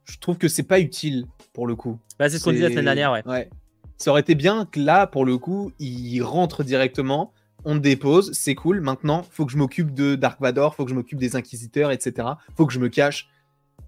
[0.05, 1.99] je trouve que c'est pas utile pour le coup.
[2.17, 3.21] Bah, c'est ce qu'on disait la semaine dernière, ouais.
[3.27, 3.51] ouais.
[3.97, 7.33] Ça aurait été bien que là, pour le coup, il rentre directement,
[7.65, 8.79] on dépose, c'est cool.
[8.79, 12.27] Maintenant, faut que je m'occupe de Dark Vador, faut que je m'occupe des Inquisiteurs, etc.
[12.55, 13.27] Faut que je me cache.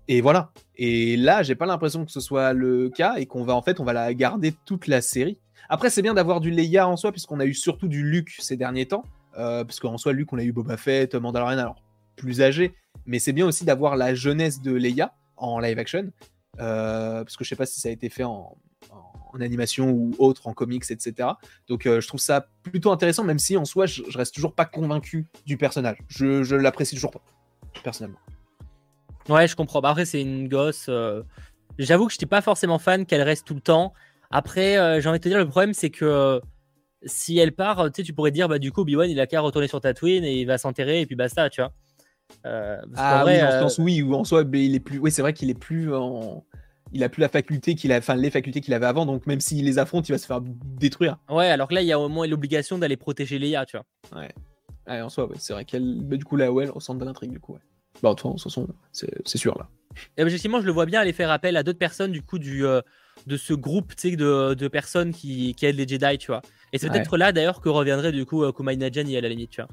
[0.07, 0.51] Et voilà.
[0.75, 3.79] Et là, j'ai pas l'impression que ce soit le cas et qu'on va en fait,
[3.79, 5.39] on va la garder toute la série.
[5.69, 8.57] Après, c'est bien d'avoir du Leia en soi, puisqu'on a eu surtout du Luke ces
[8.57, 9.03] derniers temps.
[9.37, 11.83] Euh, parce qu'en soi, Luke, on a eu Boba Fett, Mandalorian, alors
[12.15, 12.73] plus âgé.
[13.05, 16.11] Mais c'est bien aussi d'avoir la jeunesse de Leia en live action.
[16.59, 18.57] Euh, parce que je sais pas si ça a été fait en,
[19.41, 21.29] animation ou autre, en comics, etc.
[21.67, 24.53] Donc euh, je trouve ça plutôt intéressant, même si en soi, je, je reste toujours
[24.53, 25.97] pas convaincu du personnage.
[26.07, 27.21] Je, je l'apprécie toujours pas,
[27.83, 28.19] personnellement.
[29.29, 29.81] Ouais, je comprends.
[29.81, 30.87] Bah, après, c'est une gosse.
[30.89, 31.23] Euh,
[31.77, 33.93] j'avoue que je n'étais pas forcément fan qu'elle reste tout le temps.
[34.31, 36.39] Après, euh, j'ai envie de te dire, le problème, c'est que euh,
[37.03, 39.41] si elle part, tu sais, tu pourrais dire, bah, du coup, Obi-Wan, il a qu'à
[39.41, 41.73] retourner sur Tatooine et il va s'enterrer et puis basta, tu vois.
[42.43, 44.99] ah oui, en sens, oui, ou en soi, il est plus.
[44.99, 46.45] Oui, c'est vrai qu'il est plus en.
[46.93, 49.39] Il a plus la faculté qu'il a, enfin les facultés qu'il avait avant, donc même
[49.39, 51.17] s'il les affronte, il va se faire détruire.
[51.29, 54.21] Ouais, alors que là, il y a au moins l'obligation d'aller protéger Leia, tu vois.
[54.21, 55.01] Ouais.
[55.01, 57.39] en soi, c'est vrai qu'elle, bah, du coup, là, ouais, elle ressemble de l'intrigue, du
[57.39, 57.59] coup, ouais.
[58.01, 59.67] Bah, de toute façon, c'est sûr là.
[60.17, 62.65] Et objectivement, je le vois bien aller faire appel à d'autres personnes du coup du,
[62.65, 62.81] euh,
[63.25, 66.41] de ce groupe de, de personnes qui, qui, aident les Jedi, tu vois.
[66.73, 69.51] Et c'est peut-être là d'ailleurs que reviendrait du coup euh, Kumail Najani à la limite,
[69.51, 69.69] tu vois.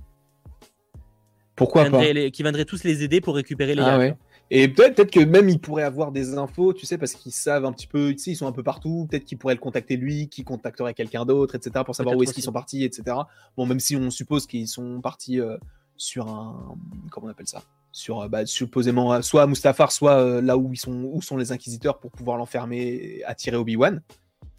[1.56, 4.16] Pourquoi qui pas Qui viendraient tous les aider pour récupérer les ah, ouais.
[4.50, 7.64] Et peut-être peut que même ils pourraient avoir des infos, tu sais, parce qu'ils savent
[7.64, 9.06] un petit peu, tu sais, ils sont un peu partout.
[9.10, 12.34] Peut-être qu'ils pourraient le contacter lui, qui contacterait quelqu'un d'autre, etc., pour savoir où est-ce
[12.34, 13.16] qu'ils sont partis, etc.
[13.56, 15.56] Bon, même si on suppose qu'ils sont partis euh,
[15.96, 16.76] sur un.
[17.10, 17.62] Comment on appelle ça?
[17.92, 21.22] Sur euh, bah, supposément euh, soit à Mustafar, soit euh, là où ils sont, où
[21.22, 24.02] sont les inquisiteurs pour pouvoir l'enfermer et attirer Obi-Wan.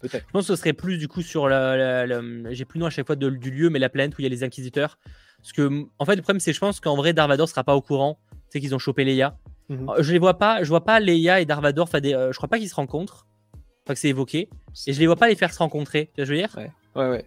[0.00, 0.26] Peut-être.
[0.26, 2.06] Je pense que ce serait plus du coup sur la,
[2.52, 4.26] j'ai plus le nom à chaque fois du lieu, mais la planète où il y
[4.26, 4.98] a les inquisiteurs.
[5.38, 7.82] Parce que en fait le problème c'est je pense qu'en vrai Darvador sera pas au
[7.82, 8.18] courant,
[8.48, 9.38] c'est qu'ils ont chopé Leia.
[9.68, 9.94] Mhm.
[9.98, 12.68] Je les vois pas, je vois pas Leia et Darvador, des, je crois pas qu'ils
[12.68, 13.26] se rencontrent,
[13.84, 14.48] pas que c'est évoqué,
[14.86, 16.10] et je les vois pas les faire se rencontrer.
[16.14, 16.56] Tu vois ce que je veux dire?
[16.56, 17.24] Ouais, ouais, ouais.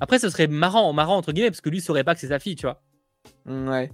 [0.00, 2.40] Après ce serait marrant, marrant entre guillemets parce que lui saurait pas que c'est sa
[2.40, 2.82] fille, tu vois.
[3.46, 3.90] Ouais.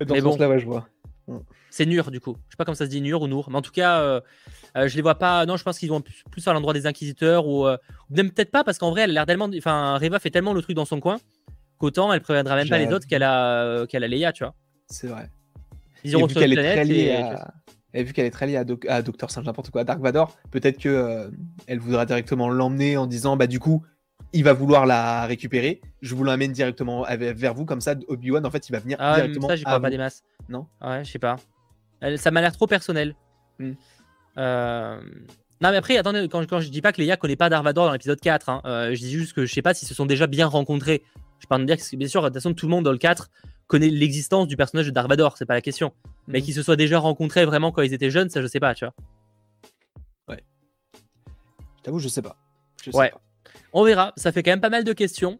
[0.00, 0.88] Mais bon, là, je vois.
[1.26, 1.38] Mm.
[1.70, 2.36] C'est Nur, du coup.
[2.48, 3.50] Je sais pas comment ça se dit, Nur ou Nour.
[3.50, 4.20] Mais en tout cas, euh,
[4.76, 5.44] euh, je les vois pas.
[5.44, 7.76] Non, je pense qu'ils vont plus à l'endroit des Inquisiteurs ou, euh,
[8.10, 9.50] même peut-être pas, parce qu'en vrai, elle a l'air tellement.
[9.56, 11.18] Enfin, Reva fait tellement le truc dans son coin
[11.78, 14.54] qu'autant elle préviendra même pas les autres qu'elle a, qu'elle a Leia, tu vois.
[14.88, 15.30] C'est vrai.
[16.04, 17.16] Ils iront sur une planète et...
[17.94, 20.36] Et vu qu'elle est très liée à, à Docteur Singe, n'importe quoi, à Dark Vador,
[20.50, 21.30] peut-être que euh,
[21.66, 23.82] elle voudra directement l'emmener en disant bah du coup,
[24.32, 25.80] il va vouloir la récupérer.
[26.02, 29.16] Je vous l'amène directement vers vous, comme ça, Obi-Wan, en fait, il va venir ah,
[29.16, 29.48] directement.
[29.48, 30.22] Ça, j'y crois pas des masses.
[30.48, 30.66] Non?
[30.82, 31.36] Ouais, je sais pas.
[32.16, 33.14] ça m'a l'air trop personnel.
[33.58, 33.72] Hmm.
[34.36, 35.00] Euh,
[35.60, 37.86] non, mais après, attendez, quand, quand, je dis pas que Leia connaît pas Dark Vador
[37.86, 40.06] dans l'épisode 4, hein, euh, je dis juste que je sais pas s'ils se sont
[40.06, 41.02] déjà bien rencontrés.
[41.40, 42.98] Je parle de dire que, bien sûr, de toute façon, tout le monde dans le
[42.98, 43.30] 4
[43.68, 45.92] connaît l'existence du personnage de Dark Vador, c'est pas la question.
[46.26, 46.42] Mais hmm.
[46.42, 48.84] qu'ils se soient déjà rencontrés vraiment quand ils étaient jeunes, ça, je sais pas, tu
[48.84, 48.94] vois.
[50.28, 50.42] Ouais.
[51.76, 52.36] Je t'avoue, je sais pas.
[52.82, 53.10] Je sais ouais.
[53.10, 53.20] Pas.
[53.72, 54.12] On verra.
[54.16, 55.38] Ça fait quand même pas mal de questions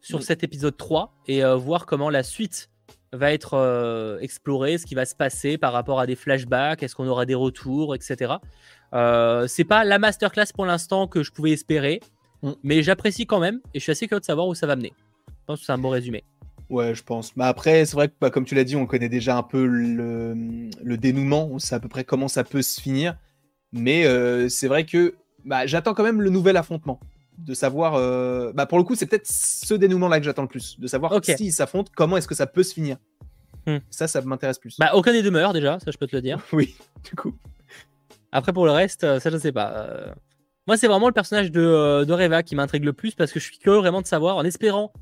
[0.00, 0.22] sur mm.
[0.22, 2.70] cet épisode 3 et euh, voir comment la suite
[3.12, 6.94] va être euh, explorée, ce qui va se passer par rapport à des flashbacks, est-ce
[6.94, 8.34] qu'on aura des retours, etc.
[8.94, 12.00] Euh, c'est pas la masterclass pour l'instant que je pouvais espérer,
[12.42, 12.52] mm.
[12.62, 14.92] mais j'apprécie quand même et je suis assez curieux de savoir où ça va mener.
[15.28, 16.24] Je pense que c'est un bon résumé.
[16.70, 17.36] Ouais, je pense.
[17.36, 19.66] Mais après, c'est vrai que, bah, comme tu l'as dit, on connaît déjà un peu
[19.66, 20.34] le,
[20.82, 23.16] le, dénouement, on sait à peu près comment ça peut se finir.
[23.72, 24.04] Mais
[24.48, 25.14] c'est vrai que
[25.44, 27.00] bah, j'attends quand même le nouvel affrontement
[27.44, 27.94] de savoir.
[27.94, 31.12] Euh, bah pour le coup, c'est peut-être ce dénouement-là que j'attends le plus, de savoir
[31.24, 32.96] si s'ils s'affrontent, comment est-ce que ça peut se finir.
[33.66, 33.78] Hmm.
[33.90, 34.78] Ça, ça m'intéresse plus.
[34.78, 36.40] Bah aucun des deux meurt déjà, ça je peux te le dire.
[36.52, 37.34] oui, du coup.
[38.32, 39.72] Après pour le reste, euh, ça je sais pas.
[39.72, 40.12] Euh,
[40.66, 43.44] moi, c'est vraiment le personnage de, de Reva qui m'intrigue le plus parce que je
[43.44, 44.92] suis curieux vraiment de savoir, en espérant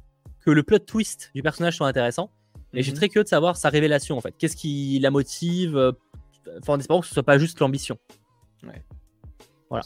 [0.49, 2.30] que le plot twist du personnage soit intéressant.
[2.72, 4.34] Et je suis très curieux de savoir sa révélation en fait.
[4.38, 5.92] Qu'est-ce qui la motive
[6.62, 7.99] Enfin, en espérant que ce soit pas juste l'ambition.
[8.62, 8.82] Ouais.
[9.68, 9.84] Voilà.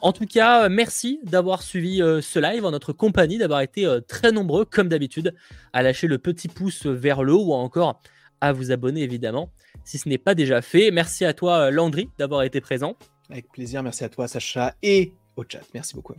[0.00, 3.84] En tout cas, euh, merci d'avoir suivi euh, ce live en notre compagnie, d'avoir été
[3.84, 5.34] euh, très nombreux, comme d'habitude,
[5.72, 8.00] à lâcher le petit pouce vers le haut ou encore
[8.40, 9.50] à vous abonner, évidemment,
[9.84, 10.92] si ce n'est pas déjà fait.
[10.92, 12.96] Merci à toi, Landry, d'avoir été présent.
[13.28, 15.62] Avec plaisir, merci à toi, Sacha, et au chat.
[15.74, 16.14] Merci beaucoup.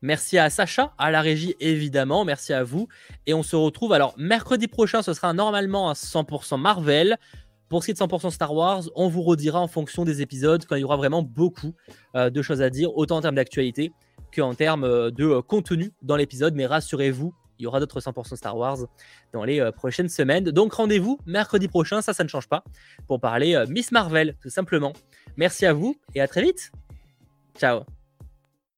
[0.00, 2.88] Merci à Sacha, à la régie évidemment, merci à vous.
[3.26, 7.16] Et on se retrouve alors mercredi prochain, ce sera normalement un 100% Marvel.
[7.68, 10.64] Pour ce qui est de 100% Star Wars, on vous redira en fonction des épisodes
[10.66, 11.74] quand il y aura vraiment beaucoup
[12.14, 13.92] euh, de choses à dire, autant en termes d'actualité
[14.34, 16.54] qu'en termes euh, de euh, contenu dans l'épisode.
[16.54, 18.78] Mais rassurez-vous, il y aura d'autres 100% Star Wars
[19.32, 20.44] dans les prochaines semaines.
[20.44, 22.62] Donc rendez-vous mercredi prochain, ça, ça ne change pas,
[23.08, 24.92] pour parler Miss Marvel, tout simplement.
[25.36, 26.70] Merci à vous et à très vite.
[27.58, 27.97] Ciao